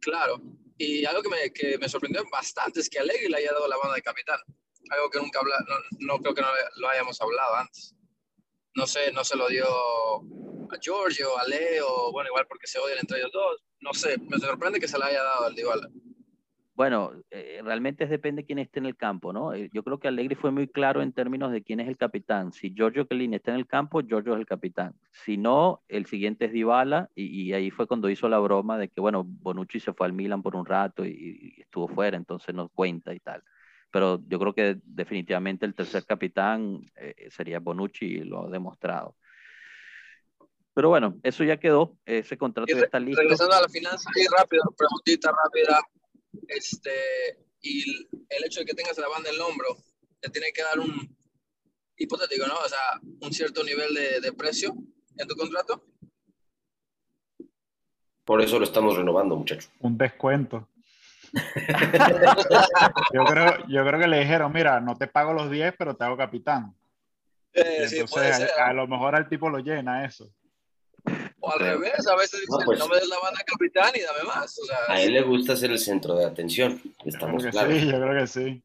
Claro. 0.00 0.40
Y 0.78 1.04
algo 1.06 1.22
que 1.22 1.28
me, 1.28 1.52
que 1.52 1.78
me 1.78 1.88
sorprendió 1.88 2.22
bastante 2.30 2.80
es 2.80 2.88
que 2.88 3.00
Alegri 3.00 3.28
le 3.28 3.38
haya 3.38 3.52
dado 3.52 3.66
la 3.66 3.78
banda 3.78 3.96
de 3.96 4.02
capitán 4.02 4.38
algo 4.90 5.10
que 5.10 5.18
nunca 5.18 5.40
habla, 5.40 5.56
no, 5.68 6.06
no, 6.06 6.18
creo 6.22 6.34
que 6.34 6.42
no 6.42 6.48
lo 6.76 6.88
hayamos 6.88 7.20
hablado 7.20 7.56
antes. 7.56 7.94
No 8.74 8.86
sé, 8.86 9.12
no 9.12 9.24
se 9.24 9.36
lo 9.36 9.48
dio 9.48 9.64
a 9.66 10.78
Giorgio, 10.80 11.38
a 11.38 11.46
Leo, 11.46 12.10
bueno, 12.12 12.28
igual 12.28 12.46
porque 12.48 12.66
se 12.66 12.78
odian 12.78 12.98
entre 12.98 13.18
ellos 13.18 13.30
dos. 13.32 13.64
No 13.80 13.92
sé, 13.94 14.18
me 14.18 14.38
sorprende 14.38 14.80
que 14.80 14.88
se 14.88 14.98
le 14.98 15.04
haya 15.04 15.22
dado 15.22 15.44
al 15.44 15.54
Dybala. 15.54 15.88
Bueno, 16.74 17.12
eh, 17.30 17.60
realmente 17.62 18.04
depende 18.04 18.42
de 18.42 18.46
quién 18.46 18.58
esté 18.58 18.80
en 18.80 18.86
el 18.86 18.96
campo, 18.96 19.32
¿no? 19.32 19.52
Eh, 19.52 19.70
yo 19.72 19.84
creo 19.84 20.00
que 20.00 20.08
Allegri 20.08 20.34
fue 20.34 20.50
muy 20.50 20.66
claro 20.66 21.02
en 21.02 21.12
términos 21.12 21.52
de 21.52 21.62
quién 21.62 21.78
es 21.78 21.86
el 21.86 21.96
capitán. 21.96 22.52
Si 22.52 22.74
Giorgio 22.74 23.04
Chiellini 23.04 23.36
está 23.36 23.52
en 23.52 23.58
el 23.58 23.66
campo, 23.68 24.00
Giorgio 24.00 24.34
es 24.34 24.40
el 24.40 24.46
capitán. 24.46 24.92
Si 25.12 25.36
no, 25.36 25.82
el 25.86 26.06
siguiente 26.06 26.46
es 26.46 26.52
Dybala 26.52 27.10
y, 27.14 27.26
y, 27.26 27.52
ahí 27.52 27.70
fue 27.70 27.86
cuando 27.86 28.10
hizo 28.10 28.28
la 28.28 28.40
broma 28.40 28.76
de 28.76 28.88
que, 28.88 29.00
bueno, 29.00 29.22
Bonucci 29.24 29.78
se 29.78 29.92
fue 29.92 30.08
al 30.08 30.14
Milan 30.14 30.42
por 30.42 30.56
un 30.56 30.66
rato 30.66 31.04
y, 31.04 31.54
y 31.56 31.60
estuvo 31.60 31.86
fuera, 31.86 32.16
entonces 32.16 32.52
no 32.52 32.68
cuenta 32.68 33.14
y 33.14 33.20
tal 33.20 33.44
pero 33.94 34.20
yo 34.26 34.40
creo 34.40 34.52
que 34.52 34.80
definitivamente 34.82 35.64
el 35.64 35.72
tercer 35.72 36.04
capitán 36.04 36.84
eh, 36.96 37.28
sería 37.30 37.60
Bonucci 37.60 38.04
y 38.04 38.24
lo 38.24 38.44
ha 38.44 38.50
demostrado. 38.50 39.16
Pero 40.74 40.88
bueno, 40.88 41.20
eso 41.22 41.44
ya 41.44 41.60
quedó, 41.60 41.96
ese 42.04 42.36
contrato 42.36 42.72
y 42.72 42.74
ya 42.74 42.82
está 42.82 42.98
listo. 42.98 43.22
Regresando 43.22 43.54
a 43.54 43.60
la 43.60 43.68
finanza, 43.68 44.10
y 44.16 44.26
rápido, 44.36 44.64
preguntita 44.76 45.30
rápida, 45.30 45.80
este, 46.48 46.90
y 47.62 48.08
el 48.30 48.44
hecho 48.44 48.58
de 48.58 48.66
que 48.66 48.74
tengas 48.74 48.98
la 48.98 49.06
banda 49.06 49.28
en 49.28 49.36
el 49.36 49.40
hombro, 49.42 49.76
te 50.18 50.28
tiene 50.28 50.48
que 50.52 50.62
dar 50.64 50.80
un, 50.80 51.16
hipotético, 51.96 52.48
¿no? 52.48 52.56
O 52.56 52.68
sea, 52.68 53.00
un 53.20 53.32
cierto 53.32 53.62
nivel 53.62 53.94
de, 53.94 54.20
de 54.20 54.32
precio 54.32 54.74
en 55.16 55.28
tu 55.28 55.36
contrato. 55.36 55.86
Por 58.24 58.42
eso 58.42 58.58
lo 58.58 58.64
estamos 58.64 58.96
renovando, 58.96 59.36
muchachos. 59.36 59.70
Un 59.78 59.96
descuento. 59.96 60.68
Yo, 63.12 63.24
creo, 63.24 63.66
yo 63.68 63.84
creo 63.86 64.00
que 64.00 64.06
le 64.06 64.20
dijeron, 64.20 64.52
mira, 64.52 64.80
no 64.80 64.96
te 64.96 65.06
pago 65.06 65.32
los 65.32 65.50
10, 65.50 65.74
pero 65.78 65.96
te 65.96 66.04
hago 66.04 66.16
capitán. 66.16 66.74
Eh, 67.52 67.86
sí, 67.88 67.98
Entonces, 68.00 68.36
ser. 68.36 68.50
a, 68.58 68.68
a 68.68 68.72
lo 68.72 68.86
mejor 68.88 69.14
al 69.14 69.28
tipo 69.28 69.48
lo 69.48 69.58
llena 69.58 70.04
eso. 70.04 70.30
O 71.40 71.52
al 71.52 71.58
revés, 71.60 72.06
a 72.06 72.16
veces 72.16 72.40
dicen, 72.40 72.56
No, 72.58 72.64
pues- 72.64 72.78
no 72.78 72.88
me 72.88 72.96
des 72.96 73.08
la 73.08 73.18
banda 73.22 73.40
capitán 73.46 73.90
y 73.94 74.00
dame 74.00 74.22
más. 74.26 74.58
O 74.58 74.64
sea, 74.64 74.76
A 74.88 75.00
él 75.00 75.12
le 75.12 75.22
gusta 75.22 75.54
ser 75.56 75.70
el 75.70 75.78
centro 75.78 76.14
de 76.16 76.24
atención, 76.24 76.80
Yo 76.82 76.90
creo 76.98 77.08
estamos 77.08 77.44
que 77.44 77.50
claros. 77.50 77.74
sí, 77.74 77.86
yo 77.90 78.00
creo 78.00 78.20
que 78.20 78.26
sí. 78.26 78.62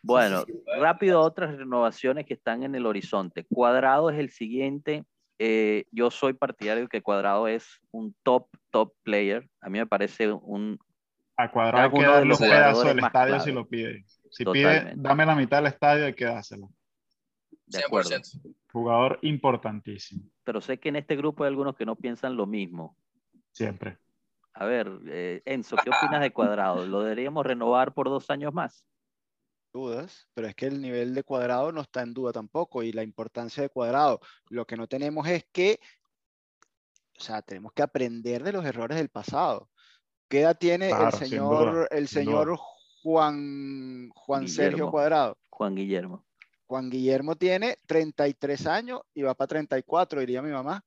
Bueno, 0.00 0.44
sí, 0.46 0.52
rápido 0.78 1.20
otras 1.20 1.56
renovaciones 1.56 2.24
que 2.24 2.34
están 2.34 2.62
en 2.62 2.74
el 2.76 2.86
horizonte. 2.86 3.44
Cuadrado 3.52 4.10
es 4.10 4.18
el 4.18 4.30
siguiente. 4.30 5.04
Eh, 5.40 5.84
yo 5.90 6.10
soy 6.10 6.32
partidario 6.34 6.84
de 6.84 6.88
que 6.88 7.02
Cuadrado 7.02 7.48
es 7.48 7.66
un 7.90 8.14
top, 8.22 8.46
top 8.70 8.92
player. 9.02 9.48
A 9.60 9.68
mí 9.68 9.78
me 9.78 9.86
parece 9.86 10.30
un... 10.32 10.78
A 11.38 11.50
cuadrado 11.50 11.84
hay 11.84 11.90
que 11.90 11.96
uno 11.96 12.06
de 12.06 12.12
darle 12.12 12.28
los 12.28 12.40
un 12.40 12.48
pedazo 12.48 12.84
del 12.88 12.98
estadio 12.98 13.34
clave. 13.34 13.44
si 13.44 13.52
lo 13.52 13.68
pide. 13.68 14.04
Si 14.30 14.44
Totalmente. 14.44 14.90
pide, 14.90 15.02
dame 15.02 15.24
la 15.24 15.34
mitad 15.36 15.58
del 15.58 15.66
estadio, 15.72 16.04
hay 16.06 16.14
que 16.14 16.24
dárselo. 16.24 16.68
De 17.66 17.78
acuerdo. 17.78 18.10
100%. 18.10 18.54
Jugador 18.72 19.18
importantísimo, 19.22 20.24
Pero 20.44 20.60
sé 20.60 20.78
que 20.78 20.90
en 20.90 20.96
este 20.96 21.16
grupo 21.16 21.44
hay 21.44 21.48
algunos 21.48 21.74
que 21.76 21.86
no 21.86 21.96
piensan 21.96 22.36
lo 22.36 22.46
mismo. 22.46 22.96
siempre. 23.52 23.98
A 24.52 24.66
ver, 24.66 24.90
eh, 25.06 25.40
Enzo, 25.44 25.76
¿qué 25.76 25.88
opinas 25.88 26.20
de 26.20 26.32
Cuadrado? 26.32 26.84
¿Lo 26.84 27.02
deberíamos 27.02 27.46
renovar 27.46 27.94
por 27.94 28.08
dos 28.08 28.28
años 28.30 28.52
más? 28.52 28.84
dudas, 29.72 30.28
pero 30.34 30.48
es 30.48 30.54
que 30.54 30.66
el 30.66 30.80
nivel 30.80 31.14
de 31.14 31.22
cuadrado 31.22 31.72
no 31.72 31.82
está 31.82 32.02
en 32.02 32.14
duda 32.14 32.32
tampoco 32.32 32.82
y 32.82 32.92
la 32.92 33.02
importancia 33.02 33.62
de 33.62 33.68
cuadrado. 33.68 34.20
Lo 34.48 34.66
que 34.66 34.76
no 34.76 34.86
tenemos 34.88 35.26
es 35.28 35.44
que, 35.52 35.78
o 37.16 37.20
sea, 37.20 37.42
tenemos 37.42 37.72
que 37.72 37.82
aprender 37.82 38.42
de 38.42 38.52
los 38.52 38.64
errores 38.64 38.98
del 38.98 39.08
pasado. 39.08 39.68
¿Qué 40.28 40.40
edad 40.40 40.56
tiene 40.58 40.88
Claro, 40.88 41.18
el 41.18 41.26
señor, 41.28 41.72
duda, 41.72 41.86
el 41.90 42.08
señor. 42.08 42.58
Juan, 43.02 44.10
Juan 44.14 44.48
Sergio 44.48 44.70
Guillermo. 44.70 44.90
Cuadrado? 44.90 45.38
Juan 45.50 45.74
Guillermo. 45.74 46.24
Juan 46.66 46.90
Guillermo 46.90 47.36
tiene 47.36 47.78
33 47.86 48.66
años 48.66 49.00
y 49.14 49.22
va 49.22 49.34
para 49.34 49.48
34, 49.48 50.20
diría 50.20 50.42
mi 50.42 50.50
mamá. 50.50 50.84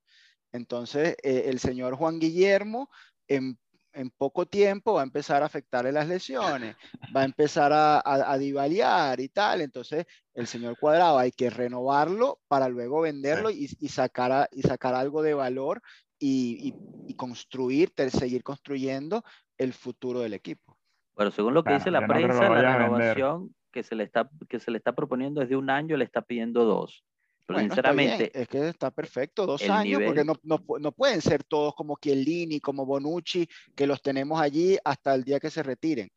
Entonces, 0.52 1.16
eh, 1.22 1.44
el 1.46 1.58
señor 1.58 1.96
Juan 1.96 2.20
Guillermo 2.20 2.88
en, 3.26 3.58
en 3.92 4.10
poco 4.10 4.46
tiempo 4.46 4.94
va 4.94 5.00
a 5.00 5.04
empezar 5.04 5.42
a 5.42 5.46
afectarle 5.46 5.92
las 5.92 6.08
lesiones, 6.08 6.76
va 7.14 7.22
a 7.22 7.24
empezar 7.24 7.72
a, 7.72 7.96
a, 7.98 8.32
a 8.32 8.38
divaliar 8.38 9.20
y 9.20 9.28
tal. 9.28 9.60
Entonces, 9.62 10.06
el 10.34 10.46
señor 10.46 10.76
Cuadrado 10.78 11.18
hay 11.18 11.32
que 11.32 11.50
renovarlo 11.50 12.40
para 12.48 12.68
luego 12.68 13.00
venderlo 13.02 13.50
y, 13.50 13.68
y 13.78 13.88
sacar, 13.88 14.32
a- 14.32 14.48
y 14.52 14.62
sacar 14.62 14.94
algo 14.94 15.22
de 15.22 15.34
valor 15.34 15.82
y, 16.22 16.68
y- 16.68 16.76
y 17.08 18.10
seguir 18.10 18.44
construyendo 18.44 19.24
el 19.58 19.72
futuro 19.72 20.20
del 20.20 20.34
equipo. 20.34 20.78
Bueno, 21.16 21.32
según 21.32 21.52
lo 21.52 21.64
que 21.64 21.70
Bueno, 21.70 21.78
dice 21.80 21.90
la 21.90 22.00
no 22.00 22.06
prensa, 22.06 22.48
la 22.48 22.58
a 22.60 22.76
renovación 22.78 23.54
que 23.72 23.82
se, 23.82 23.96
le 23.96 24.04
está, 24.04 24.30
que 24.48 24.60
se 24.60 24.70
le 24.70 24.78
está 24.78 24.92
proponiendo 24.94 25.42
es 25.42 25.48
de 25.48 25.56
un 25.56 25.68
año, 25.68 25.96
le 25.96 26.04
está 26.04 26.22
pidiendo 26.22 26.64
dos. 26.64 27.04
Pero 27.44 27.58
Bueno, 27.58 27.74
está 27.74 27.82
sinceramente, 27.90 28.40
es 28.40 28.48
que 28.48 28.68
está 28.68 28.92
perfecto, 28.92 29.46
dos 29.46 29.62
años, 29.68 30.00
porque 30.04 30.20
nivel- 30.22 30.26
no, 30.26 30.34
no 30.44 30.58
pu- 30.64 30.80
no 30.80 30.92
pueden 30.92 31.20
ser 31.20 31.42
todos 31.42 31.74
como 31.74 31.98
Chiellini, 32.00 32.60
como 32.60 32.86
Bonucci, 32.86 33.48
que 33.74 33.86
los 33.86 34.00
tenemos 34.00 34.40
allí 34.40 34.78
hasta 34.84 35.12
el 35.14 35.24
día 35.24 35.40
que 35.40 35.50
se 35.50 35.62
retiren. 35.64 36.08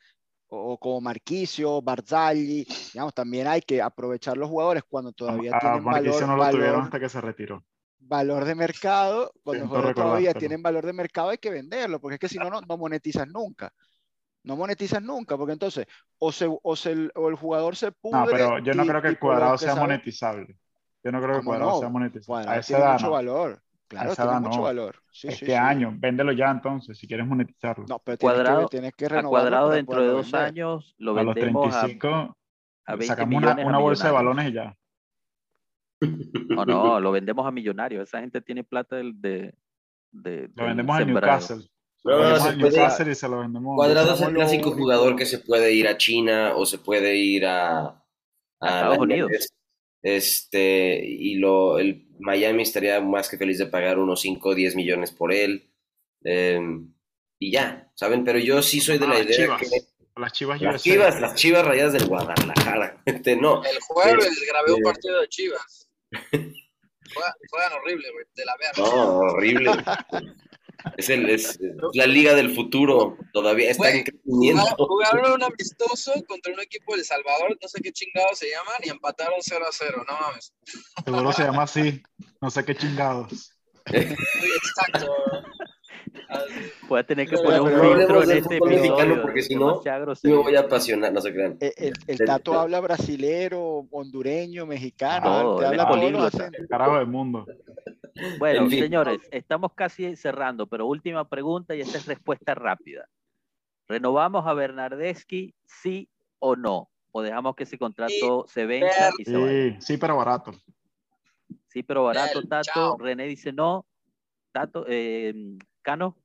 O, 0.48 0.74
o 0.74 0.78
como 0.78 1.02
Marquicio, 1.02 1.82
Barzagli, 1.82 2.64
digamos, 2.94 3.14
también 3.16 3.48
hay 3.48 3.62
que 3.62 3.82
aprovechar 3.82 4.38
los 4.38 4.50
jugadores 4.50 4.84
cuando 4.88 5.12
todavía 5.12 5.52
A 5.54 5.60
tienen 5.60 5.84
Marquisio 5.84 6.28
valor, 6.28 6.28
no 6.28 6.38
lo 6.46 6.52
tuvieron 6.52 6.74
valor, 6.74 6.84
hasta 6.84 7.00
que 7.00 7.10
se 7.10 7.22
retiró. 7.22 7.66
Valor 8.08 8.46
de 8.46 8.56
mercado, 8.56 9.32
cuando 9.44 9.64
los 9.64 9.70
jugadores 9.70 9.96
todavía 9.96 10.34
tienen 10.34 10.62
valor 10.62 10.86
de 10.86 10.94
mercado 10.94 11.30
hay 11.30 11.38
que 11.38 11.50
venderlo, 11.50 12.00
porque 12.00 12.16
es 12.16 12.20
que 12.20 12.30
si 12.30 12.38
no, 12.38 12.50
no, 12.50 12.62
no 12.62 12.78
monetizas 12.78 13.28
nunca. 13.28 13.72
No 14.44 14.56
monetizas 14.56 15.02
nunca, 15.02 15.38
porque 15.38 15.54
entonces 15.54 15.88
o, 16.20 16.32
se, 16.32 16.48
o, 16.62 16.76
se- 16.76 17.10
o 17.16 17.30
el 17.30 17.36
jugador 17.36 17.76
se 17.76 17.92
pudre. 17.92 18.20
No, 18.20 18.26
pero 18.28 18.60
yo 18.60 18.74
no 18.76 18.86
y- 18.86 18.88
creo 18.88 19.02
que 19.02 19.08
el 19.08 19.20
cuadrado 19.20 19.58
sea 19.58 19.70
sabe- 19.74 19.82
monetizable. 19.82 20.56
Yo 21.04 21.12
no 21.12 21.20
creo 21.20 21.32
que 21.32 21.38
el 21.38 21.40
¿Cómo 21.40 21.50
cuadrado 21.52 21.72
no? 21.72 21.80
sea 21.80 21.90
monetizable. 21.90 22.26
Cuadrado 22.26 22.56
a 22.56 22.60
esa 22.60 22.68
tiene 22.68 22.82
edad 22.84 22.94
mucho 22.94 23.06
no. 23.06 23.12
valor. 23.12 23.62
Claro, 23.88 24.12
esa 24.12 24.24
tiene 24.24 24.32
edad 24.34 24.42
mucho 24.42 24.58
no. 24.58 24.64
valor. 24.64 24.96
Sí, 25.12 25.28
sí, 25.28 25.34
este 25.34 25.46
sí. 25.48 25.54
año, 25.54 25.94
véndelo 25.98 26.32
ya 26.32 26.52
entonces, 26.52 26.98
si 26.98 27.08
quieres 27.08 27.26
monetizarlo. 27.28 27.86
No, 27.88 28.00
pero 28.00 28.18
tienes 28.18 28.36
Cuadrado- 28.38 28.62
que, 28.70 28.78
tienes 28.78 28.94
que 28.96 29.06
a 29.06 29.10
renovarlo 29.10 29.30
cuadrado 29.30 29.66
para 29.68 29.76
dentro 29.78 30.02
de 30.02 30.08
dos 30.10 30.32
vender. 30.32 30.42
años 30.48 30.96
lo 31.00 31.18
a 31.18 31.24
los 31.24 31.36
vendemos 31.36 31.76
a, 31.76 31.82
35 31.82 32.38
a 32.86 32.96
20 32.96 33.06
sacamos 33.08 33.36
una, 33.36 33.40
millones 33.48 33.66
a 33.66 33.68
una 33.68 33.78
bolsa 33.80 34.08
de 34.08 34.14
balones 34.14 34.50
y 34.50 34.54
ya. 34.54 34.76
O 36.58 36.66
no, 36.66 37.00
lo 37.00 37.12
vendemos 37.12 37.46
a 37.46 37.52
millonarios. 37.52 38.04
Esa 38.08 38.20
gente 38.22 38.42
tiene 38.42 38.64
plata 38.64 38.96
del, 38.98 39.20
de, 39.22 39.54
de- 40.12 40.50
Lo 40.56 40.66
vendemos 40.66 41.00
en 41.00 41.06
sembrado. 41.06 41.32
Newcastle. 41.40 41.70
No, 42.04 42.12
lo 42.12 42.18
vendemos 42.20 42.44
se 42.44 42.50
en 42.54 42.60
puede- 42.60 42.78
Newcastle 42.78 43.12
y 43.12 43.16
se 43.16 43.30
lo 43.30 43.40
vendemos. 43.40 43.76
Cuadrado 43.76 44.14
es 44.14 44.22
el 44.22 44.34
clásico 44.34 44.72
jugador 44.72 45.16
que 45.16 45.26
se 45.26 45.40
puede 45.40 45.74
ir 45.74 45.88
a 45.88 45.98
China 45.98 46.54
o 46.56 46.66
se 46.66 46.78
puede 46.78 47.16
ir 47.16 47.46
a, 47.46 47.88
a 48.60 48.68
Estados 48.68 48.98
Unidos. 49.00 49.32
Este, 50.04 51.04
y 51.04 51.36
lo, 51.36 51.80
el 51.80 52.08
Miami 52.20 52.62
estaría 52.62 53.02
más 53.02 53.28
que 53.28 53.38
feliz 53.38 53.58
de 53.58 53.66
pagar 53.66 53.98
unos 53.98 54.22
5 54.22 54.50
o 54.50 54.56
10 54.56 54.76
millones 54.76 55.12
por 55.12 55.34
él. 55.34 55.72
Eh, 56.24 56.60
y 57.40 57.52
ya, 57.52 57.92
¿saben? 57.96 58.24
Pero 58.24 58.38
yo 58.40 58.62
sí 58.62 58.80
soy 58.82 58.98
de 59.00 59.06
Ah, 59.06 59.10
la 59.10 59.20
idea 59.22 59.36
Chivas. 59.36 59.62
que 59.62 59.68
Las 60.22 60.32
Chivas 60.34 60.62
las 60.62 60.84
chivas, 60.84 61.20
las 61.22 61.36
chivas 61.36 61.66
rayadas 61.66 61.94
del 61.94 62.06
Guadalajara. 62.08 63.02
Este, 63.06 63.36
no, 63.36 63.64
El 63.64 63.80
jueves 63.82 64.46
grabé 64.48 64.74
un 64.74 64.80
eh, 64.80 64.84
partido 64.84 65.20
de 65.22 65.28
Chivas. 65.28 65.85
Juegan, 66.32 67.34
juegan 67.50 67.74
horrible, 67.74 68.12
güey, 68.12 68.26
de 68.36 68.46
la 68.46 68.56
verga. 68.58 68.96
no, 68.96 69.20
horrible. 69.20 69.72
Es, 70.98 71.10
el, 71.10 71.30
es 71.30 71.60
la 71.94 72.06
liga 72.06 72.36
del 72.36 72.54
futuro, 72.54 73.18
todavía 73.34 73.72
está 73.72 73.90
en 73.92 74.04
crecimiento. 74.04 74.76
Jugaron 74.78 75.34
un 75.34 75.44
amistoso 75.44 76.14
contra 76.28 76.54
un 76.54 76.60
equipo 76.60 76.94
de 76.94 77.00
El 77.00 77.06
Salvador, 77.06 77.58
no 77.60 77.68
sé 77.68 77.82
qué 77.82 77.92
chingados 77.92 78.38
se 78.38 78.50
llaman, 78.50 78.76
y 78.84 78.90
empataron 78.90 79.40
0 79.40 79.66
a 79.68 79.72
0, 79.72 80.06
no 80.08 80.20
mames. 80.20 80.54
Seguro 81.04 81.32
se 81.32 81.44
llama 81.44 81.64
así. 81.64 82.04
No 82.42 82.50
sé 82.50 82.64
qué 82.66 82.76
chingados. 82.76 83.52
Exacto. 83.86 85.12
Voy 86.88 87.00
a 87.00 87.04
tener 87.04 87.28
que 87.28 87.38
poner 87.38 87.62
un 87.62 87.70
filtro 87.70 88.24
en 88.24 88.32
este 88.32 88.58
episodio. 88.58 89.22
porque 89.22 89.42
si 89.42 89.56
no, 89.56 89.82
grosería. 89.82 90.38
voy 90.38 90.56
a 90.56 90.60
apasionar, 90.62 91.12
no 91.14 91.22
se 91.22 91.34
crean. 91.34 91.58
El, 91.60 91.94
el- 92.08 92.18
Tato 92.26 92.60
habla 92.60 92.80
brasilero, 92.80 93.88
hondureño, 93.92 94.66
mexicano, 94.66 95.42
Todo, 95.42 95.60
te 95.60 95.66
habla 95.66 95.88
políglota. 95.88 96.52
Carajo 96.70 96.98
del 96.98 97.08
mundo. 97.08 97.46
Bueno, 98.38 98.64
En 98.64 98.70
fin. 98.70 98.80
señores, 98.80 99.20
estamos 99.32 99.74
casi 99.74 100.16
cerrando, 100.16 100.68
pero 100.68 100.86
última 100.86 101.28
pregunta 101.28 101.76
y 101.76 101.82
esta 101.82 101.98
es 101.98 102.06
respuesta 102.06 102.56
rápida. 102.56 103.08
¿Renovamos 103.88 104.48
a 104.48 104.54
Bernardeschi, 104.54 105.54
sí 105.66 106.10
o 106.40 106.56
no? 106.56 106.90
¿O 107.12 107.22
dejamos 107.22 107.56
que 107.56 107.64
ese 107.64 107.78
contrato 107.78 108.46
se 108.48 108.66
venza 108.66 109.10
y 109.18 109.26
se 109.26 109.38
vaya? 109.38 109.52
Sí, 109.52 109.76
sí, 109.80 109.98
pero 109.98 110.18
barato. 110.18 110.52
Sí, 111.68 111.84
pero 111.84 112.04
barato, 112.04 112.42
Tato. 112.48 112.64
chao. 112.74 112.98
René 112.98 113.26
dice 113.26 113.52
no. 113.52 113.86
Tato, 114.52 114.86
eh, 114.88 115.34
Cano, 115.86 116.18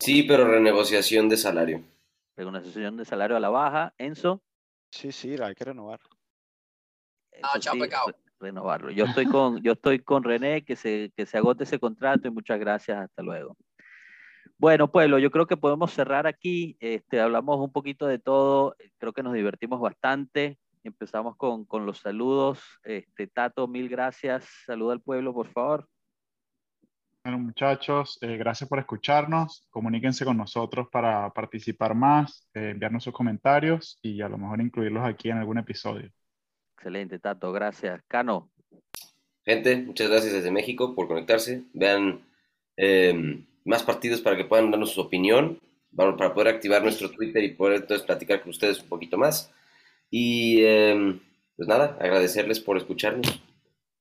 Sí, 0.00 0.24
pero 0.24 0.44
renegociación 0.46 1.28
de 1.28 1.36
salario. 1.36 1.84
renegociación 2.36 2.96
de 2.96 3.04
salario 3.04 3.36
a 3.36 3.40
la 3.40 3.48
baja. 3.50 3.94
Enzo, 3.98 4.42
Sí, 4.90 5.12
sí, 5.12 5.36
hay 5.40 5.54
que 5.54 5.64
renovar. 5.64 6.00
Ah, 7.42 7.52
Enzo 7.54 7.58
chao, 7.60 7.74
sí, 7.74 7.80
pecado. 7.80 8.06
re- 8.08 8.16
renovarlo. 8.40 8.90
Yo 8.90 9.04
estoy 9.04 9.26
con, 9.26 9.62
yo 9.62 9.72
estoy 9.72 10.00
con 10.00 10.24
René, 10.24 10.64
que 10.64 10.74
se, 10.74 11.12
que 11.16 11.24
se 11.26 11.38
agote 11.38 11.62
ese 11.64 11.78
contrato 11.78 12.26
y 12.26 12.30
muchas 12.32 12.58
gracias, 12.58 12.98
hasta 12.98 13.22
luego. 13.22 13.56
Bueno, 14.58 14.90
pueblo, 14.90 15.18
yo 15.20 15.30
creo 15.30 15.46
que 15.46 15.56
podemos 15.56 15.92
cerrar 15.92 16.26
aquí. 16.26 16.76
Este, 16.80 17.20
hablamos 17.20 17.60
un 17.60 17.70
poquito 17.70 18.06
de 18.08 18.18
todo, 18.18 18.74
creo 18.98 19.12
que 19.12 19.22
nos 19.22 19.34
divertimos 19.34 19.80
bastante. 19.80 20.58
Empezamos 20.82 21.36
con, 21.36 21.64
con 21.66 21.86
los 21.86 21.98
saludos. 21.98 22.58
Este, 22.82 23.26
Tato, 23.28 23.68
mil 23.68 23.88
gracias. 23.88 24.48
Saluda 24.66 24.94
al 24.94 25.00
pueblo, 25.00 25.32
por 25.32 25.46
favor. 25.52 25.86
Bueno, 27.22 27.38
muchachos, 27.38 28.18
eh, 28.22 28.36
gracias 28.36 28.68
por 28.68 28.78
escucharnos. 28.78 29.66
Comuníquense 29.70 30.24
con 30.24 30.36
nosotros 30.36 30.88
para 30.90 31.30
participar 31.30 31.94
más, 31.94 32.48
eh, 32.54 32.70
enviarnos 32.70 33.04
sus 33.04 33.12
comentarios 33.12 33.98
y 34.02 34.22
a 34.22 34.28
lo 34.28 34.38
mejor 34.38 34.60
incluirlos 34.60 35.04
aquí 35.04 35.28
en 35.28 35.38
algún 35.38 35.58
episodio. 35.58 36.10
Excelente, 36.76 37.18
Tato, 37.18 37.52
gracias. 37.52 38.02
Cano, 38.08 38.50
Gente, 39.44 39.76
muchas 39.78 40.08
gracias 40.08 40.32
desde 40.32 40.50
México 40.50 40.94
por 40.94 41.08
conectarse. 41.08 41.64
Vean 41.72 42.20
eh, 42.76 43.44
más 43.64 43.82
partidos 43.82 44.20
para 44.20 44.36
que 44.36 44.44
puedan 44.44 44.70
darnos 44.70 44.92
su 44.92 45.00
opinión, 45.00 45.58
para, 45.94 46.16
para 46.16 46.34
poder 46.34 46.54
activar 46.54 46.82
nuestro 46.82 47.10
Twitter 47.10 47.42
y 47.42 47.54
poder 47.54 47.80
entonces 47.80 48.06
platicar 48.06 48.40
con 48.40 48.50
ustedes 48.50 48.80
un 48.80 48.88
poquito 48.88 49.16
más. 49.16 49.52
Y 50.10 50.62
eh, 50.62 51.18
pues 51.56 51.68
nada, 51.68 51.96
agradecerles 52.00 52.60
por 52.60 52.76
escucharnos. 52.76 53.42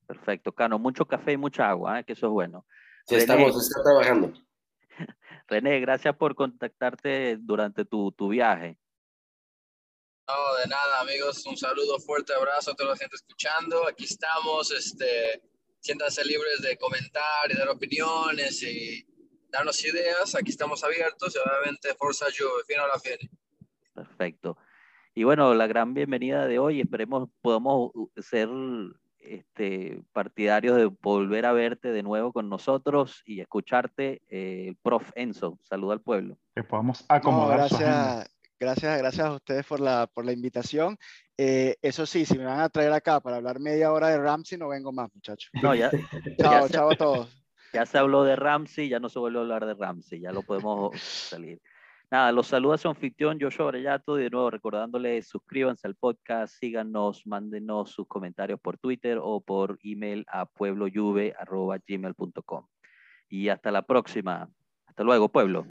perfecto. 0.05 0.51
Cano, 0.51 0.77
mucho 0.77 1.05
café 1.05 1.33
y 1.33 1.37
mucha 1.37 1.69
agua, 1.69 1.99
¿eh? 1.99 2.03
que 2.03 2.13
eso 2.13 2.27
es 2.27 2.31
bueno. 2.31 2.65
Sí, 3.09 3.15
René. 3.15 3.21
estamos, 3.23 3.59
está 3.59 3.81
trabajando. 3.81 4.33
René, 5.47 5.79
gracias 5.79 6.15
por 6.15 6.35
contactarte 6.35 7.37
durante 7.37 7.83
tu, 7.83 8.11
tu 8.11 8.29
viaje. 8.29 8.77
No, 10.27 10.55
de 10.61 10.67
nada, 10.67 11.01
amigos. 11.01 11.43
Un 11.47 11.57
saludo, 11.57 11.99
fuerte 11.99 12.35
abrazo 12.35 12.69
a 12.69 12.75
toda 12.75 12.91
la 12.91 12.97
gente 12.97 13.15
escuchando. 13.15 13.87
Aquí 13.87 14.03
estamos. 14.03 14.69
Este, 14.69 15.41
siéntanse 15.79 16.23
libres 16.23 16.61
de 16.61 16.77
comentar 16.77 17.49
y 17.49 17.57
dar 17.57 17.69
opiniones 17.69 18.61
y 18.61 19.03
darnos 19.49 19.83
ideas. 19.83 20.35
Aquí 20.35 20.51
estamos 20.51 20.83
abiertos 20.83 21.35
y 21.35 21.39
obviamente 21.39 21.95
Forza 21.95 22.27
Juve, 22.27 22.63
fino 22.67 22.83
a 22.83 22.89
la 22.89 22.99
fine. 22.99 23.31
Perfecto. 23.95 24.55
Y 25.15 25.23
bueno, 25.23 25.55
la 25.55 25.65
gran 25.65 25.95
bienvenida 25.95 26.45
de 26.45 26.59
hoy, 26.59 26.81
esperemos 26.81 27.27
podamos 27.41 27.91
ser 28.17 28.49
este, 29.29 30.01
partidarios 30.11 30.77
de 30.77 30.85
volver 30.85 31.45
a 31.45 31.53
verte 31.53 31.91
de 31.91 32.03
nuevo 32.03 32.33
con 32.33 32.49
nosotros 32.49 33.21
y 33.25 33.41
escucharte, 33.41 34.21
eh, 34.29 34.75
prof 34.81 35.11
Enzo. 35.15 35.59
Saluda 35.61 35.93
al 35.93 36.01
pueblo. 36.01 36.37
Que 36.55 36.63
podamos 36.63 37.05
acomodar. 37.07 37.57
gracias, 37.57 38.29
gracias, 38.59 38.97
gracias 38.97 39.25
a 39.27 39.33
ustedes 39.33 39.65
por 39.65 39.79
la, 39.79 40.07
por 40.07 40.25
la 40.25 40.31
invitación. 40.31 40.97
Eh, 41.37 41.77
eso 41.81 42.05
sí, 42.05 42.25
si 42.25 42.37
me 42.37 42.45
van 42.45 42.59
a 42.59 42.69
traer 42.69 42.91
acá 42.91 43.19
para 43.19 43.37
hablar 43.37 43.59
media 43.59 43.93
hora 43.93 44.09
de 44.09 44.17
Ramsey, 44.17 44.57
no 44.57 44.67
vengo 44.67 44.91
más, 44.91 45.09
muchachos. 45.13 45.49
No, 45.61 45.73
ya, 45.75 45.89
chao, 46.39 46.67
chao 46.67 46.91
a 46.91 46.95
todos. 46.95 47.45
Ya 47.71 47.85
se 47.85 47.97
habló 47.97 48.23
de 48.23 48.35
Ramsey, 48.35 48.89
ya 48.89 48.99
no 48.99 49.09
se 49.09 49.19
vuelve 49.19 49.37
a 49.37 49.41
hablar 49.41 49.65
de 49.65 49.75
Ramsey, 49.75 50.19
ya 50.19 50.31
lo 50.31 50.41
podemos 50.41 50.91
salir. 50.99 51.61
Nada, 52.11 52.31
los 52.31 52.47
saluda 52.47 52.75
su 52.79 52.87
anfitrión 52.87 53.37
Joshua 53.39 53.67
Brellato 53.67 54.17
y 54.17 54.23
de 54.23 54.31
nuevo 54.31 54.49
recordándoles, 54.49 55.27
suscríbanse 55.27 55.85
al 55.85 55.93
podcast, 55.93 56.55
síganos, 56.55 57.27
mándenos 57.27 57.91
sus 57.91 58.07
comentarios 58.07 58.59
por 58.59 58.79
Twitter 58.79 59.19
o 59.21 59.41
por 59.41 59.77
email 59.83 60.25
a 60.27 60.47
puebloyuve.gmail.com. 60.47 62.65
Y 63.29 63.49
hasta 63.49 63.69
la 63.69 63.83
próxima. 63.83 64.49
Hasta 64.87 65.03
luego, 65.03 65.29
pueblo. 65.29 65.67